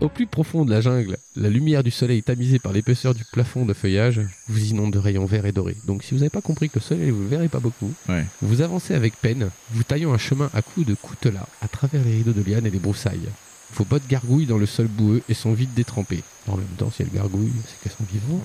Au 0.02 0.10
plus 0.10 0.28
profond 0.28 0.66
de 0.66 0.70
la 0.72 0.82
jungle, 0.82 1.16
la 1.38 1.50
lumière 1.50 1.82
du 1.82 1.90
soleil 1.90 2.22
tamisée 2.24 2.60
par 2.60 2.74
l'épaisseur 2.74 3.14
du 3.16 3.24
plafond 3.32 3.66
de 3.66 3.72
feuillage 3.74 4.20
vous 4.50 4.66
inonde 4.66 4.92
de 4.92 5.00
rayons 5.00 5.26
verts 5.26 5.46
et 5.46 5.54
dorés. 5.54 5.78
Donc 5.88 6.04
si 6.04 6.14
vous 6.14 6.20
n'avez 6.20 6.30
pas 6.30 6.42
compris 6.42 6.68
que 6.70 6.76
le 6.80 6.82
soleil 6.82 7.10
vous 7.10 7.26
verrez 7.26 7.48
pas 7.48 7.62
beaucoup, 7.62 7.90
Ouais. 8.10 8.26
vous 8.42 8.62
avancez 8.62 8.96
avec 8.96 9.16
peine, 9.16 9.50
vous 9.72 9.84
taillant 9.84 10.12
un 10.14 10.18
chemin 10.18 10.50
à 10.54 10.62
coups 10.62 10.86
de 10.88 10.94
coutelas 10.96 11.48
à 11.62 11.70
travers 11.70 12.04
les 12.04 12.12
rideaux 12.18 12.34
de 12.34 12.44
lianes 12.44 12.66
et 12.66 12.70
les 12.70 12.80
broussailles. 12.80 13.30
Vos 13.76 13.86
bottes 13.86 14.08
gargouillent 14.08 14.46
dans 14.46 14.58
le 14.58 14.66
sol 14.66 14.88
boueux 14.88 15.22
et 15.30 15.34
sont 15.34 15.54
vite 15.54 15.74
détrempées. 15.74 16.24
En 16.48 16.58
même 16.58 16.66
temps, 16.78 16.92
si 16.92 17.02
elles 17.02 17.12
gargouillent, 17.12 17.52
c'est 17.68 17.82
qu'elles 17.82 17.98
sont 17.98 18.06
vivantes. 18.12 18.44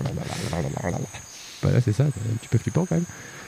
Voilà, 1.62 1.80
c'est 1.80 1.92
ça, 1.92 2.04
un 2.04 2.36
petit 2.40 2.48
peu 2.48 2.58
flippant 2.58 2.86
quand 2.86 2.94
même. 2.94 3.04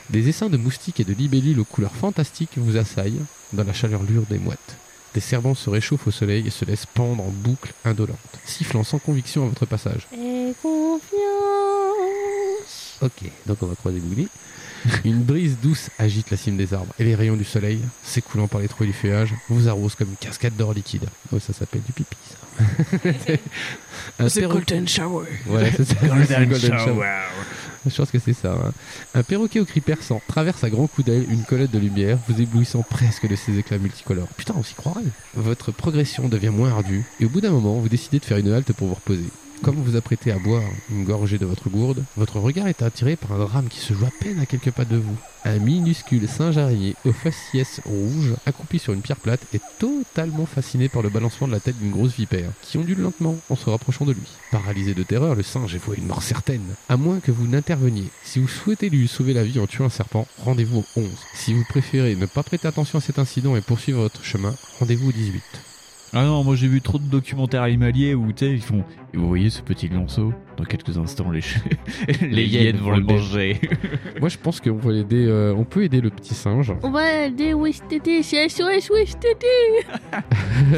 Des 0.09 0.27
essaims 0.27 0.49
de 0.49 0.57
moustiques 0.57 0.99
et 0.99 1.05
de 1.05 1.13
libellules 1.13 1.59
aux 1.59 1.65
couleurs 1.65 1.95
fantastiques 1.95 2.57
vous 2.57 2.77
assaillent 2.77 3.21
dans 3.53 3.63
la 3.63 3.73
chaleur 3.73 4.03
lourde 4.03 4.27
des 4.29 4.39
mouettes. 4.39 4.75
Des 5.13 5.21
serpents 5.21 5.55
se 5.55 5.69
réchauffent 5.69 6.07
au 6.07 6.11
soleil 6.11 6.47
et 6.47 6.51
se 6.51 6.65
laissent 6.65 6.85
pendre 6.85 7.23
en 7.23 7.29
boucles 7.29 7.73
indolentes, 7.83 8.17
sifflant 8.45 8.83
sans 8.83 8.99
conviction 8.99 9.43
à 9.45 9.47
votre 9.47 9.65
passage. 9.65 10.07
Et 10.13 10.53
confiance. 10.61 11.11
Ok, 13.01 13.29
donc 13.45 13.57
on 13.61 13.67
va 13.67 13.75
croiser 13.75 13.99
Googly. 13.99 14.27
Une 15.05 15.21
brise 15.21 15.57
douce 15.61 15.89
agite 15.99 16.31
la 16.31 16.37
cime 16.37 16.57
des 16.57 16.73
arbres 16.73 16.93
et 16.99 17.03
les 17.03 17.15
rayons 17.15 17.35
du 17.35 17.43
soleil, 17.43 17.79
s'écoulant 18.03 18.47
par 18.47 18.61
les 18.61 18.67
trous 18.67 18.85
du 18.85 18.93
feuillage, 18.93 19.33
vous 19.49 19.67
arrosent 19.69 19.95
comme 19.95 20.09
une 20.09 20.15
cascade 20.15 20.55
d'or 20.55 20.73
liquide. 20.73 21.05
Oh, 21.33 21.39
ça 21.39 21.53
s'appelle 21.53 21.81
du 21.83 21.91
pipi, 21.93 22.15
ça. 22.29 22.97
Un 24.19 24.29
C'est 24.29 24.41
perroquet- 24.41 24.53
Golden 24.73 24.87
Shower. 24.87 25.25
Ouais, 25.47 25.71
c'est 25.75 25.85
ça. 25.85 25.95
c'est 26.27 26.39
le 26.39 26.45
Golden 26.45 26.77
Shower. 26.79 27.07
Je 27.89 27.95
pense 27.95 28.11
que 28.11 28.19
c'est 28.19 28.33
ça. 28.33 28.51
hein. 28.53 28.71
Un 29.15 29.23
perroquet 29.23 29.59
au 29.59 29.65
cri 29.65 29.81
perçant 29.81 30.21
traverse 30.27 30.63
à 30.63 30.69
grands 30.69 30.85
coups 30.87 31.07
d'œil 31.07 31.25
une 31.29 31.43
colonne 31.43 31.67
de 31.71 31.79
lumière, 31.79 32.17
vous 32.27 32.39
éblouissant 32.39 32.83
presque 32.87 33.27
de 33.27 33.35
ses 33.35 33.57
éclats 33.57 33.79
multicolores. 33.79 34.27
Putain, 34.37 34.53
on 34.57 34.63
s'y 34.63 34.75
croirait. 34.75 35.01
Votre 35.35 35.71
progression 35.71 36.27
devient 36.27 36.49
moins 36.49 36.69
ardue, 36.71 37.03
et 37.19 37.25
au 37.25 37.29
bout 37.29 37.41
d'un 37.41 37.49
moment, 37.51 37.79
vous 37.79 37.89
décidez 37.89 38.19
de 38.19 38.25
faire 38.25 38.37
une 38.37 38.51
halte 38.51 38.71
pour 38.73 38.87
vous 38.87 38.93
reposer. 38.95 39.25
Comme 39.63 39.75
vous 39.75 39.91
vous 39.91 39.95
apprêtez 39.95 40.31
à 40.31 40.39
boire 40.39 40.63
une 40.89 41.03
gorgée 41.03 41.37
de 41.37 41.45
votre 41.45 41.69
gourde, 41.69 42.03
votre 42.17 42.39
regard 42.39 42.67
est 42.67 42.81
attiré 42.81 43.15
par 43.15 43.33
un 43.33 43.45
drame 43.45 43.67
qui 43.67 43.79
se 43.79 43.93
joue 43.93 44.05
à 44.05 44.09
peine 44.19 44.39
à 44.39 44.47
quelques 44.47 44.71
pas 44.71 44.85
de 44.85 44.97
vous. 44.97 45.15
Un 45.45 45.59
minuscule 45.59 46.27
singe 46.27 46.57
araignée 46.57 46.95
aux 47.05 47.11
faciès 47.11 47.79
rouges, 47.85 48.33
accroupi 48.47 48.79
sur 48.79 48.93
une 48.93 49.01
pierre 49.01 49.19
plate, 49.19 49.41
est 49.53 49.61
totalement 49.77 50.47
fasciné 50.47 50.89
par 50.89 51.03
le 51.03 51.09
balancement 51.09 51.47
de 51.47 51.51
la 51.51 51.59
tête 51.59 51.77
d'une 51.77 51.91
grosse 51.91 52.15
vipère, 52.15 52.49
qui 52.63 52.79
ondule 52.79 53.01
lentement 53.01 53.37
en 53.51 53.55
se 53.55 53.69
rapprochant 53.69 54.05
de 54.05 54.13
lui. 54.13 54.27
Paralysé 54.51 54.95
de 54.95 55.03
terreur, 55.03 55.35
le 55.35 55.43
singe 55.43 55.75
est 55.75 55.95
une 55.95 56.07
mort 56.07 56.23
certaine, 56.23 56.65
à 56.89 56.97
moins 56.97 57.19
que 57.19 57.31
vous 57.31 57.45
n'interveniez. 57.45 58.09
Si 58.23 58.39
vous 58.39 58.47
souhaitez 58.47 58.89
lui 58.89 59.07
sauver 59.07 59.33
la 59.33 59.43
vie 59.43 59.59
en 59.59 59.67
tuant 59.67 59.85
un 59.85 59.89
serpent, 59.89 60.27
rendez-vous 60.39 60.79
au 60.79 60.99
11. 61.01 61.07
Si 61.35 61.53
vous 61.53 61.65
préférez 61.69 62.15
ne 62.15 62.25
pas 62.25 62.41
prêter 62.41 62.67
attention 62.67 62.97
à 62.97 63.01
cet 63.01 63.19
incident 63.19 63.55
et 63.55 63.61
poursuivre 63.61 64.01
votre 64.01 64.23
chemin, 64.23 64.55
rendez-vous 64.79 65.09
au 65.09 65.13
18. 65.13 65.70
Ah 66.13 66.25
non, 66.25 66.43
moi 66.43 66.55
j'ai 66.57 66.67
vu 66.67 66.81
trop 66.81 66.97
de 66.97 67.05
documentaires 67.05 67.61
animaliers 67.61 68.13
où 68.15 68.33
tu 68.33 68.45
sais, 68.45 68.51
ils 68.51 68.61
font. 68.61 68.83
Et 69.13 69.17
vous 69.17 69.27
voyez 69.27 69.49
ce 69.49 69.61
petit 69.61 69.89
lionceau 69.89 70.33
Dans 70.57 70.63
quelques 70.63 70.97
instants, 70.97 71.31
les, 71.31 71.41
ch- 71.41 71.61
les 72.21 72.45
hyènes 72.45 72.77
vont 72.77 72.91
le 72.91 73.01
manger. 73.01 73.59
Moi 74.19 74.29
je 74.29 74.37
pense 74.37 74.59
qu'on 74.61 74.75
peut 74.77 74.95
aider, 74.97 75.25
euh, 75.27 75.53
on 75.55 75.63
peut 75.65 75.83
aider 75.83 75.99
le 76.01 76.09
petit 76.09 76.33
singe. 76.33 76.73
On 76.83 76.91
va 76.91 77.25
aider 77.25 77.53
Westété, 77.53 78.23
c'est 78.23 78.47
SOS 78.49 78.89
Westété. 78.89 79.47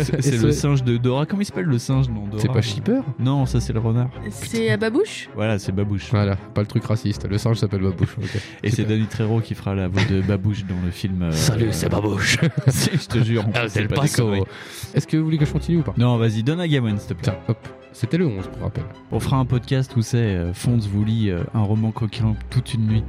C'est 0.04 0.42
le 0.42 0.52
singe 0.52 0.84
de 0.84 0.98
Dora. 0.98 1.26
Comment 1.26 1.42
il 1.42 1.46
s'appelle 1.46 1.66
le 1.66 1.78
singe 1.80 2.08
dans 2.10 2.26
Dora? 2.28 2.40
C'est 2.40 2.48
pas 2.52 2.62
Shipper 2.62 3.02
Non, 3.20 3.46
ça 3.46 3.60
c'est 3.60 3.74
le 3.74 3.80
renard. 3.80 4.10
C'est 4.30 4.76
Babouche? 4.78 5.30
Voilà, 5.36 5.58
c'est 5.60 5.72
Babouche. 5.72 6.10
Voilà, 6.12 6.36
pas 6.36 6.62
le 6.62 6.68
truc 6.68 6.84
raciste. 6.86 7.28
Le 7.28 7.38
singe 7.38 7.58
s'appelle 7.58 7.82
Babouche. 7.82 8.16
Et 8.64 8.70
c'est. 8.70 8.84
Danny 8.84 9.06
Trejo 9.06 9.40
qui 9.42 9.56
fera 9.56 9.74
la 9.76 9.88
voix 9.88 10.04
de 10.06 10.22
Babouche 10.22 10.66
dans 10.66 10.76
le 10.84 10.92
film. 10.92 11.22
euh, 11.24 11.32
Salut, 11.32 11.66
euh, 11.66 11.72
c'est 11.72 11.90
Babouche. 11.90 12.38
je 12.68 13.08
te 13.08 13.24
jure. 13.24 13.46
Ah. 13.56 13.66
Est-ce 13.66 15.08
que 15.08 15.18
vous 15.24 15.28
voulez 15.28 15.38
que 15.38 15.46
je 15.46 15.54
continue 15.54 15.78
ou 15.80 15.84
pas 15.84 15.94
Non, 15.98 16.18
vas-y, 16.18 16.44
donne 16.44 16.60
à 16.60 16.68
Gawain, 16.68 16.98
s'il 16.98 17.08
te 17.08 17.14
plaît. 17.14 17.24
Tiens, 17.24 17.38
hop. 17.48 17.58
C'était 17.94 18.18
le 18.18 18.26
11 18.26 18.48
pour 18.48 18.64
rappel. 18.64 18.84
On 19.12 19.20
fera 19.20 19.38
un 19.38 19.46
podcast 19.46 19.96
où 19.96 20.02
c'est 20.02 20.18
euh, 20.18 20.54
Fonds 20.54 20.80
vous 20.80 21.06
lit 21.06 21.30
euh, 21.30 21.44
un 21.54 21.62
roman 21.62 21.92
coquin 21.92 22.36
toute 22.50 22.74
une 22.74 22.88
nuit. 22.88 23.04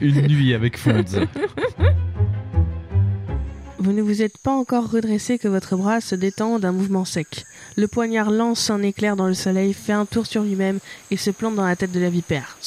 une 0.00 0.22
nuit 0.22 0.54
avec 0.54 0.78
Fonds. 0.78 1.04
Vous 3.78 3.92
ne 3.92 4.02
vous 4.02 4.20
êtes 4.20 4.36
pas 4.36 4.52
encore 4.52 4.90
redressé 4.90 5.38
que 5.38 5.48
votre 5.48 5.74
bras 5.74 6.02
se 6.02 6.14
détend 6.14 6.58
d'un 6.58 6.72
mouvement 6.72 7.06
sec. 7.06 7.46
Le 7.76 7.88
poignard 7.88 8.30
lance 8.30 8.68
un 8.68 8.82
éclair 8.82 9.16
dans 9.16 9.26
le 9.26 9.32
soleil, 9.32 9.72
fait 9.72 9.94
un 9.94 10.04
tour 10.04 10.26
sur 10.26 10.42
lui-même 10.42 10.80
et 11.10 11.16
se 11.16 11.30
plante 11.30 11.54
dans 11.54 11.64
la 11.64 11.76
tête 11.76 11.92
de 11.92 12.00
la 12.00 12.10
vipère. 12.10 12.58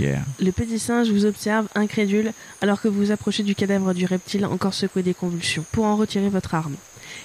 Yeah. 0.00 0.22
Le 0.40 0.50
petit 0.50 0.78
singe 0.78 1.10
vous 1.10 1.26
observe, 1.26 1.68
incrédule, 1.74 2.32
alors 2.62 2.80
que 2.80 2.88
vous 2.88 3.04
vous 3.04 3.10
approchez 3.12 3.42
du 3.42 3.54
cadavre 3.54 3.92
du 3.92 4.06
reptile 4.06 4.46
encore 4.46 4.72
secoué 4.72 5.02
des 5.02 5.12
convulsions, 5.12 5.64
pour 5.72 5.84
en 5.84 5.96
retirer 5.96 6.30
votre 6.30 6.54
arme. 6.54 6.76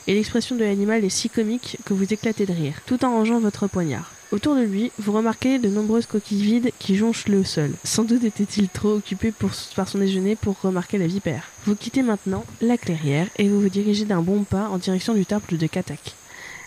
Et 0.07 0.13
l'expression 0.13 0.55
de 0.55 0.63
l'animal 0.63 1.03
est 1.03 1.09
si 1.09 1.29
comique 1.29 1.77
que 1.85 1.93
vous 1.93 2.13
éclatez 2.13 2.45
de 2.45 2.53
rire, 2.53 2.81
tout 2.85 3.03
en 3.05 3.11
rangeant 3.11 3.39
votre 3.39 3.67
poignard. 3.67 4.11
Autour 4.31 4.55
de 4.55 4.61
lui, 4.61 4.91
vous 4.99 5.11
remarquez 5.11 5.57
de 5.57 5.69
nombreuses 5.69 6.05
coquilles 6.05 6.43
vides 6.43 6.71
qui 6.77 6.95
jonchent 6.95 7.27
le 7.27 7.43
sol. 7.43 7.71
Sans 7.83 8.03
doute 8.03 8.23
était-il 8.23 8.69
trop 8.69 8.93
occupé 8.93 9.33
par 9.75 9.89
son 9.89 9.97
déjeuner 9.97 10.35
pour 10.35 10.61
remarquer 10.61 10.99
la 10.99 11.07
vipère. 11.07 11.49
Vous 11.65 11.75
quittez 11.75 12.03
maintenant 12.03 12.45
la 12.61 12.77
clairière 12.77 13.27
et 13.37 13.47
vous 13.49 13.59
vous 13.59 13.69
dirigez 13.69 14.05
d'un 14.05 14.21
bon 14.21 14.43
pas 14.43 14.69
en 14.69 14.77
direction 14.77 15.15
du 15.15 15.25
temple 15.25 15.57
de 15.57 15.65
Katak. 15.65 16.15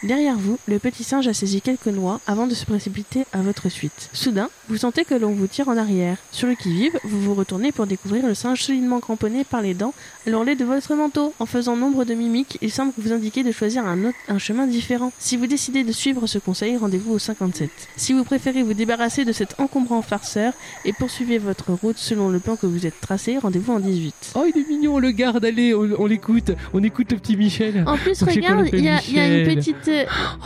Derrière 0.02 0.36
vous, 0.36 0.58
le 0.66 0.80
petit 0.80 1.04
singe 1.04 1.28
a 1.28 1.32
saisi 1.32 1.60
quelques 1.60 1.86
noix 1.86 2.20
avant 2.26 2.48
de 2.48 2.54
se 2.54 2.64
précipiter 2.66 3.24
à 3.32 3.38
votre 3.38 3.68
suite. 3.68 4.10
Soudain, 4.12 4.48
vous 4.68 4.76
sentez 4.78 5.04
que 5.04 5.14
l'on 5.14 5.30
vous 5.30 5.46
tire 5.46 5.68
en 5.68 5.76
arrière. 5.76 6.16
Sur 6.32 6.48
le 6.48 6.56
qui-vive, 6.56 6.98
vous 7.04 7.20
vous 7.22 7.34
retournez 7.34 7.70
pour 7.70 7.86
découvrir 7.86 8.26
le 8.26 8.34
singe 8.34 8.62
solidement 8.62 8.98
cramponné 8.98 9.44
par 9.44 9.62
les 9.62 9.74
dents 9.74 9.94
à 10.26 10.30
l'ourlet 10.30 10.56
de 10.56 10.64
votre 10.64 10.92
manteau. 10.96 11.32
En 11.38 11.46
faisant 11.46 11.76
nombre 11.76 12.04
de 12.04 12.14
mimiques, 12.14 12.58
il 12.62 12.72
semble 12.72 12.92
vous 12.98 13.12
indiquer 13.12 13.44
de 13.44 13.52
choisir 13.52 13.86
un, 13.86 14.04
autre, 14.06 14.16
un 14.28 14.38
chemin 14.38 14.66
différent. 14.66 15.12
Si 15.20 15.36
vous 15.36 15.46
décidez 15.46 15.84
de 15.84 15.92
suivre 15.92 16.26
ce 16.26 16.38
conseil, 16.38 16.76
rendez-vous 16.76 17.12
au 17.12 17.18
57. 17.20 17.70
Si 17.96 18.12
vous 18.12 18.24
préférez 18.24 18.64
vous 18.64 18.74
débarrasser 18.74 19.24
de 19.24 19.30
cet 19.32 19.60
encombrant 19.60 20.02
farceur 20.02 20.52
et 20.84 20.92
poursuivez 20.92 21.38
votre 21.38 21.70
route 21.74 21.98
selon 21.98 22.28
le 22.28 22.40
plan 22.40 22.56
que 22.56 22.66
vous 22.66 22.86
êtes 22.86 23.00
tracé, 23.00 23.38
rendez-vous 23.38 23.72
en 23.74 23.78
18. 23.78 24.32
Oh, 24.34 24.44
il 24.52 24.60
est 24.60 24.68
mignon, 24.68 24.96
on 24.96 24.98
le 24.98 25.12
garde, 25.12 25.44
allez, 25.44 25.74
on, 25.74 25.88
on 25.96 26.06
l'écoute. 26.06 26.50
On 26.72 26.82
écoute 26.82 27.12
le 27.12 27.18
petit 27.18 27.36
Michel. 27.36 27.84
En 27.86 27.96
plus, 27.96 28.20
regarde, 28.24 28.68
il 28.72 28.80
y, 28.84 28.88
a- 28.88 29.00
il 29.06 29.14
y 29.14 29.20
a 29.20 29.38
une 29.38 29.54
petite... 29.54 29.90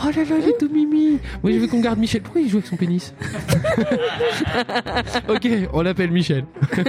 Oh 0.03 0.09
là 0.15 0.23
là, 0.23 0.47
est 0.47 0.57
tout 0.59 0.69
mimi. 0.73 1.19
Moi, 1.43 1.51
je 1.51 1.57
veux 1.57 1.67
qu'on 1.67 1.81
garde 1.81 1.99
Michel. 1.99 2.21
Pourquoi 2.21 2.41
il 2.41 2.49
joue 2.49 2.57
avec 2.57 2.67
son 2.67 2.75
pénis 2.75 3.13
Ok, 5.27 5.47
on 5.73 5.81
l'appelle 5.81 6.11
Michel. 6.11 6.45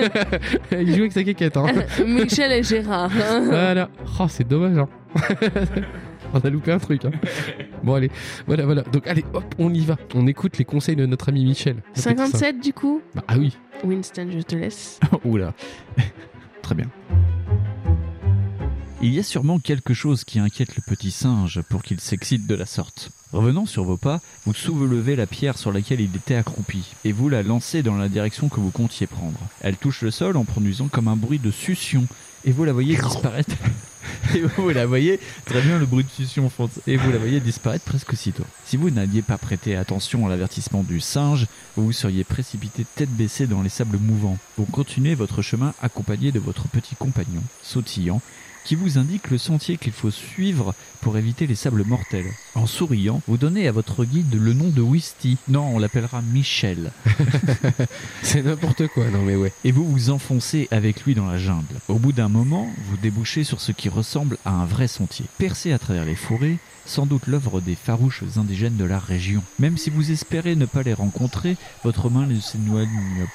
il 0.73 0.89
joue 0.95 1.01
avec 1.01 1.13
sa 1.13 1.25
quéquette. 1.25 1.57
Hein. 1.57 1.67
Michel 2.07 2.53
et 2.53 2.63
Gérard. 2.63 3.11
hein. 3.13 3.43
Voilà. 3.47 3.89
Oh, 4.21 4.27
c'est 4.29 4.47
dommage. 4.47 4.79
Hein. 4.79 4.89
on 6.35 6.39
a 6.41 6.51
loupé 6.51 6.73
un 6.73 6.79
truc. 6.79 7.05
Hein. 7.05 7.11
Bon, 7.83 7.95
allez. 7.95 8.11
Voilà, 8.47 8.65
voilà. 8.65 8.83
Donc, 8.83 9.07
allez, 9.07 9.25
hop, 9.33 9.45
on 9.59 9.73
y 9.73 9.85
va. 9.85 9.97
On 10.15 10.27
écoute 10.27 10.59
les 10.59 10.65
conseils 10.65 10.97
de 10.97 11.07
notre 11.07 11.29
ami 11.29 11.45
Michel. 11.45 11.77
Le 11.77 11.83
petit 11.93 12.03
singe. 12.03 12.17
57 12.17 12.61
du 12.61 12.73
coup 12.73 13.01
Bah, 13.15 13.25
ah 13.29 13.35
oui. 13.39 13.57
Winston, 13.85 14.29
je 14.37 14.43
te 14.43 14.57
laisse. 14.57 14.99
Oula. 15.25 15.55
Très 16.63 16.75
bien. 16.75 16.87
Il 19.01 19.15
y 19.15 19.21
a 19.21 19.23
sûrement 19.23 19.61
quelque 19.61 19.95
chose 19.95 20.25
qui 20.25 20.41
inquiète 20.41 20.75
le 20.75 20.83
petit 20.83 21.13
singe 21.13 21.63
pour 21.69 21.85
qu'il 21.85 22.01
s'excite 22.01 22.49
de 22.49 22.55
la 22.57 22.67
sorte. 22.67 23.11
Revenant 23.33 23.65
sur 23.65 23.85
vos 23.85 23.97
pas, 23.97 24.21
vous 24.45 24.55
soulevez 24.55 25.15
la 25.15 25.29
pierre 25.29 25.57
sur 25.57 25.71
laquelle 25.71 26.01
il 26.01 26.17
était 26.17 26.35
accroupi 26.35 26.85
et 27.05 27.13
vous 27.13 27.29
la 27.29 27.45
lancez 27.45 27.85
dans 27.85 27.95
la 27.95 28.09
direction 28.09 28.49
que 28.49 28.59
vous 28.59 28.73
comptiez 28.73 29.07
prendre. 29.07 29.39
Elle 29.61 29.77
touche 29.77 30.03
le 30.03 30.11
sol 30.11 30.37
en 30.37 30.45
produisant 30.45 30.89
comme 30.89 31.07
un 31.07 31.15
bruit 31.15 31.39
de 31.39 31.53
succion 31.53 32.07
et 32.45 32.51
vous 32.51 32.65
la 32.65 32.73
voyez 32.73 32.97
disparaître. 32.97 33.55
et 34.35 34.41
vous 34.41 34.71
la 34.71 34.87
voyez 34.87 35.21
très 35.45 35.63
bien 35.63 35.79
le 35.79 35.87
bruit 35.87 36.03
de 36.03 36.11
succion 36.11 36.51
et 36.89 36.97
vous 36.97 37.13
la 37.13 37.19
voyez 37.19 37.39
disparaître 37.39 37.85
presque 37.85 38.15
aussitôt. 38.15 38.47
Si 38.65 38.77
vous 38.77 38.91
n'aviez 38.91 39.23
pas 39.23 39.39
prêté 39.39 39.77
attention 39.77 40.27
à 40.27 40.29
l'avertissement 40.29 40.83
du 40.83 40.99
singe, 40.99 41.47
vous 41.77 41.87
vous 41.87 41.93
seriez 41.93 42.25
précipité 42.25 42.85
tête 42.97 43.11
baissée 43.11 43.47
dans 43.47 43.63
les 43.63 43.69
sables 43.69 43.99
mouvants. 43.99 44.39
Vous 44.57 44.65
continuez 44.65 45.15
votre 45.15 45.41
chemin 45.41 45.73
accompagné 45.83 46.33
de 46.33 46.41
votre 46.41 46.67
petit 46.67 46.97
compagnon, 46.97 47.43
sautillant, 47.63 48.21
qui 48.65 48.75
vous 48.75 48.99
indique 48.99 49.31
le 49.31 49.39
sentier 49.39 49.77
qu'il 49.77 49.93
faut 49.93 50.11
suivre 50.11 50.75
pour 51.01 51.17
éviter 51.17 51.47
les 51.47 51.55
sables 51.55 51.85
mortels. 51.85 52.31
En 52.55 52.67
souriant, 52.67 53.23
vous 53.27 53.37
donnez 53.37 53.69
à 53.69 53.73
votre 53.73 54.05
guide 54.05 54.35
le 54.35 54.53
nom 54.53 54.69
de 54.69 54.83
Wisty. 54.83 55.37
Non, 55.49 55.75
on 55.75 55.79
l'appellera 55.79 56.23
Michel. 56.23 56.93
C'est 58.23 58.43
n'importe 58.43 58.89
quoi. 58.89 59.09
Non, 59.11 59.23
mais 59.23 59.37
ouais. 59.37 59.53
Et 59.65 59.73
vous 59.73 59.85
vous 59.85 60.11
enfoncez 60.11 60.69
avec 60.71 61.05
lui 61.05 61.15
dans 61.15 61.27
la 61.27 61.39
jungle. 61.39 61.77
Au 61.89 61.99
bout 61.99 62.13
d'un 62.13 62.29
moment, 62.29 62.69
vous 62.89 62.97
débouchez 62.97 63.45
sur 63.45 63.61
ce 63.61 63.73
qui 63.73 63.89
ressemble 63.89 64.39
à 64.45 64.51
un 64.51 64.67
vrai 64.67 64.89
sentier. 64.89 65.27
Percé 65.39 65.73
à 65.73 65.79
travers 65.79 66.05
les 66.05 66.17
forêts, 66.17 66.59
sans 66.89 67.07
doute 67.07 67.27
l'œuvre 67.27 67.61
des 67.61 67.75
farouches 67.75 68.25
indigènes 68.37 68.77
de 68.77 68.85
la 68.85 68.99
région. 68.99 69.43
Même 69.59 69.77
si 69.77 69.91
vous 69.91 70.11
espérez 70.11 70.57
ne 70.57 70.67
pas 70.67 70.83
les 70.83 70.95
rencontrer, 70.95 71.57
votre 71.85 72.11
main 72.11 72.27
ne 72.27 72.41
s'éloigne 72.41 72.89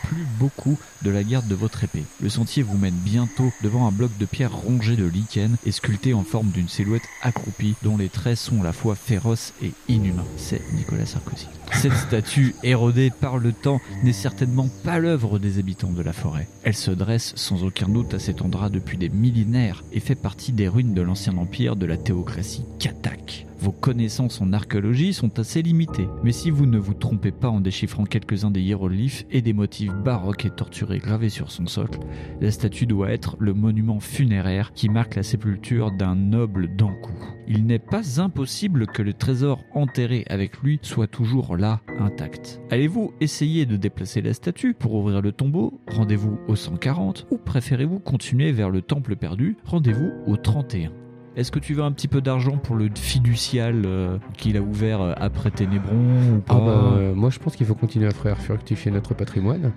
plus 0.04 0.26
beaucoup 0.39 0.78
de 1.04 1.12
la 1.12 1.24
garde 1.24 1.47
de 1.47 1.56
votre 1.56 1.84
épée. 1.84 2.04
Le 2.22 2.30
sentier 2.30 2.64
vous 2.64 2.78
mène 2.78 2.93
bientôt 2.93 3.51
devant 3.62 3.88
un 3.88 3.91
bloc 3.91 4.12
de 4.18 4.26
pierre 4.26 4.56
rongé 4.56 4.95
de 4.95 5.06
lichen 5.06 5.56
et 5.66 5.72
sculpté 5.72 6.14
en 6.14 6.24
forme 6.24 6.49
d'une 6.49 6.70
silhouette 6.70 7.04
accroupie 7.22 7.76
dont 7.84 7.97
les 7.97 8.10
traits 8.10 8.38
sont 8.38 8.62
à 8.62 8.64
la 8.64 8.74
fois 8.74 8.95
féroces 8.95 9.54
et 9.62 9.72
inhumains. 9.88 10.26
C'est 10.38 10.62
Nicolas 10.74 11.06
Sarkozy. 11.06 11.47
Cette 11.74 11.93
statue 11.93 12.56
érodée 12.64 13.12
par 13.12 13.38
le 13.38 13.51
temps 13.51 13.82
n'est 14.04 14.14
certainement 14.14 14.70
pas 14.84 14.99
l'œuvre 14.99 15.39
des 15.39 15.60
habitants 15.60 15.91
de 15.91 16.01
la 16.01 16.14
forêt. 16.14 16.47
Elle 16.64 16.76
se 16.76 16.91
dresse 16.91 17.34
sans 17.36 17.64
aucun 17.64 17.89
doute 17.89 18.14
à 18.14 18.20
cet 18.20 18.41
endroit 18.41 18.70
depuis 18.70 18.97
des 18.97 19.10
millénaires 19.10 19.84
et 19.91 19.99
fait 19.99 20.16
partie 20.16 20.51
des 20.51 20.68
ruines 20.68 20.93
de 20.93 21.01
l'ancien 21.01 21.38
empire 21.38 21.76
de 21.76 21.86
la 21.86 21.97
théocratie 21.97 22.66
katak. 22.80 23.43
Vos 23.60 23.72
connaissances 23.72 24.41
en 24.41 24.52
archéologie 24.54 25.14
sont 25.14 25.39
assez 25.39 25.62
limitées, 25.62 26.10
mais 26.24 26.32
si 26.32 26.50
vous 26.50 26.66
ne 26.66 26.78
vous 26.78 26.94
trompez 26.94 27.32
pas 27.32 27.50
en 27.50 27.62
déchiffrant 27.62 28.04
quelques-uns 28.04 28.52
des 28.52 28.62
hiéroglyphes 28.62 29.26
et 29.32 29.41
des 29.41 29.54
motifs 29.54 29.94
baroques 29.94 30.46
et 30.46 30.50
torturés 30.50 31.00
gravés 31.00 31.30
sur 31.30 31.52
son 31.52 31.66
socle, 31.68 32.00
la 32.41 32.52
statue 32.52 32.86
doit 32.86 33.12
être 33.12 33.38
le 33.39 33.54
monument 33.54 34.00
funéraire 34.00 34.74
qui 34.74 34.89
marque 34.89 35.16
la 35.16 35.24
sépulture 35.24 35.91
d'un 35.91 36.16
noble 36.16 36.76
d'Ankou. 36.76 37.14
Il 37.48 37.66
n'est 37.66 37.80
pas 37.80 38.22
impossible 38.22 38.88
que 38.88 39.02
le 39.02 39.14
trésor 39.14 39.64
enterré 39.74 40.26
avec 40.30 40.58
lui 40.60 40.80
soit 40.82 41.08
toujours 41.08 41.58
là, 41.58 41.82
intact. 42.00 42.62
Allez-vous 42.72 43.14
essayer 43.22 43.66
de 43.66 43.76
déplacer 43.76 44.22
la 44.22 44.34
statue 44.34 44.74
pour 44.74 44.94
ouvrir 44.94 45.22
le 45.22 45.32
tombeau? 45.32 45.82
Rendez-vous 45.88 46.38
au 46.48 46.56
140 46.56 47.28
ou 47.32 47.38
préférez-vous 47.38 48.00
continuer 48.00 48.52
vers 48.52 48.70
le 48.70 48.82
temple 48.82 49.16
perdu? 49.16 49.58
Rendez-vous 49.66 50.12
au 50.26 50.38
31. 50.38 51.03
Est-ce 51.36 51.52
que 51.52 51.58
tu 51.60 51.74
veux 51.74 51.84
un 51.84 51.92
petit 51.92 52.08
peu 52.08 52.22
d'argent 52.22 52.58
pour 52.58 52.76
le 52.76 52.90
fiducial 52.96 53.82
euh, 53.86 54.18
qu'il 54.38 54.56
a 54.56 54.62
ouvert 54.62 55.02
euh, 55.02 55.14
après 55.18 55.50
Ténébron 55.50 56.36
ou 56.36 56.40
pas 56.42 56.56
Ah 56.56 56.60
bah, 56.60 56.94
euh, 56.98 57.16
moi 57.16 57.30
je 57.32 57.40
pense 57.40 57.56
qu'il 57.56 57.66
faut 57.66 57.74
continuer 57.76 58.08
à 58.08 58.12
faire 58.12 58.38
fructifier 58.38 58.92
notre 58.92 59.14
patrimoine. 59.16 59.72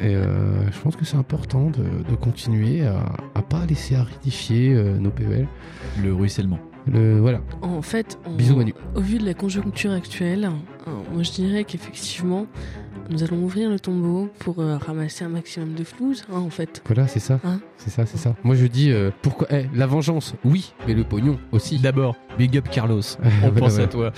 Et 0.00 0.16
euh, 0.16 0.70
je 0.70 0.80
pense 0.80 0.96
que 0.96 1.04
c'est 1.04 1.18
important 1.18 1.66
de, 1.70 1.84
de 2.10 2.16
continuer 2.16 2.86
à, 2.86 3.04
à 3.34 3.42
pas 3.42 3.66
laisser 3.66 3.96
aridifier 3.96 4.72
euh, 4.74 4.96
nos 4.98 5.10
PEL. 5.10 5.46
Le 6.02 6.14
ruissellement. 6.14 6.58
Le, 6.86 7.20
voilà. 7.20 7.40
En 7.60 7.82
fait, 7.82 8.18
on- 8.26 8.34
Bisous, 8.34 8.56
Manu. 8.56 8.74
au 8.96 9.00
vu 9.00 9.18
de 9.18 9.24
la 9.26 9.34
conjoncture 9.34 9.92
actuelle, 9.92 10.50
euh, 10.88 10.90
moi 11.12 11.22
je 11.22 11.30
dirais 11.32 11.64
qu'effectivement, 11.64 12.46
nous 13.10 13.22
allons 13.22 13.42
ouvrir 13.42 13.68
le 13.70 13.78
tombeau 13.78 14.28
pour 14.38 14.58
euh, 14.60 14.76
ramasser 14.76 15.24
un 15.24 15.28
maximum 15.28 15.74
de 15.74 15.84
flouze, 15.84 16.24
hein, 16.32 16.38
en 16.38 16.50
fait. 16.50 16.82
Voilà, 16.86 17.06
c'est 17.08 17.20
ça. 17.20 17.40
Hein 17.44 17.60
c'est 17.76 17.90
ça, 17.90 18.06
c'est 18.06 18.16
ça. 18.18 18.34
Moi 18.44 18.54
je 18.54 18.66
dis 18.66 18.90
euh, 18.90 19.10
pourquoi 19.22 19.46
eh, 19.50 19.66
la 19.74 19.86
vengeance, 19.86 20.34
oui, 20.44 20.72
mais 20.86 20.94
le 20.94 21.04
pognon 21.04 21.38
aussi. 21.52 21.78
D'abord, 21.78 22.16
big 22.38 22.56
up 22.56 22.68
Carlos. 22.70 23.00
On 23.22 23.28
Voilà, 23.28 23.50
pense 23.60 23.70
voilà. 23.72 23.84
à 23.84 23.88
toi. 23.88 24.12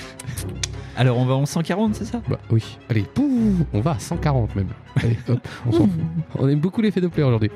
Alors 0.96 1.18
on 1.18 1.24
va 1.24 1.34
en 1.34 1.44
140, 1.46 1.94
c'est 1.96 2.04
ça? 2.04 2.22
Bah 2.28 2.38
oui. 2.50 2.78
Allez, 2.88 3.02
pouf, 3.02 3.32
on 3.72 3.80
va 3.80 3.92
à 3.92 3.98
140 3.98 4.54
même. 4.54 4.68
Allez, 4.96 5.16
hop, 5.28 5.40
on 5.66 5.72
s'en 5.72 5.78
fout. 5.88 5.90
On 6.38 6.48
aime 6.48 6.60
beaucoup 6.60 6.80
l'effet 6.82 7.00
Doppler 7.00 7.24
aujourd'hui. 7.24 7.50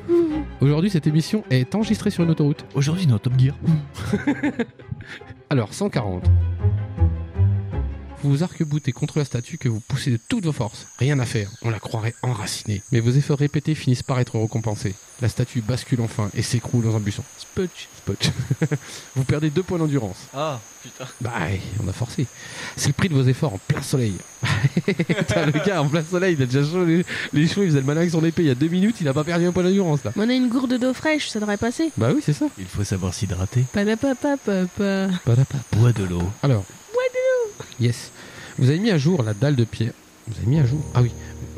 Aujourd'hui, 0.60 0.90
cette 0.90 1.06
émission 1.06 1.44
est 1.50 1.72
enregistrée 1.74 2.10
sur 2.10 2.24
une 2.24 2.30
autoroute. 2.30 2.64
Aujourd'hui, 2.74 3.06
notre 3.06 3.30
Top 3.30 3.38
Gear. 3.38 3.54
Alors, 5.50 5.72
140. 5.72 6.24
Vous 8.28 8.42
arc-boutez 8.42 8.92
contre 8.92 9.18
la 9.18 9.24
statue 9.24 9.56
que 9.56 9.70
vous 9.70 9.80
poussez 9.80 10.10
de 10.10 10.18
toutes 10.28 10.44
vos 10.44 10.52
forces. 10.52 10.86
Rien 10.98 11.18
à 11.18 11.24
faire, 11.24 11.50
on 11.62 11.70
la 11.70 11.80
croirait 11.80 12.14
enracinée. 12.20 12.82
Mais 12.92 13.00
vos 13.00 13.10
efforts 13.10 13.38
répétés 13.38 13.74
finissent 13.74 14.02
par 14.02 14.20
être 14.20 14.38
récompensés. 14.38 14.94
La 15.22 15.30
statue 15.30 15.62
bascule 15.62 16.02
enfin 16.02 16.30
et 16.34 16.42
s'écroule 16.42 16.84
dans 16.84 16.94
un 16.94 17.00
buisson. 17.00 17.24
Spotch, 17.38 17.88
spotch. 17.96 18.30
vous 19.16 19.24
perdez 19.24 19.48
deux 19.48 19.62
points 19.62 19.78
d'endurance. 19.78 20.18
Ah, 20.34 20.60
putain. 20.82 21.06
Bah, 21.22 21.32
on 21.82 21.88
a 21.88 21.92
forcé. 21.94 22.26
C'est 22.76 22.88
le 22.88 22.92
prix 22.92 23.08
de 23.08 23.14
vos 23.14 23.22
efforts 23.22 23.54
en 23.54 23.58
plein 23.66 23.80
soleil. 23.80 24.12
Putain, 24.86 25.46
le 25.46 25.64
gars 25.64 25.82
en 25.82 25.88
plein 25.88 26.04
soleil, 26.04 26.34
il 26.38 26.42
a 26.42 26.46
déjà 26.46 26.62
chaud 26.62 26.84
les, 26.84 27.04
les 27.32 27.48
cheveux, 27.48 27.64
il 27.64 27.70
faisait 27.70 27.80
le 27.80 27.86
malin 27.86 28.00
avec 28.00 28.12
son 28.12 28.24
épée 28.24 28.42
il 28.42 28.48
y 28.48 28.50
a 28.50 28.54
deux 28.54 28.68
minutes, 28.68 28.96
il 29.00 29.08
a 29.08 29.14
pas 29.14 29.24
perdu 29.24 29.46
un 29.46 29.52
point 29.52 29.62
d'endurance 29.62 30.04
là. 30.04 30.12
Mais 30.16 30.24
on 30.24 30.28
a 30.28 30.34
une 30.34 30.48
gourde 30.48 30.78
d'eau 30.78 30.92
fraîche, 30.92 31.30
ça 31.30 31.40
devrait 31.40 31.56
passer. 31.56 31.90
Bah 31.96 32.10
oui, 32.14 32.20
c'est 32.22 32.34
ça. 32.34 32.46
Il 32.58 32.66
faut 32.66 32.84
savoir 32.84 33.14
s'hydrater. 33.14 33.64
Padapapapapa. 33.72 34.66
Padapa. 35.24 35.58
Bois 35.72 35.92
de 35.92 36.04
l'eau. 36.04 36.22
Alors. 36.42 36.64
Yes. 37.80 38.12
Vous 38.59 38.68
avez 38.70 38.78
mis 38.78 38.90
à 38.90 38.98
jour 38.98 39.22
la 39.22 39.34
dalle 39.34 39.56
de 39.56 39.64
pierre. 39.64 39.92
Vous 40.26 40.34
avez 40.38 40.46
mis 40.46 40.59
à 40.59 40.66
jour 40.66 40.80
Ah 40.94 41.02
oui. 41.02 41.11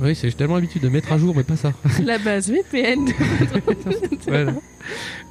Oui, 0.02 0.14
c'est 0.14 0.30
j'ai 0.30 0.36
tellement 0.36 0.54
l'habitude 0.54 0.82
de 0.82 0.88
mettre 0.88 1.12
à 1.12 1.18
jour, 1.18 1.34
mais 1.34 1.42
pas 1.42 1.56
ça. 1.56 1.72
La 2.04 2.18
base 2.18 2.50
VPN. 2.50 3.06
Voilà. 4.26 4.52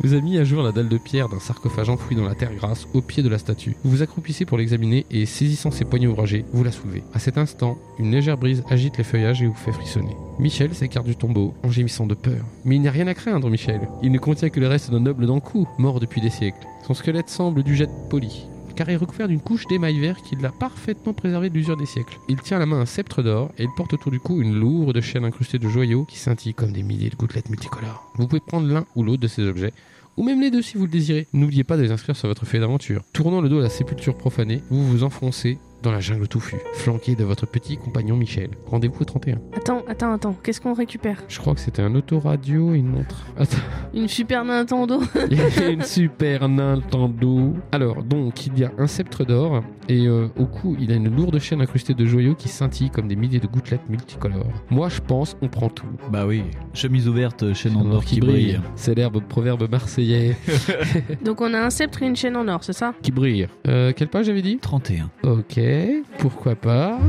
Vous 0.01 0.13
avez 0.13 0.22
mis 0.22 0.38
à 0.38 0.43
jour 0.43 0.61
la 0.61 0.72
dalle 0.72 0.89
de 0.89 0.97
pierre 0.97 1.30
d'un 1.30 1.39
sarcophage 1.39 1.89
enfoui 1.89 2.15
dans 2.15 2.26
la 2.26 2.36
terre 2.36 2.53
grasse 2.53 2.86
au 2.93 3.01
pied 3.01 3.24
de 3.24 3.30
la 3.30 3.38
statue. 3.38 3.76
Vous 3.84 3.91
vous 3.91 4.01
accroupissez 4.01 4.45
pour 4.45 4.57
l'examiner 4.57 5.05
et 5.09 5.26
saisissant 5.26 5.72
ses 5.72 5.86
poignets 5.86 6.07
ouvragés, 6.07 6.45
vous 6.53 6.63
la 6.63 6.72
soulevez. 6.72 7.03
À 7.13 7.20
cet 7.20 7.38
instant, 7.38 7.78
une 7.97 8.11
légère 8.11 8.38
brise 8.38 8.63
agite 8.70 8.97
les 8.97 9.03
feuillages 9.03 9.41
et 9.41 9.47
vous 9.47 9.53
fait 9.53 9.72
frissonner. 9.72 10.15
Michel 10.38 10.74
s'écarte 10.76 11.05
du 11.05 11.15
tombeau 11.15 11.53
en 11.63 11.70
gémissant 11.72 12.05
de 12.07 12.13
peur. 12.13 12.43
Mais 12.65 12.76
il 12.76 12.82
n'a 12.82 12.91
rien 12.91 13.07
à 13.07 13.13
craindre, 13.13 13.49
Michel. 13.49 13.82
Il 14.03 14.11
ne 14.11 14.20
contient 14.20 14.49
que 14.49 14.59
le 14.59 14.67
reste 14.67 14.91
d'un 14.91 14.99
noble 14.99 15.26
d'Ankou, 15.26 15.67
mort 15.78 15.99
depuis 15.99 16.22
des 16.22 16.30
siècles. 16.30 16.67
Son 16.86 16.93
squelette 16.93 17.30
semble 17.30 17.63
du 17.63 17.76
jet 17.76 17.89
poli 18.09 18.45
car 18.80 18.89
il 18.89 18.93
est 18.93 18.95
recouvert 18.95 19.27
d'une 19.27 19.41
couche 19.41 19.67
d'émail 19.67 19.99
vert 19.99 20.21
qui 20.21 20.38
l'a 20.38 20.53
parfaitement 20.53 21.11
préservé 21.11 21.49
de 21.49 21.55
l'usure 21.55 21.75
des 21.75 21.86
siècles. 21.86 22.17
Il 22.30 22.38
tient 22.38 22.55
à 22.55 22.59
la 22.61 22.65
main 22.65 22.80
un 22.80 22.86
sceptre 22.86 23.21
d'or 23.21 23.51
et 23.57 23.63
il 23.63 23.69
porte 23.75 23.91
autour 23.91 24.09
du 24.09 24.21
cou 24.21 24.41
une 24.41 24.57
lourde 24.57 25.01
chaîne 25.01 25.25
incrustée 25.25 25.59
de 25.59 25.67
joyaux 25.67 26.05
qui 26.05 26.17
scintille 26.17 26.53
comme 26.53 26.71
des 26.71 26.82
milliers 26.82 27.09
de 27.09 27.17
gouttelettes 27.17 27.49
multicolores. 27.49 28.09
Vous 28.15 28.25
pouvez 28.25 28.39
prendre 28.39 28.69
l'un 28.69 28.86
ou 28.95 29.03
l'autre 29.03 29.21
de 29.21 29.27
ces 29.27 29.43
objets, 29.43 29.73
ou 30.15 30.23
même 30.23 30.39
les 30.39 30.49
deux 30.49 30.61
si 30.61 30.77
vous 30.77 30.86
le 30.86 30.91
désirez. 30.91 31.27
N'oubliez 31.34 31.65
pas 31.65 31.75
de 31.75 31.82
les 31.82 31.91
inscrire 31.91 32.15
sur 32.15 32.30
votre 32.30 32.45
feuille 32.45 32.61
d'aventure. 32.61 33.03
Tournant 33.11 33.41
le 33.41 33.49
dos 33.49 33.59
à 33.59 33.63
la 33.63 33.69
sépulture 33.69 34.15
profanée, 34.15 34.63
vous 34.69 34.88
vous 34.88 35.03
enfoncez 35.03 35.57
dans 35.82 35.91
la 35.91 35.99
jungle 35.99 36.27
touffue, 36.27 36.57
flanqué 36.73 37.15
de 37.15 37.23
votre 37.23 37.45
petit 37.45 37.77
compagnon 37.77 38.15
Michel. 38.15 38.49
Rendez-vous 38.65 39.01
au 39.01 39.05
31. 39.05 39.39
Attends, 39.55 39.84
attends, 39.88 40.13
attends. 40.13 40.36
Qu'est-ce 40.43 40.61
qu'on 40.61 40.73
récupère? 40.73 41.23
Je 41.27 41.39
crois 41.39 41.53
que 41.53 41.59
c'était 41.59 41.82
un 41.82 41.95
autoradio 41.95 42.73
et 42.73 42.77
une 42.77 42.88
montre. 42.88 43.25
Attends. 43.38 43.57
Une 43.93 44.07
Super 44.07 44.45
Nintendo 44.45 45.01
Il 45.30 45.38
y 45.38 45.41
a 45.41 45.69
une 45.69 45.84
super 45.84 46.47
Nintendo. 46.49 47.53
Alors, 47.71 48.03
donc, 48.03 48.47
il 48.47 48.59
y 48.59 48.63
a 48.63 48.71
un 48.77 48.88
sceptre 48.88 49.25
d'or 49.25 49.63
et 49.88 50.07
euh, 50.07 50.27
au 50.38 50.45
cou, 50.45 50.75
il 50.80 50.91
a 50.91 50.95
une 50.95 51.15
lourde 51.15 51.39
chaîne 51.39 51.61
incrustée 51.61 51.93
de 51.93 52.05
joyaux 52.05 52.36
qui 52.36 52.47
scintille 52.47 52.89
comme 52.89 53.07
des 53.07 53.15
milliers 53.15 53.39
de 53.39 53.47
gouttelettes 53.47 53.89
multicolores. 53.89 54.51
Moi, 54.69 54.89
je 54.89 55.01
pense, 55.01 55.36
on 55.41 55.47
prend 55.47 55.69
tout. 55.69 55.88
Bah 56.11 56.25
oui. 56.27 56.43
Chemise 56.73 57.07
ouverte, 57.07 57.53
chaîne 57.53 57.75
en 57.75 57.89
or 57.91 58.05
qui 58.05 58.19
brille. 58.19 58.59
C'est 58.75 58.95
l'herbe 58.95 59.21
proverbe 59.27 59.69
marseillais 59.69 60.38
Donc 61.25 61.41
on 61.41 61.53
a 61.53 61.59
un 61.59 61.69
sceptre 61.69 62.03
et 62.03 62.07
une 62.07 62.15
chaîne 62.15 62.36
en 62.36 62.47
or, 62.47 62.63
c'est 62.63 62.73
ça? 62.73 62.93
Qui 63.01 63.11
brille. 63.11 63.47
Euh, 63.67 63.91
quelle 63.95 64.09
page 64.09 64.27
j'avais 64.27 64.41
dit? 64.41 64.57
31. 64.61 65.09
Ok, 65.23 65.59
pourquoi 66.20 66.55
pas. 66.55 66.99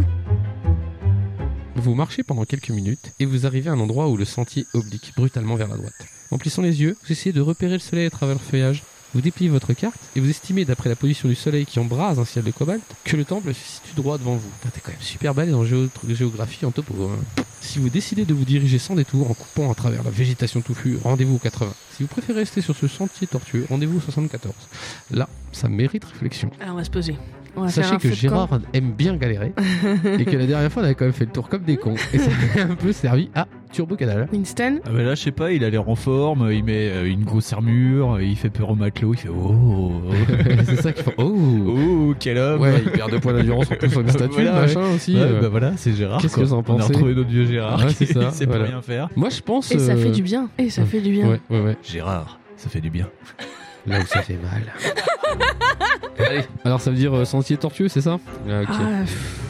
Vous 1.76 1.94
marchez 1.94 2.22
pendant 2.22 2.44
quelques 2.44 2.70
minutes 2.70 3.12
et 3.18 3.24
vous 3.24 3.46
arrivez 3.46 3.70
à 3.70 3.72
un 3.72 3.80
endroit 3.80 4.08
où 4.08 4.16
le 4.16 4.24
sentier 4.24 4.66
oblique 4.74 5.12
brutalement 5.16 5.54
vers 5.56 5.68
la 5.68 5.76
droite. 5.76 5.94
En 6.30 6.38
plissant 6.38 6.62
les 6.62 6.80
yeux, 6.82 6.96
vous 7.04 7.12
essayez 7.12 7.32
de 7.32 7.40
repérer 7.40 7.74
le 7.74 7.78
soleil 7.78 8.06
à 8.06 8.10
travers 8.10 8.34
le 8.36 8.40
feuillage. 8.40 8.82
Vous 9.14 9.20
dépliez 9.20 9.48
votre 9.48 9.72
carte 9.72 9.98
et 10.14 10.20
vous 10.20 10.30
estimez, 10.30 10.64
d'après 10.64 10.88
la 10.88 10.94
position 10.94 11.28
du 11.28 11.34
soleil 11.34 11.66
qui 11.66 11.80
embrase 11.80 12.20
un 12.20 12.24
ciel 12.24 12.44
de 12.44 12.50
cobalt, 12.52 12.82
que 13.04 13.16
le 13.16 13.24
temple 13.24 13.52
se 13.54 13.60
situe 13.60 13.94
droit 13.96 14.18
devant 14.18 14.36
vous. 14.36 14.50
T'es 14.72 14.80
quand 14.80 14.92
même 14.92 15.00
super 15.00 15.34
balèze 15.34 15.54
en 15.54 15.64
géo- 15.64 15.88
géographie 16.08 16.64
en 16.64 16.70
topo. 16.70 16.94
hein. 17.10 17.42
Si 17.60 17.78
vous 17.80 17.88
décidez 17.88 18.24
de 18.24 18.34
vous 18.34 18.44
diriger 18.44 18.78
sans 18.78 18.94
détour 18.94 19.28
en 19.30 19.34
coupant 19.34 19.72
à 19.72 19.74
travers 19.74 20.04
la 20.04 20.10
végétation 20.10 20.60
touffue, 20.60 20.96
rendez-vous 21.02 21.36
au 21.36 21.38
80. 21.38 21.72
Si 21.96 22.02
vous 22.04 22.08
préférez 22.08 22.40
rester 22.40 22.60
sur 22.60 22.76
ce 22.76 22.86
sentier 22.86 23.26
tortueux, 23.26 23.66
rendez-vous 23.68 23.98
au 23.98 24.00
74. 24.00 24.54
Là, 25.10 25.28
ça 25.50 25.68
mérite 25.68 26.04
réflexion. 26.04 26.50
Alors 26.60 26.74
on 26.74 26.78
va 26.78 26.84
se 26.84 26.90
poser. 26.90 27.16
Sachez 27.68 27.96
que 27.96 28.08
camp. 28.08 28.14
Gérard 28.14 28.60
aime 28.72 28.92
bien 28.92 29.16
galérer 29.16 29.52
et 30.18 30.24
que 30.24 30.36
la 30.36 30.46
dernière 30.46 30.70
fois 30.72 30.82
on 30.82 30.84
avait 30.86 30.94
quand 30.94 31.04
même 31.04 31.14
fait 31.14 31.24
le 31.26 31.30
tour 31.32 31.48
comme 31.48 31.62
des 31.62 31.76
cons 31.76 31.94
et 32.12 32.18
ça 32.18 32.30
a 32.58 32.62
un 32.62 32.74
peu 32.74 32.92
servi 32.92 33.30
à 33.34 33.46
Turbo 33.72 33.96
Canal. 33.96 34.28
Winston 34.32 34.80
Ah 34.84 34.90
bah 34.90 35.02
là, 35.02 35.14
je 35.14 35.22
sais 35.22 35.30
pas, 35.30 35.52
il 35.52 35.62
a 35.62 35.70
l'air 35.70 35.88
en 35.88 35.94
forme, 35.94 36.50
il 36.52 36.64
met 36.64 36.90
euh, 36.90 37.04
une 37.04 37.24
grosse 37.24 37.52
armure, 37.52 38.20
il 38.20 38.36
fait 38.36 38.50
peur 38.50 38.70
au 38.70 38.74
matelot, 38.74 39.14
il 39.14 39.18
fait 39.18 39.28
oh, 39.28 39.92
c'est 40.64 40.82
ça 40.82 40.92
qu'il 40.92 41.04
faut. 41.04 41.12
Oh 41.18 41.36
oh, 41.68 42.14
quel 42.18 42.38
homme 42.38 42.60
Ouais, 42.60 42.82
il 42.84 42.90
perd 42.90 43.10
deux 43.10 43.20
points 43.20 43.32
d'endurance 43.32 43.70
en 43.70 43.76
plus 43.76 43.90
sur 43.90 44.00
une 44.00 44.08
statue, 44.10 44.32
Voilà, 44.32 44.52
machin 44.52 44.82
aussi. 44.94 45.14
Ouais, 45.14 45.22
euh. 45.22 45.40
bah 45.40 45.48
voilà, 45.48 45.72
c'est 45.76 45.92
Gérard. 45.92 46.20
Qu'est-ce 46.20 46.36
que 46.36 46.40
vous 46.40 46.52
en 46.52 46.58
On 46.58 46.60
a 46.60 46.64
pensez 46.64 46.92
retrouvé 46.92 47.14
notre 47.14 47.30
vieux 47.30 47.46
Gérard. 47.46 47.84
Ouais, 47.84 47.92
c'est 47.92 48.06
qui 48.06 48.12
ça, 48.12 48.30
sait 48.30 48.46
voilà. 48.46 48.64
pas 48.64 48.70
rien 48.70 48.82
faire. 48.82 49.08
Moi 49.14 49.28
je 49.28 49.40
pense. 49.40 49.70
Et 49.70 49.78
ça 49.78 49.92
euh, 49.92 49.96
fait 49.96 50.10
du 50.10 50.22
bien. 50.22 50.50
Et 50.58 50.70
ça 50.70 50.84
fait 50.84 51.00
du 51.00 51.12
bien. 51.12 51.28
Ouais, 51.28 51.40
ouais, 51.50 51.60
ouais. 51.60 51.76
Gérard, 51.82 52.40
ça 52.56 52.68
fait 52.68 52.80
du 52.80 52.90
bien. 52.90 53.08
Là 53.86 54.00
où 54.00 54.06
ça 54.06 54.22
fait 54.22 54.36
mal. 54.36 54.62
Allez. 56.18 56.44
Alors 56.64 56.80
ça 56.80 56.90
veut 56.90 56.96
dire 56.96 57.14
euh, 57.14 57.24
sentier 57.24 57.56
tortueux, 57.56 57.88
c'est 57.88 58.02
ça? 58.02 58.18
Ah, 58.48 58.62
ok. 58.62 58.68
Ah, 58.70 59.02
pff. 59.04 59.49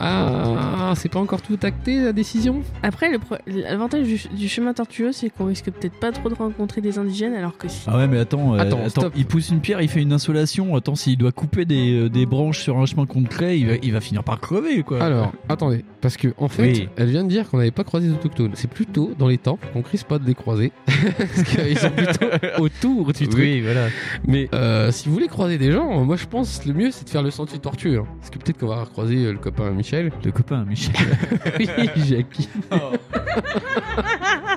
Ah, 0.00 0.92
c'est 0.96 1.08
pas 1.10 1.18
encore 1.20 1.42
tout 1.42 1.58
acté 1.62 2.00
la 2.02 2.12
décision? 2.12 2.62
Après, 2.82 3.10
l'avantage 3.46 4.06
du, 4.06 4.20
du 4.36 4.48
chemin 4.48 4.72
tortueux, 4.72 5.12
c'est 5.12 5.30
qu'on 5.30 5.46
risque 5.46 5.70
peut-être 5.70 5.98
pas 6.00 6.10
trop 6.12 6.28
de 6.28 6.34
rencontrer 6.34 6.80
des 6.80 6.98
indigènes, 6.98 7.34
alors 7.34 7.56
que 7.58 7.68
si. 7.68 7.82
Ah 7.86 7.96
ouais, 7.98 8.06
mais 8.08 8.18
attends, 8.18 8.54
euh, 8.54 8.58
Attends, 8.58 9.10
il 9.16 9.26
pousse 9.26 9.50
une 9.50 9.60
pierre, 9.60 9.80
il 9.82 9.88
fait 9.88 10.00
une 10.02 10.12
insolation. 10.12 10.74
Attends, 10.76 10.94
s'il 10.94 11.16
doit 11.18 11.32
couper 11.32 11.64
des, 11.64 11.92
euh, 12.04 12.08
des 12.08 12.26
branches 12.26 12.60
sur 12.60 12.78
un 12.78 12.86
chemin 12.86 13.06
concret, 13.06 13.58
il 13.58 13.66
va, 13.68 13.74
il 13.82 13.92
va 13.92 14.00
finir 14.00 14.24
par 14.24 14.40
crever, 14.40 14.82
quoi. 14.82 15.02
Alors, 15.02 15.32
attendez, 15.48 15.84
parce 16.00 16.16
que 16.16 16.28
en 16.38 16.48
fait, 16.48 16.62
Oui. 16.62 16.88
elle 16.96 17.10
vient 17.10 17.24
de 17.24 17.28
dire 17.28 17.48
qu'on 17.48 17.58
n'avait 17.58 17.70
pas 17.70 17.84
croisé 17.84 18.08
les 18.08 18.14
autochtones. 18.14 18.52
C'est 18.54 18.70
plutôt 18.70 19.12
dans 19.18 19.28
les 19.28 19.38
temples 19.38 19.66
qu'on 19.72 19.82
risque 19.82 20.06
pas 20.06 20.18
de 20.18 20.26
les 20.26 20.34
croiser, 20.34 20.72
parce 21.18 21.42
qu'ils 21.42 21.78
sont 21.78 21.90
plutôt 21.90 22.26
autour 22.58 23.12
du 23.12 23.28
truc. 23.28 23.34
oui, 23.40 23.60
voilà. 23.60 23.88
Mais 24.26 24.48
euh, 24.54 24.90
si 24.92 25.08
vous 25.08 25.14
voulez 25.14 25.28
croiser 25.28 25.58
des 25.58 25.72
gens, 25.72 26.04
moi 26.04 26.16
je 26.16 26.26
pense 26.26 26.58
que 26.58 26.68
le 26.68 26.74
mieux 26.74 26.90
c'est 26.90 27.04
de 27.04 27.10
faire 27.10 27.22
le 27.22 27.30
sentier 27.30 27.58
tortueux. 27.58 27.98
hein. 27.98 28.06
Parce 28.18 28.30
que 28.30 28.38
peut-être 28.38 28.58
qu'on 28.58 28.68
va 28.68 28.84
croiser 28.90 29.30
le 29.30 29.38
copain 29.38 29.70
Michel. 29.70 29.89
Le 29.92 30.30
copain, 30.30 30.64
Michel. 30.64 30.94
oui, 31.58 31.68
Jackie. 31.96 32.48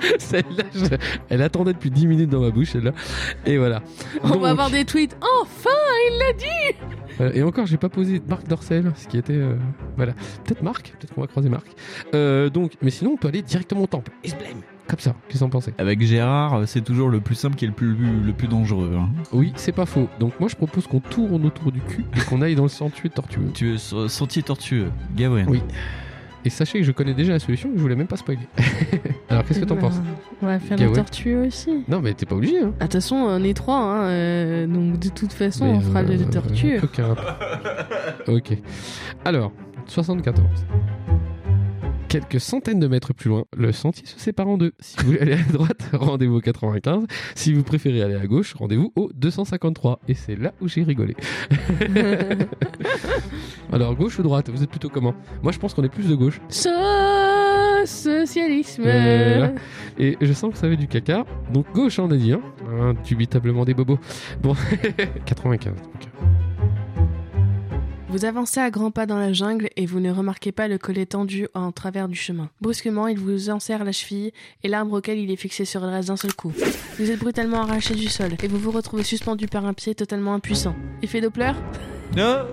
Celle-là, 0.18 0.64
je- 0.74 0.96
elle 1.28 1.42
attendait 1.42 1.72
depuis 1.72 1.90
10 1.90 2.06
minutes 2.06 2.30
dans 2.30 2.40
ma 2.40 2.50
bouche, 2.50 2.70
celle-là. 2.70 2.92
Et 3.46 3.58
voilà. 3.58 3.82
On 4.22 4.28
Donc, 4.30 4.42
va 4.42 4.50
avoir 4.50 4.70
des 4.70 4.84
tweets. 4.84 5.16
Enfin, 5.42 5.70
il 6.10 6.18
l'a 6.18 6.32
dit 6.32 6.76
euh, 7.20 7.30
et 7.32 7.42
encore, 7.44 7.66
j'ai 7.66 7.76
pas 7.76 7.88
posé 7.88 8.20
Marc 8.28 8.48
Dorcel, 8.48 8.90
ce 8.96 9.06
qui 9.06 9.18
était. 9.18 9.34
euh, 9.34 9.54
voilà. 9.96 10.14
Peut-être 10.44 10.62
Marc, 10.62 10.94
peut-être 10.98 11.14
qu'on 11.14 11.20
va 11.20 11.28
croiser 11.28 11.48
Marc. 11.48 11.66
Euh, 12.14 12.50
donc, 12.50 12.72
mais 12.82 12.90
sinon, 12.90 13.12
on 13.12 13.16
peut 13.16 13.28
aller 13.28 13.42
directement 13.42 13.82
au 13.82 13.86
temple. 13.86 14.10
Blême. 14.24 14.62
Comme 14.88 14.98
ça, 14.98 15.14
qu'est-ce 15.28 15.34
que 15.34 15.38
vous 15.38 15.44
en 15.44 15.48
pensez? 15.48 15.72
Avec 15.78 16.02
Gérard, 16.02 16.62
c'est 16.66 16.82
toujours 16.82 17.08
le 17.08 17.20
plus 17.20 17.36
simple 17.36 17.54
qui 17.56 17.64
est 17.64 17.68
le 17.68 17.74
plus, 17.74 17.94
le 17.96 18.32
plus 18.32 18.48
dangereux. 18.48 18.96
hein. 18.98 19.08
Oui, 19.32 19.52
c'est 19.56 19.72
pas 19.72 19.86
faux. 19.86 20.08
Donc, 20.20 20.38
moi, 20.40 20.48
je 20.48 20.56
propose 20.56 20.86
qu'on 20.88 21.00
tourne 21.00 21.46
autour 21.46 21.70
du 21.72 21.80
cul 21.80 22.04
et 22.16 22.20
qu'on 22.28 22.42
aille 22.42 22.54
dans 22.56 22.64
le 22.64 22.68
sentier 22.68 23.08
tortueux. 23.10 23.48
Tu 23.54 23.78
sentier 23.78 24.42
tortueux, 24.42 24.90
Gabriel. 25.16 25.46
Oui. 25.48 25.62
Et 26.46 26.50
sachez 26.50 26.78
que 26.80 26.84
je 26.84 26.92
connais 26.92 27.14
déjà 27.14 27.32
la 27.32 27.38
solution, 27.38 27.70
je 27.74 27.80
voulais 27.80 27.96
même 27.96 28.06
pas 28.06 28.16
spoiler. 28.18 28.46
Alors, 29.30 29.44
qu'est-ce 29.44 29.60
que 29.60 29.64
t'en 29.64 29.76
Bah, 29.76 29.80
penses 29.82 30.00
On 30.42 30.46
va 30.46 30.58
faire 30.58 30.76
Gawain. 30.76 30.90
le 30.90 30.96
tortueux 30.96 31.46
aussi. 31.46 31.84
Non, 31.88 32.00
mais 32.02 32.12
t'es 32.12 32.26
pas 32.26 32.34
obligé, 32.34 32.58
hein. 32.60 32.72
Ah, 32.78 32.84
De 32.84 32.92
toute 32.92 32.92
façon, 32.92 33.16
on 33.16 33.42
est 33.42 33.54
trois, 33.54 33.78
hein, 33.80 34.04
euh, 34.10 34.66
donc 34.66 34.98
de 34.98 35.08
toute 35.08 35.32
façon, 35.32 35.64
Mais, 35.64 35.78
on 35.78 35.80
fera 35.80 36.00
euh, 36.00 36.16
le 36.18 36.24
tortueux. 36.30 36.80
aucun 36.82 37.06
rapport. 37.14 37.36
ok. 38.28 38.58
Alors, 39.24 39.52
74. 39.86 40.46
Quelques 42.14 42.40
centaines 42.40 42.78
de 42.78 42.86
mètres 42.86 43.12
plus 43.12 43.28
loin, 43.28 43.44
le 43.56 43.72
sentier 43.72 44.06
se 44.06 44.20
sépare 44.20 44.46
en 44.46 44.56
deux. 44.56 44.70
Si 44.78 44.96
vous 44.98 45.06
voulez 45.06 45.18
aller 45.18 45.32
à 45.32 45.52
droite, 45.52 45.82
rendez-vous 45.92 46.36
au 46.36 46.40
95. 46.40 47.06
Si 47.34 47.52
vous 47.52 47.64
préférez 47.64 48.02
aller 48.02 48.14
à 48.14 48.24
gauche, 48.28 48.54
rendez-vous 48.54 48.92
au 48.94 49.10
253. 49.16 49.98
Et 50.06 50.14
c'est 50.14 50.36
là 50.36 50.52
où 50.60 50.68
j'ai 50.68 50.84
rigolé. 50.84 51.16
Alors, 53.72 53.96
gauche 53.96 54.16
ou 54.20 54.22
droite 54.22 54.48
Vous 54.48 54.62
êtes 54.62 54.70
plutôt 54.70 54.90
comment? 54.90 55.12
Moi, 55.42 55.50
je 55.50 55.58
pense 55.58 55.74
qu'on 55.74 55.82
est 55.82 55.88
plus 55.88 56.08
de 56.08 56.14
gauche. 56.14 56.40
So- 56.50 56.70
socialisme. 57.84 58.82
Voilà. 58.82 59.52
Et 59.98 60.16
je 60.20 60.32
sens 60.32 60.52
que 60.52 60.58
ça 60.58 60.68
fait 60.68 60.76
du 60.76 60.86
caca. 60.86 61.24
Donc, 61.52 61.66
gauche, 61.74 61.98
on 61.98 62.08
a 62.12 62.16
dit. 62.16 62.30
Hein 62.32 62.42
Indubitablement 62.80 63.64
des 63.64 63.74
bobos. 63.74 63.98
Bon, 64.40 64.54
95. 65.26 65.74
donc. 65.74 65.82
Vous 68.14 68.24
avancez 68.24 68.60
à 68.60 68.70
grands 68.70 68.92
pas 68.92 69.06
dans 69.06 69.18
la 69.18 69.32
jungle 69.32 69.70
et 69.74 69.86
vous 69.86 69.98
ne 69.98 70.12
remarquez 70.12 70.52
pas 70.52 70.68
le 70.68 70.78
collet 70.78 71.04
tendu 71.04 71.48
en 71.52 71.72
travers 71.72 72.06
du 72.06 72.14
chemin. 72.14 72.48
Brusquement, 72.60 73.08
il 73.08 73.18
vous 73.18 73.50
enserre 73.50 73.82
la 73.82 73.90
cheville 73.90 74.30
et 74.62 74.68
l'arbre 74.68 74.98
auquel 74.98 75.18
il 75.18 75.32
est 75.32 75.36
fixé 75.36 75.64
se 75.64 75.76
redresse 75.78 76.06
d'un 76.06 76.16
seul 76.16 76.32
coup. 76.32 76.52
Vous 76.96 77.10
êtes 77.10 77.18
brutalement 77.18 77.62
arraché 77.62 77.96
du 77.96 78.06
sol 78.06 78.36
et 78.40 78.46
vous 78.46 78.60
vous 78.60 78.70
retrouvez 78.70 79.02
suspendu 79.02 79.48
par 79.48 79.66
un 79.66 79.74
pied 79.74 79.96
totalement 79.96 80.32
impuissant. 80.32 80.76
Effet 81.02 81.20
Doppler? 81.20 81.54
Non 82.16 82.46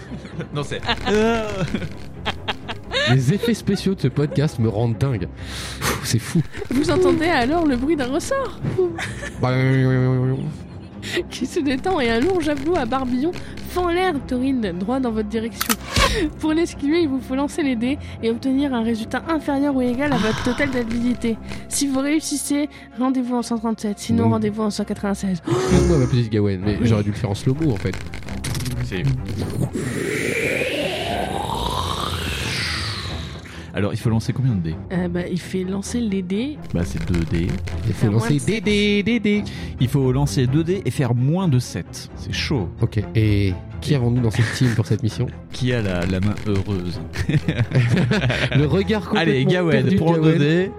Non, 0.54 0.62
c'est. 0.62 0.80
Les 3.10 3.34
effets 3.34 3.54
spéciaux 3.54 3.96
de 3.96 4.02
ce 4.02 4.08
podcast 4.08 4.60
me 4.60 4.68
rendent 4.68 4.98
dingue. 4.98 5.26
C'est 6.04 6.20
fou. 6.20 6.42
Vous 6.70 6.92
entendez 6.92 7.26
alors 7.26 7.66
le 7.66 7.76
bruit 7.76 7.96
d'un 7.96 8.06
ressort? 8.06 8.60
qui 11.30 11.46
se 11.46 11.60
détend 11.60 12.00
et 12.00 12.10
un 12.10 12.20
lourd 12.20 12.40
javelot 12.40 12.76
à 12.76 12.84
barbillon 12.86 13.32
fend 13.70 13.88
l'air 13.88 14.14
taurine 14.26 14.72
droit 14.78 14.98
dans 15.00 15.10
votre 15.10 15.28
direction. 15.28 15.72
Pour 16.40 16.52
l'esquiver, 16.54 17.02
il 17.02 17.08
vous 17.08 17.20
faut 17.20 17.34
lancer 17.34 17.62
les 17.62 17.76
dés 17.76 17.98
et 18.22 18.30
obtenir 18.30 18.72
un 18.72 18.82
résultat 18.82 19.22
inférieur 19.28 19.76
ou 19.76 19.82
égal 19.82 20.12
à 20.12 20.16
votre 20.16 20.42
total 20.42 20.70
d'habilité. 20.70 21.36
Si 21.68 21.86
vous 21.86 22.00
réussissez, 22.00 22.68
rendez-vous 22.98 23.36
en 23.36 23.42
137, 23.42 23.98
sinon 23.98 24.24
Bon. 24.24 24.30
rendez-vous 24.30 24.62
en 24.62 24.70
196. 24.70 25.42
Excuse-moi, 25.46 25.98
ma 25.98 26.06
petite 26.06 26.30
Gawen, 26.30 26.60
mais 26.64 26.78
j'aurais 26.82 27.02
dû 27.02 27.10
le 27.10 27.16
faire 27.16 27.30
en 27.30 27.34
slow-mo 27.34 27.72
en 27.72 27.76
fait. 27.76 27.94
Alors, 33.78 33.92
il 33.92 33.96
faut 33.96 34.10
lancer 34.10 34.32
combien 34.32 34.56
de 34.56 34.60
dés 34.60 34.74
Euh, 34.90 35.06
bah, 35.06 35.28
il 35.30 35.38
fait 35.38 35.62
lancer 35.62 36.00
les 36.00 36.20
dés. 36.20 36.58
Bah, 36.74 36.80
c'est 36.84 36.98
2 37.12 37.20
dés. 37.30 37.46
Il 37.86 37.92
faut 37.94 38.10
lancer 38.10 38.34
de 38.40 38.44
des 38.44 38.60
dés, 38.60 39.02
des 39.04 39.20
dés. 39.20 39.44
Il 39.78 39.86
faut 39.86 40.10
lancer 40.10 40.48
2 40.48 40.64
dés 40.64 40.82
et 40.84 40.90
faire 40.90 41.14
moins 41.14 41.46
de 41.46 41.60
7. 41.60 42.10
C'est 42.16 42.32
chaud. 42.32 42.68
Ok, 42.82 43.00
et 43.14 43.54
qui 43.80 43.94
avons-nous 43.94 44.20
dans 44.20 44.32
cette 44.32 44.52
team 44.56 44.74
pour 44.74 44.84
cette 44.84 45.04
mission 45.04 45.28
Qui 45.52 45.72
a 45.72 45.80
la, 45.80 46.04
la 46.06 46.18
main 46.18 46.34
heureuse 46.48 47.00
Le 48.56 48.66
regard 48.66 49.08
complètement 49.08 49.32
Allez, 49.32 49.44
Gawen, 49.44 49.94
prends 49.94 50.14
2 50.14 50.22
Gawen 50.22 50.38
dés. 50.38 50.72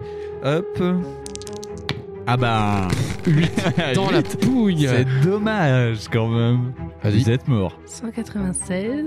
Hop. 0.44 0.84
Ah 2.28 2.36
bah. 2.36 2.90
8 3.26 3.52
dans 3.96 4.12
la 4.12 4.22
pouille. 4.24 4.88
C'est 4.90 5.08
dommage 5.24 6.10
quand 6.12 6.28
même. 6.28 6.74
Vas-y. 7.02 7.20
Vous 7.20 7.30
êtes 7.30 7.48
mort. 7.48 7.80
196. 7.86 9.06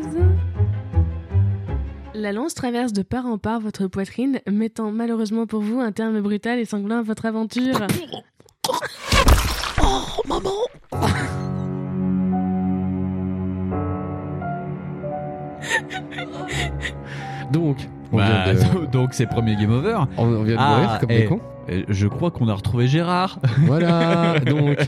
La 2.23 2.31
lance 2.31 2.55
traverse 2.55 2.93
de 2.93 3.03
part 3.03 3.27
en 3.27 3.37
part 3.37 3.59
votre 3.59 3.89
poitrine, 3.89 4.39
mettant 4.49 4.93
malheureusement 4.93 5.49
pour 5.49 5.61
vous 5.61 5.81
un 5.81 5.91
terme 5.91 6.21
brutal 6.21 6.61
et 6.61 6.65
sanglant 6.65 6.99
à 6.99 7.03
votre 7.03 7.27
aventure. 7.27 7.81
Donc, 17.53 17.77
on 18.13 18.17
Bah, 18.19 18.53
vient 18.53 18.55
de, 18.81 18.87
Donc 18.93 19.11
c'est 19.15 19.27
premier 19.27 19.57
game 19.57 19.73
over. 19.73 19.99
on, 20.17 20.43
vient 20.43 20.55
de 20.55 20.61
Ah, 20.61 20.77
mourir 20.81 20.99
comme 21.01 21.11
eh. 21.11 21.19
des 21.21 21.27
cons. 21.27 21.41
Et 21.69 21.85
Je 21.89 22.07
crois 22.09 22.31
qu'on 22.31 22.49
a 22.49 22.55
retrouvé 22.55 22.89
Gérard. 22.89 23.39
Voilà, 23.61 24.39
donc 24.41 24.79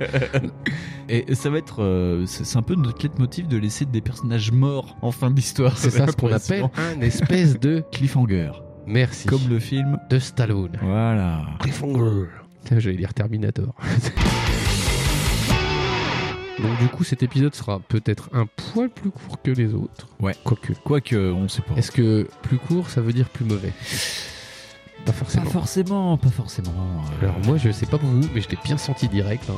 Et 1.09 1.35
ça 1.35 1.51
va 1.51 1.59
être, 1.59 1.83
euh, 1.83 2.25
c'est 2.27 2.57
un 2.57 2.62
peu 2.62 2.75
notre 2.75 3.03
leitmotiv 3.03 3.47
de 3.47 3.57
laisser 3.59 3.85
des 3.85 4.01
personnages 4.01 4.51
morts 4.53 4.97
en 5.03 5.11
fin 5.12 5.31
d'histoire. 5.31 5.77
c'est 5.79 5.91
ça 5.91 6.07
ce 6.07 6.12
qu'on 6.16 6.33
appelle 6.33 6.64
un 6.77 7.01
espèce 7.01 7.59
de 7.61 7.85
cliffhanger, 7.93 8.53
merci 8.87 9.27
comme 9.27 9.47
le 9.49 9.59
film. 9.59 9.99
de 10.11 10.18
Stallone. 10.18 10.79
Voilà. 10.83 11.43
Cliffhanger. 11.61 12.27
J'allais 12.79 12.97
dire 12.97 13.12
Terminator. 13.12 13.75
Donc 16.62 16.79
du 16.79 16.89
coup, 16.89 17.05
cet 17.05 17.22
épisode 17.22 17.55
sera 17.55 17.81
peut-être 17.81 18.31
un 18.33 18.47
poil 18.47 18.89
plus 18.89 19.11
court 19.11 19.43
que 19.43 19.51
les 19.51 19.75
autres. 19.75 20.09
Ouais. 20.20 20.35
Quoique. 20.45 20.72
Quoique, 20.85 21.16
on 21.33 21.49
sait 21.49 21.62
pas. 21.62 21.75
Est-ce 21.75 21.91
que 21.91 22.27
plus 22.43 22.57
court, 22.59 22.89
ça 22.89 23.01
veut 23.03 23.12
dire 23.12 23.29
plus 23.29 23.45
mauvais? 23.45 23.72
Pas 25.05 25.12
Pas 25.12 25.18
forcément. 25.18 25.50
forcément, 25.50 26.16
pas 26.16 26.28
forcément. 26.30 26.72
euh, 27.22 27.24
Alors 27.26 27.36
moi, 27.46 27.57
je 27.59 27.70
sais 27.70 27.84
pas 27.86 27.98
pour 27.98 28.09
vous, 28.09 28.26
mais 28.34 28.40
je 28.40 28.48
l'ai 28.48 28.59
bien 28.64 28.78
senti 28.78 29.07
direct. 29.09 29.44
hein. 29.50 29.57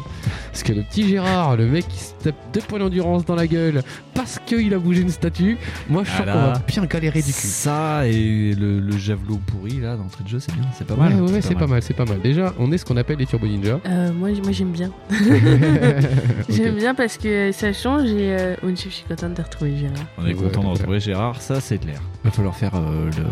Parce 0.51 0.62
que 0.64 0.72
le 0.72 0.82
petit 0.82 1.09
Gérard, 1.09 1.57
le 1.57 1.66
mec 1.66 1.86
qui 1.88 1.99
se 1.99 2.12
tape 2.14 2.34
deux 2.53 2.61
points 2.61 2.78
d'endurance 2.80 3.24
dans 3.24 3.36
la 3.36 3.47
gueule 3.47 3.82
parce 4.14 4.38
qu'il 4.44 4.74
a 4.74 4.78
bougé 4.78 5.03
une 5.03 5.11
statue, 5.11 5.57
moi 5.88 6.03
je 6.05 6.09
sens 6.11 6.16
Voilà. 6.18 6.32
qu'on 6.32 6.38
va 6.53 6.59
bien 6.66 6.84
galérer 6.86 7.20
du 7.22 7.32
cul. 7.32 7.47
Ça 7.47 8.07
et 8.09 8.55
le, 8.55 8.80
le 8.80 8.97
javelot 8.97 9.38
pourri 9.47 9.78
là 9.80 9.97
d'entrée 9.97 10.24
de 10.24 10.28
jeu, 10.28 10.40
c'est 10.40 10.53
bien, 10.55 10.64
c'est 10.76 10.86
pas 10.86 10.97
mal. 10.97 11.14
ouais, 11.14 11.30
ouais, 11.32 11.40
c'est 11.42 11.55
pas 11.55 11.66
mal, 11.68 11.80
c'est 11.82 11.94
pas 11.94 12.05
mal. 12.07 12.20
Déjà, 12.20 12.53
on 12.59 12.72
est 12.72 12.78
ce 12.78 12.84
qu'on 12.84 12.97
appelle 12.97 13.18
les 13.18 13.26
Turbo 13.26 13.47
Ninja. 13.47 13.78
Euh, 13.86 14.12
moi, 14.12 14.30
moi 14.42 14.53
j'aime 14.53 14.72
bien. 14.72 14.90
J'aime 16.49 16.76
bien 16.76 16.94
parce 16.94 17.18
que 17.18 17.53
ça 17.53 17.72
change 17.72 18.09
et 18.11 18.36
euh, 18.36 18.55
je 18.64 18.74
suis 18.88 19.05
contente 19.09 19.34
de 19.34 19.42
retrouver 19.42 19.76
Gérard. 19.76 19.94
On 20.18 20.26
est 20.26 20.34
Ouais, 20.34 20.42
content 20.42 20.62
de 20.64 20.68
retrouver 20.68 21.01
Gérard, 21.01 21.40
ça 21.40 21.61
c'est 21.61 21.78
clair. 21.78 22.01
Va 22.24 22.30
falloir 22.30 22.55
faire 22.57 22.74
euh, 22.74 23.11
le, 23.16 23.24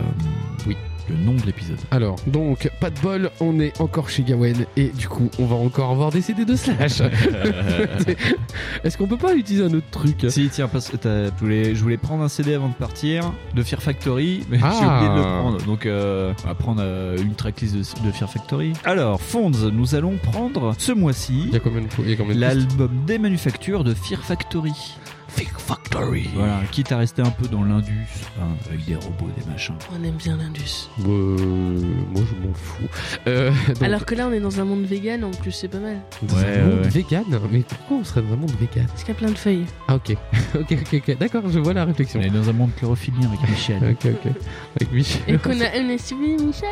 Oui. 0.66 0.76
Le 1.09 1.16
nom 1.16 1.34
de 1.34 1.42
l'épisode. 1.46 1.78
Alors, 1.90 2.16
donc, 2.26 2.70
pas 2.80 2.90
de 2.90 2.98
bol, 3.00 3.30
on 3.40 3.61
est 3.61 3.80
encore 3.80 4.09
chez 4.11 4.22
Gawen 4.22 4.66
et 4.76 4.88
du 4.88 5.09
coup, 5.09 5.28
on 5.38 5.46
va 5.46 5.57
encore 5.57 5.90
avoir 5.90 6.11
des 6.11 6.20
CD 6.22 6.44
de 6.44 6.57
Slash. 6.57 7.00
Est-ce 8.84 8.96
qu'on 8.98 9.07
peut 9.07 9.16
pas 9.16 9.34
utiliser 9.34 9.64
un 9.64 9.72
autre 9.74 9.88
truc? 9.90 10.24
Si 10.28 10.48
tiens, 10.48 10.68
parce 10.68 10.88
que 10.88 10.96
t'as- 10.96 11.26
je 11.26 11.30
voulais, 11.40 11.74
je 11.74 11.82
voulais 11.82 11.96
prendre 11.96 12.22
un 12.22 12.28
CD 12.28 12.55
avant 12.55 12.68
de 12.68 12.74
partir 12.74 13.32
de 13.55 13.62
Fear 13.62 13.82
Factory, 13.82 14.44
mais 14.50 14.59
Ah. 14.62 14.72
j'ai 14.78 14.86
oublié 14.86 15.09
de 15.11 15.16
le 15.16 15.22
prendre. 15.40 15.62
Donc 15.64 15.86
euh, 15.86 16.32
on 16.44 16.48
va 16.48 16.55
prendre 16.55 16.80
euh, 16.82 17.16
une 17.18 17.34
tracklist 17.34 17.74
de, 17.74 18.07
de 18.07 18.12
Fear 18.12 18.30
Factory. 18.30 18.72
Alors, 18.84 19.20
Fonds, 19.20 19.50
nous 19.50 19.94
allons 19.94 20.16
prendre 20.22 20.74
ce 20.78 20.92
mois-ci 20.92 21.44
Il 21.48 21.52
y 21.52 21.57
a 21.57 21.61
combien 21.61 21.80
de, 21.82 21.86
il 22.00 22.11
y 22.11 22.12
a 22.12 22.16
combien 22.16 22.34
de 22.34 22.40
pistes? 22.40 22.68
l'album 22.70 22.90
des 23.07 23.18
manufactures 23.18 23.84
de 23.84 23.94
Fear 23.94 24.20
Factory. 24.24 24.96
Fear 25.37 25.61
Factory. 25.61 26.28
Voilà, 26.35 26.61
quitte 26.70 26.93
à 26.93 26.99
rester 26.99 27.22
un 27.22 27.30
peu 27.30 27.49
dans 27.49 27.64
l'Indus, 27.64 28.07
hein, 28.41 28.47
avec 28.68 28.85
des 28.85 28.95
robots, 28.95 29.28
des 29.37 29.51
machins. 29.51 29.74
On 29.93 30.05
aime 30.05 30.14
bien 30.14 30.37
l'Indus. 30.37 30.89
Euh, 31.01 31.37
moi, 32.12 32.22
je 32.28 32.47
m'en 32.49 32.55
fous. 32.55 32.85
Euh, 33.26 33.51
donc, 33.68 33.82
Alors 33.82 34.05
que 34.07 34.14
là, 34.14 34.28
on 34.28 34.32
est 34.32 34.41
dans 34.41 34.61
un 34.61 34.64
monde 34.64 34.85
vegan 34.85 35.24
en 35.24 35.30
plus, 35.30 35.51
c'est 35.53 35.68
pas 35.68 35.78
mal. 35.78 35.99
dans 36.22 36.37
Ouais, 36.37 36.59
un 36.61 36.66
monde 36.66 36.87
vegan 36.87 37.24
Mais 37.51 37.61
pourquoi 37.61 37.97
on 37.99 38.05
serait 38.05 38.22
dans 38.22 38.35
un 38.35 38.37
monde 38.37 38.53
vegan 38.61 38.87
Parce 38.87 39.03
qu'il 39.03 39.12
y 39.12 39.16
a 39.16 39.18
plein 39.18 39.30
de 39.30 39.39
feuilles. 39.39 39.66
Ah, 39.89 39.97
ok. 39.97 40.11
ok, 40.55 40.72
ok, 40.72 41.03
ok. 41.09 41.18
D'accord, 41.18 41.43
je 41.49 41.59
vois 41.59 41.72
la 41.74 41.85
réflexion. 41.85 42.20
On 42.20 42.24
est 42.24 42.30
dans 42.30 42.49
un 42.49 42.53
monde 42.53 42.70
chlorophyllien 42.76 43.28
avec 43.28 43.49
Michel. 43.49 43.78
Ok, 43.95 44.07
ok. 44.12 44.32
Avec 44.76 44.93
Michel. 44.93 45.22
Et 45.35 45.39
qu'on 45.39 45.61
a 45.61 45.66
un 45.76 45.99
SUV, 45.99 46.37
Michel. 46.45 46.68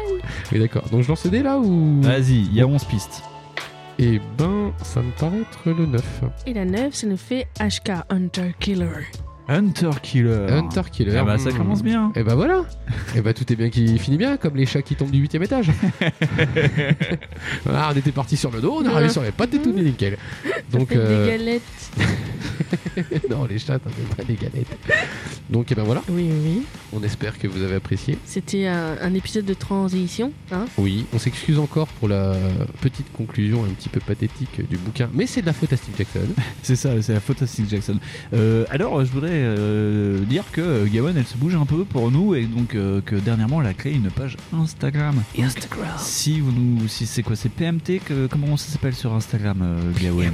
Oui, 0.52 0.58
d'accord. 0.58 0.84
Donc, 0.90 1.02
je 1.02 1.08
lance 1.08 1.20
CD 1.20 1.42
là 1.42 1.58
ou 1.58 2.00
Vas-y, 2.02 2.42
il 2.42 2.54
y 2.54 2.60
a 2.60 2.66
11 2.66 2.84
pistes. 2.84 3.22
Eh 4.04 4.20
ben, 4.36 4.72
ça 4.82 5.00
me 5.00 5.12
paraît 5.12 5.42
être 5.42 5.78
le 5.78 5.86
9. 5.86 6.24
Et 6.46 6.54
la 6.54 6.64
9, 6.64 6.92
ça 6.92 7.06
nous 7.06 7.16
fait 7.16 7.46
HK 7.60 7.92
Hunter 8.10 8.52
Killer. 8.58 9.06
Hunter 9.52 9.90
Killer. 10.02 10.46
Hunter 10.50 10.82
Killer. 10.90 11.16
Ah 11.18 11.24
bah 11.24 11.38
ça 11.38 11.50
commence 11.52 11.82
bien. 11.82 12.12
Et 12.14 12.22
bah 12.22 12.34
voilà 12.34 12.64
Et 13.14 13.20
bah 13.20 13.34
tout 13.34 13.50
est 13.52 13.56
bien 13.56 13.70
qui 13.70 13.98
finit 13.98 14.16
bien, 14.16 14.36
comme 14.36 14.56
les 14.56 14.66
chats 14.66 14.82
qui 14.82 14.94
tombent 14.96 15.10
du 15.10 15.18
huitième 15.18 15.42
étage. 15.42 15.70
voilà, 17.64 17.90
on 17.94 17.96
était 17.96 18.12
parti 18.12 18.36
sur 18.36 18.50
le 18.50 18.60
dos, 18.60 18.78
on 18.80 18.84
est 18.84 18.88
arrivé 18.88 19.08
sur 19.10 19.22
les 19.22 19.32
pattes 19.32 19.54
et 19.54 19.58
tout 19.58 19.76
est 19.76 19.82
nickel. 19.82 20.16
Donc, 20.70 20.88
Faites 20.88 20.98
euh, 20.98 21.24
des 21.24 21.30
galettes. 21.30 21.62
non, 23.30 23.44
les 23.44 23.58
chats, 23.58 23.78
t'en 23.78 23.90
fais 23.90 24.16
pas 24.16 24.24
des 24.24 24.34
galettes. 24.34 24.76
Donc, 25.50 25.70
et 25.70 25.74
ben 25.74 25.82
voilà, 25.82 26.02
Oui, 26.08 26.28
oui, 26.30 26.40
oui. 26.44 26.62
on 26.92 27.02
espère 27.02 27.38
que 27.38 27.46
vous 27.46 27.62
avez 27.62 27.74
apprécié. 27.74 28.16
C'était 28.24 28.66
un, 28.66 28.96
un 29.00 29.14
épisode 29.14 29.44
de 29.44 29.54
transition. 29.54 30.32
Hein 30.50 30.64
Oui, 30.78 31.04
on 31.12 31.18
s'excuse 31.18 31.58
encore 31.58 31.88
pour 31.88 32.08
la 32.08 32.34
petite 32.80 33.12
conclusion 33.12 33.64
un 33.64 33.68
petit 33.74 33.88
peu 33.88 34.00
pathétique 34.00 34.66
du 34.68 34.76
bouquin, 34.78 35.10
mais 35.12 35.26
c'est 35.26 35.42
de 35.42 35.46
la 35.46 35.52
faute 35.52 35.72
à 35.72 35.76
Steve 35.76 35.94
Jackson. 35.98 36.20
C'est 36.62 36.76
ça, 36.76 36.90
c'est 37.02 37.12
la 37.12 37.20
faute 37.20 37.42
à 37.42 37.46
Steve 37.46 37.68
Jackson. 37.68 37.98
Euh, 38.34 38.64
alors, 38.70 39.04
je 39.04 39.10
voudrais 39.10 39.41
euh, 39.42 40.20
dire 40.24 40.44
que 40.52 40.86
Gawain, 40.86 41.14
elle 41.16 41.26
se 41.26 41.36
bouge 41.36 41.54
un 41.54 41.66
peu 41.66 41.84
pour 41.84 42.10
nous 42.10 42.34
et 42.34 42.44
donc 42.44 42.74
euh, 42.74 43.00
que 43.00 43.16
dernièrement, 43.16 43.60
elle 43.60 43.68
a 43.68 43.74
créé 43.74 43.94
une 43.94 44.10
page 44.10 44.36
Instagram. 44.52 45.22
Instagram. 45.38 45.88
Si 45.98 46.40
vous 46.40 46.52
nous, 46.52 46.88
si 46.88 47.06
c'est 47.06 47.22
quoi, 47.22 47.36
c'est 47.36 47.48
PMT, 47.48 48.00
que, 48.04 48.26
comment 48.26 48.56
ça 48.56 48.70
s'appelle 48.72 48.94
sur 48.94 49.12
Instagram, 49.12 49.60
euh, 49.62 49.92
Gawain 50.00 50.32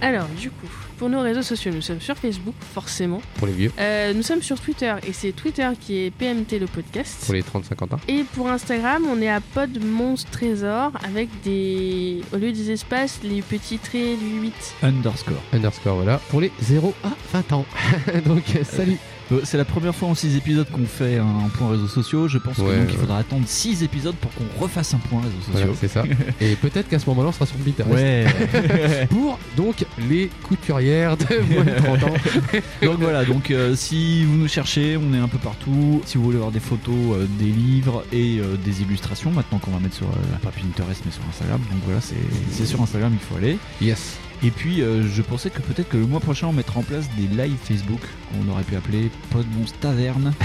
Alors, 0.00 0.26
du 0.38 0.50
coup, 0.50 0.68
pour 1.02 1.10
nos 1.10 1.20
réseaux 1.20 1.42
sociaux, 1.42 1.72
nous 1.74 1.82
sommes 1.82 2.00
sur 2.00 2.16
Facebook, 2.16 2.54
forcément. 2.74 3.20
Pour 3.34 3.48
les 3.48 3.52
vieux, 3.52 3.72
Euh, 3.80 4.12
nous 4.14 4.22
sommes 4.22 4.40
sur 4.40 4.60
Twitter, 4.60 4.94
et 5.04 5.12
c'est 5.12 5.32
Twitter 5.32 5.68
qui 5.80 5.96
est 6.04 6.10
PMT 6.12 6.60
le 6.60 6.66
podcast. 6.66 7.24
pour 7.24 7.34
les 7.34 7.42
30-50 7.42 7.94
ans. 7.94 8.00
Et 8.06 8.22
pour 8.36 8.48
Instagram, 8.48 9.04
on 9.10 9.20
est 9.20 9.28
à 9.28 9.40
Pod 9.40 9.82
Monstre 9.84 10.30
Trésor 10.30 10.92
avec 11.04 11.28
des. 11.42 12.20
Au 12.32 12.36
lieu 12.36 12.52
des 12.52 12.70
espaces, 12.70 13.18
les 13.24 13.42
petits 13.42 13.78
traits 13.78 14.16
du 14.20 14.42
8. 14.42 14.54
Underscore. 14.84 15.42
Underscore, 15.52 15.96
voilà. 15.96 16.18
Pour 16.30 16.40
les 16.40 16.52
0 16.60 16.94
à 17.02 17.08
20 17.32 17.52
ans. 17.52 17.66
Donc, 18.24 18.44
salut 18.62 18.98
C'est 19.44 19.56
la 19.56 19.64
première 19.64 19.94
fois 19.94 20.08
en 20.08 20.14
6 20.14 20.36
épisodes 20.36 20.66
qu'on 20.70 20.84
fait 20.84 21.16
un 21.18 21.48
point 21.56 21.70
réseaux 21.70 21.88
sociaux. 21.88 22.28
Je 22.28 22.38
pense 22.38 22.56
que 22.56 22.62
Ouais, 22.62 22.76
donc 22.76 22.86
ouais. 22.88 22.92
il 22.92 22.98
faudra 22.98 23.18
attendre 23.18 23.44
6 23.46 23.82
épisodes 23.82 24.14
pour 24.16 24.30
qu'on 24.34 24.44
refasse 24.62 24.92
un 24.94 24.98
point 24.98 25.20
réseaux 25.20 25.32
Voilà, 25.50 25.66
sociaux. 25.66 25.78
c'est 25.80 25.88
ça. 25.88 26.04
Et 26.40 26.54
peut-être 26.56 26.88
qu'à 26.88 26.98
ce 26.98 27.06
moment-là, 27.10 27.28
on 27.28 27.32
sera 27.32 27.46
sur 27.46 27.56
Pinterest. 27.56 27.92
Ouais. 27.94 28.26
Pour 29.10 29.38
donc 29.56 29.84
les 30.08 30.28
couturières 30.42 31.16
de 31.16 31.54
moins 31.54 31.64
de 31.64 31.70
30 31.76 32.02
ans. 32.04 32.14
donc 32.82 32.98
voilà, 33.00 33.24
donc 33.24 33.50
euh, 33.50 33.74
si 33.74 34.24
vous 34.24 34.36
nous 34.36 34.48
cherchez, 34.48 34.96
on 34.98 35.14
est 35.14 35.18
un 35.18 35.28
peu 35.28 35.38
partout. 35.38 36.02
Si 36.04 36.18
vous 36.18 36.24
voulez 36.24 36.38
voir 36.38 36.50
des 36.50 36.60
photos, 36.60 36.94
euh, 37.16 37.26
des 37.38 37.46
livres 37.46 38.04
et 38.12 38.38
euh, 38.38 38.56
des 38.64 38.82
illustrations, 38.82 39.30
maintenant 39.30 39.58
qu'on 39.58 39.70
va 39.70 39.78
mettre 39.80 39.96
sur 39.96 40.08
pas 40.42 40.50
Pinterest 40.50 41.02
mais 41.06 41.12
sur 41.12 41.22
Instagram. 41.30 41.60
Donc 41.70 41.80
voilà, 41.84 42.00
c'est 42.00 42.16
c'est 42.50 42.66
sur 42.66 42.80
Instagram 42.82 43.12
il 43.14 43.18
faut 43.26 43.36
aller. 43.36 43.56
Yes. 43.80 44.18
Et 44.44 44.50
puis 44.50 44.82
euh, 44.82 45.02
je 45.06 45.22
pensais 45.22 45.50
que 45.50 45.60
peut-être 45.60 45.88
que 45.88 45.96
le 45.96 46.06
mois 46.06 46.18
prochain 46.18 46.48
on 46.48 46.52
mettra 46.52 46.80
en 46.80 46.82
place 46.82 47.08
des 47.16 47.28
lives 47.28 47.58
Facebook 47.62 48.00
qu'on 48.30 48.50
aurait 48.50 48.64
pu 48.64 48.74
appeler 48.74 49.10
Podmons 49.30 49.66
Taverne. 49.80 50.32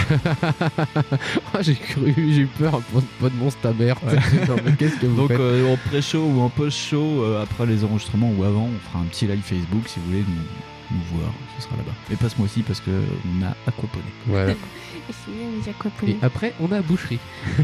Ah, 1.53 1.61
j'ai 1.61 1.75
cru, 1.75 2.13
j'ai 2.15 2.41
eu 2.41 2.47
peur, 2.59 2.81
pas 2.93 2.99
pas 3.19 3.29
de 3.29 3.35
monstre 3.35 3.59
ta 3.61 3.73
mère. 3.73 3.97
Ouais. 4.03 4.17
Qu'est-ce 4.77 4.97
que 4.97 5.07
vous 5.07 5.15
Donc 5.15 5.31
euh, 5.31 5.73
en 5.73 5.77
pré-show 5.89 6.23
ou 6.23 6.41
en 6.41 6.49
post-show, 6.49 7.23
euh, 7.23 7.41
après 7.41 7.65
les 7.65 7.83
enregistrements 7.83 8.31
ou 8.37 8.43
avant, 8.43 8.65
on 8.65 8.89
fera 8.89 8.99
un 8.99 9.05
petit 9.05 9.25
live 9.25 9.41
Facebook 9.41 9.87
si 9.87 9.99
vous 9.99 10.05
voulez 10.07 10.23
nous, 10.27 10.43
nous 10.91 11.17
voir, 11.17 11.31
ce 11.57 11.63
sera 11.63 11.75
là-bas. 11.77 11.93
Mais 12.09 12.15
pas 12.15 12.29
ce 12.29 12.37
mois-ci 12.37 12.61
parce 12.63 12.79
que 12.79 12.91
on 12.91 13.45
a 13.45 13.55
aquaponé. 13.67 14.05
Voilà. 14.27 14.53
Et 16.05 16.17
après, 16.21 16.53
on 16.59 16.71
a 16.71 16.81
boucherie. 16.81 17.19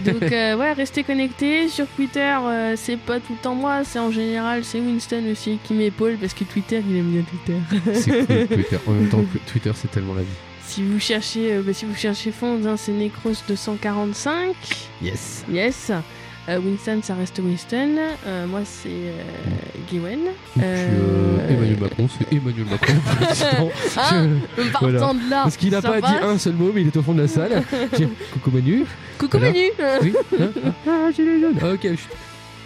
Donc 0.05 0.21
euh, 0.31 0.55
ouais, 0.55 0.73
restez 0.73 1.03
connectés. 1.03 1.67
Sur 1.67 1.87
Twitter, 1.87 2.35
euh, 2.41 2.75
c'est 2.77 2.97
pas 2.97 3.19
tout 3.19 3.33
le 3.33 3.39
temps 3.39 3.55
moi, 3.55 3.83
c'est 3.83 3.99
en 3.99 4.11
général, 4.11 4.63
c'est 4.63 4.79
Winston 4.79 5.23
aussi 5.31 5.59
qui 5.63 5.73
m'épaule 5.73 6.17
parce 6.19 6.33
que 6.33 6.43
Twitter, 6.43 6.81
il 6.87 6.97
aime 6.97 7.11
bien 7.11 7.23
Twitter. 7.23 7.59
C'est 7.93 8.25
cool, 8.25 8.47
Twitter. 8.55 8.77
En 8.87 8.91
même 8.91 9.09
temps, 9.09 9.23
Twitter, 9.47 9.71
c'est 9.75 9.91
tellement 9.91 10.13
la 10.13 10.21
vie. 10.21 10.27
si 10.65 10.83
vous 10.83 10.99
cherchez, 10.99 11.53
euh, 11.53 11.61
bah, 11.61 11.73
si 11.73 11.85
vous 11.85 11.95
cherchez 11.95 12.31
Fond, 12.31 12.59
hein, 12.65 12.77
c'est 12.77 12.93
Necros 12.93 13.33
245. 13.47 14.55
Yes. 15.01 15.43
Yes. 15.49 15.91
Euh, 16.49 16.59
Winston, 16.59 16.99
ça 17.01 17.15
reste 17.15 17.39
Winston. 17.39 17.95
Euh, 18.27 18.45
moi, 18.47 18.61
c'est 18.65 18.89
euh, 18.89 19.21
Gwen. 19.89 20.19
Euh, 20.61 21.49
Emmanuel 21.49 21.77
Macron, 21.79 22.09
c'est 22.09 22.35
Emmanuel 22.35 22.65
Macron. 22.69 22.93
Ah, 23.95 24.23
voilà. 24.81 24.99
de 25.13 25.29
là. 25.29 25.43
Parce 25.43 25.55
qu'il 25.57 25.71
n'a 25.71 25.81
pas 25.81 26.01
passe. 26.01 26.11
dit 26.11 26.17
un 26.25 26.37
seul 26.37 26.53
mot, 26.53 26.71
mais 26.73 26.81
il 26.81 26.87
est 26.87 26.97
au 26.97 27.01
fond 27.01 27.13
de 27.13 27.21
la 27.21 27.27
salle. 27.29 27.63
Tiens, 27.95 28.09
coucou 28.33 28.51
Manu. 28.51 28.83
Coucou 29.17 29.37
Voilà. 29.37 29.53
Manu. 29.53 29.65
Oui. 30.01 30.13
hein, 30.39 30.49
ah, 30.87 31.11
gilet 31.15 31.39
jaune. 31.39 31.55
Ah, 31.61 31.71
ok. 31.73 31.87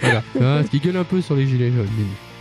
Voilà. 0.02 0.24
Ah, 0.42 0.62
qu'il 0.70 0.80
gueule 0.80 0.98
un 0.98 1.04
peu 1.04 1.22
sur 1.22 1.36
les 1.36 1.46
gilets 1.48 1.72
jaunes. 1.72 1.88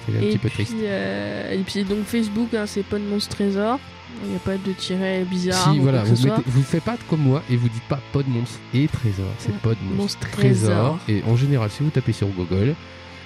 C'est 0.08 0.16
un 0.16 0.22
Et 0.22 0.28
petit 0.28 0.38
peu 0.38 0.48
puis, 0.48 0.64
triste. 0.64 0.74
et 0.82 1.58
puis 1.66 1.84
donc 1.84 2.04
Facebook, 2.06 2.54
hein, 2.54 2.64
c'est 2.66 2.82
monstre 3.08 3.36
trésor. 3.36 3.78
Il 4.24 4.30
n'y 4.30 4.36
a 4.36 4.40
pas 4.40 4.56
de 4.56 4.72
tiret 4.72 5.24
bizarre. 5.24 5.72
Si, 5.72 5.78
ou 5.78 5.82
voilà, 5.82 6.02
vous 6.04 6.26
mettez, 6.26 6.42
faites 6.62 6.82
pas 6.84 6.96
comme 7.08 7.20
moi 7.20 7.42
et 7.50 7.56
vous 7.56 7.68
dites 7.68 7.82
pas 7.84 8.00
pod 8.12 8.26
monstre 8.28 8.58
et 8.74 8.88
trésor. 8.88 9.26
C'est 9.38 9.50
Ouais, 9.50 9.58
pod 9.62 9.76
monstre, 9.96 10.28
trésor. 10.30 10.98
Et 11.08 11.22
en 11.26 11.36
général, 11.36 11.70
si 11.70 11.82
vous 11.82 11.90
tapez 11.90 12.12
sur 12.12 12.28
Google, 12.28 12.74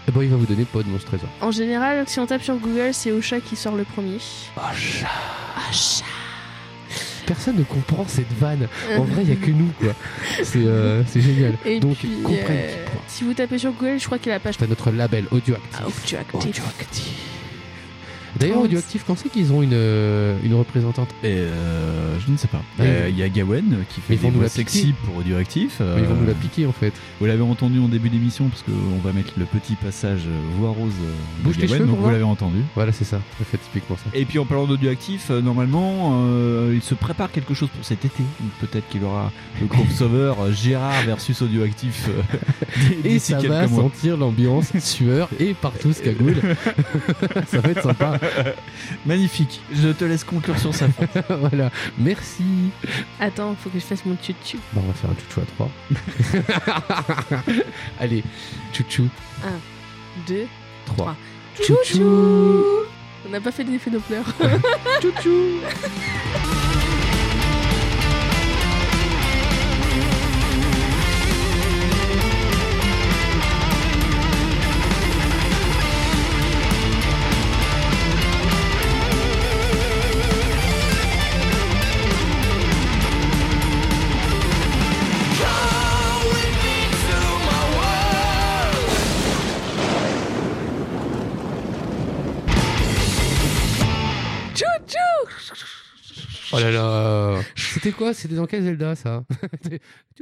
eh 0.08 0.12
ben, 0.12 0.22
il 0.22 0.28
va 0.28 0.36
vous 0.36 0.46
donner 0.46 0.64
pod 0.64 0.86
monstre 0.86 1.08
trésor. 1.08 1.28
En 1.40 1.50
général, 1.50 2.04
si 2.06 2.18
on 2.18 2.26
tape 2.26 2.42
sur 2.42 2.56
Google, 2.56 2.90
c'est 2.92 3.12
Ocha 3.12 3.40
qui 3.40 3.56
sort 3.56 3.76
le 3.76 3.84
premier. 3.84 4.18
Personne 7.26 7.56
ne 7.56 7.62
comprend 7.62 8.04
cette 8.08 8.32
vanne. 8.40 8.66
En 8.98 9.04
vrai, 9.04 9.22
il 9.22 9.28
y 9.28 9.32
a 9.32 9.36
que 9.36 9.50
nous, 9.52 9.70
quoi. 9.80 9.92
C'est 10.42 10.58
euh, 10.58 11.04
c'est 11.06 11.20
génial. 11.20 11.54
Et 11.64 11.78
Donc, 11.78 11.98
puis, 11.98 12.10
comprenez 12.24 12.42
euh, 12.50 12.86
si 13.06 13.22
vous 13.24 13.34
tapez 13.34 13.58
sur 13.58 13.72
Google, 13.72 14.00
je 14.00 14.06
crois 14.06 14.18
qu'il 14.18 14.28
y 14.28 14.32
a 14.32 14.34
la 14.36 14.40
page 14.40 14.56
C'est 14.58 14.68
notre 14.68 14.90
label 14.90 15.26
Audioactif. 15.30 15.80
Audioactif. 16.34 17.29
D'ailleurs, 18.40 18.62
Audioactif, 18.62 19.04
quand 19.06 19.16
c'est 19.16 19.28
qu'ils 19.28 19.52
ont 19.52 19.62
une, 19.62 19.70
euh, 19.74 20.36
une 20.42 20.54
représentante 20.54 21.08
Et 21.22 21.28
euh, 21.34 22.18
je 22.24 22.32
ne 22.32 22.36
sais 22.36 22.48
pas. 22.48 22.62
Ouais. 22.78 22.86
Euh, 22.86 23.08
Il 23.10 23.18
y 23.18 23.22
a 23.22 23.28
Gawen 23.28 23.72
euh, 23.72 23.76
qui 23.88 24.00
fait 24.00 24.10
Mais 24.10 24.16
ils 24.16 24.20
vont 24.22 24.28
des 24.30 24.34
voix 24.36 24.42
la 24.44 24.48
sexy 24.48 24.80
piquer. 24.86 24.94
pour 25.04 25.16
Audioactif. 25.16 25.80
Ils 25.98 26.04
vont 26.04 26.14
nous 26.14 26.26
la 26.26 26.34
piquer, 26.34 26.66
en 26.66 26.72
fait. 26.72 26.92
Vous 27.20 27.26
l'avez 27.26 27.42
entendu 27.42 27.78
en 27.80 27.88
début 27.88 28.08
d'émission 28.08 28.46
parce 28.48 28.62
qu'on 28.62 28.98
va 29.06 29.12
mettre 29.12 29.32
le 29.38 29.44
petit 29.44 29.74
passage 29.74 30.22
voix 30.58 30.70
rose 30.70 30.92
de 30.92 31.44
Bouge 31.44 31.56
tes 31.56 31.66
Gawen, 31.66 31.78
cheveux 31.78 31.88
donc 31.88 31.98
vous 32.00 32.10
l'avez 32.10 32.22
entendu. 32.24 32.58
Voilà, 32.74 32.92
c'est 32.92 33.04
ça. 33.04 33.20
Ça 33.38 33.44
fait 33.44 33.58
typiquement 33.58 33.96
ça. 33.96 34.10
Et 34.14 34.24
puis 34.24 34.38
en 34.38 34.44
parlant 34.46 34.66
d'audioactif, 34.66 35.30
normalement, 35.30 36.24
euh, 36.26 36.72
il 36.74 36.82
se 36.82 36.94
prépare 36.94 37.30
quelque 37.30 37.54
chose 37.54 37.68
pour 37.68 37.84
cet 37.84 38.04
été. 38.04 38.22
Peut-être 38.60 38.88
qu'il 38.88 39.04
aura 39.04 39.30
le 39.60 39.66
crossover 39.66 40.32
Gérard 40.52 41.02
versus 41.04 41.42
audioactif 41.42 42.08
Et 43.04 43.18
ça 43.18 43.34
quelques 43.36 43.50
va 43.50 43.66
mois. 43.66 43.82
sentir 43.82 44.16
l'ambiance 44.16 44.76
sueur 44.78 45.28
et 45.38 45.54
partout 45.54 45.92
ce 45.94 46.00
cagoule. 46.02 46.36
ça 47.48 47.60
va 47.60 47.70
être 47.70 47.82
sympa. 47.82 48.18
Magnifique. 49.06 49.60
Je 49.72 49.88
te 49.88 50.04
laisse 50.04 50.24
conclure 50.24 50.58
sur 50.58 50.74
ça. 50.74 50.86
voilà. 51.28 51.70
Merci. 51.98 52.70
Attends, 53.18 53.54
faut 53.54 53.70
que 53.70 53.78
je 53.78 53.84
fasse 53.84 54.04
mon 54.04 54.16
tchou 54.16 54.58
Bon, 54.72 54.82
on 54.84 54.88
va 54.88 54.94
faire 54.94 55.10
un 55.10 55.14
chouchou 55.14 55.40
à 55.40 55.46
3. 57.38 57.54
Allez, 58.00 58.24
chouchou 58.72 59.08
2, 60.26 60.46
3. 60.86 61.16
Chouchou 61.62 62.86
On 63.26 63.30
n'a 63.30 63.40
pas 63.40 63.52
fait 63.52 63.64
l'effet 63.64 63.90
Doppler. 63.90 64.20
Chouchou 65.02 65.60
là 96.68 97.40
C'était 97.56 97.92
quoi? 97.92 98.14
C'était 98.14 98.34
dans 98.34 98.46
quel 98.46 98.62
Zelda 98.62 98.94
ça? 98.94 99.24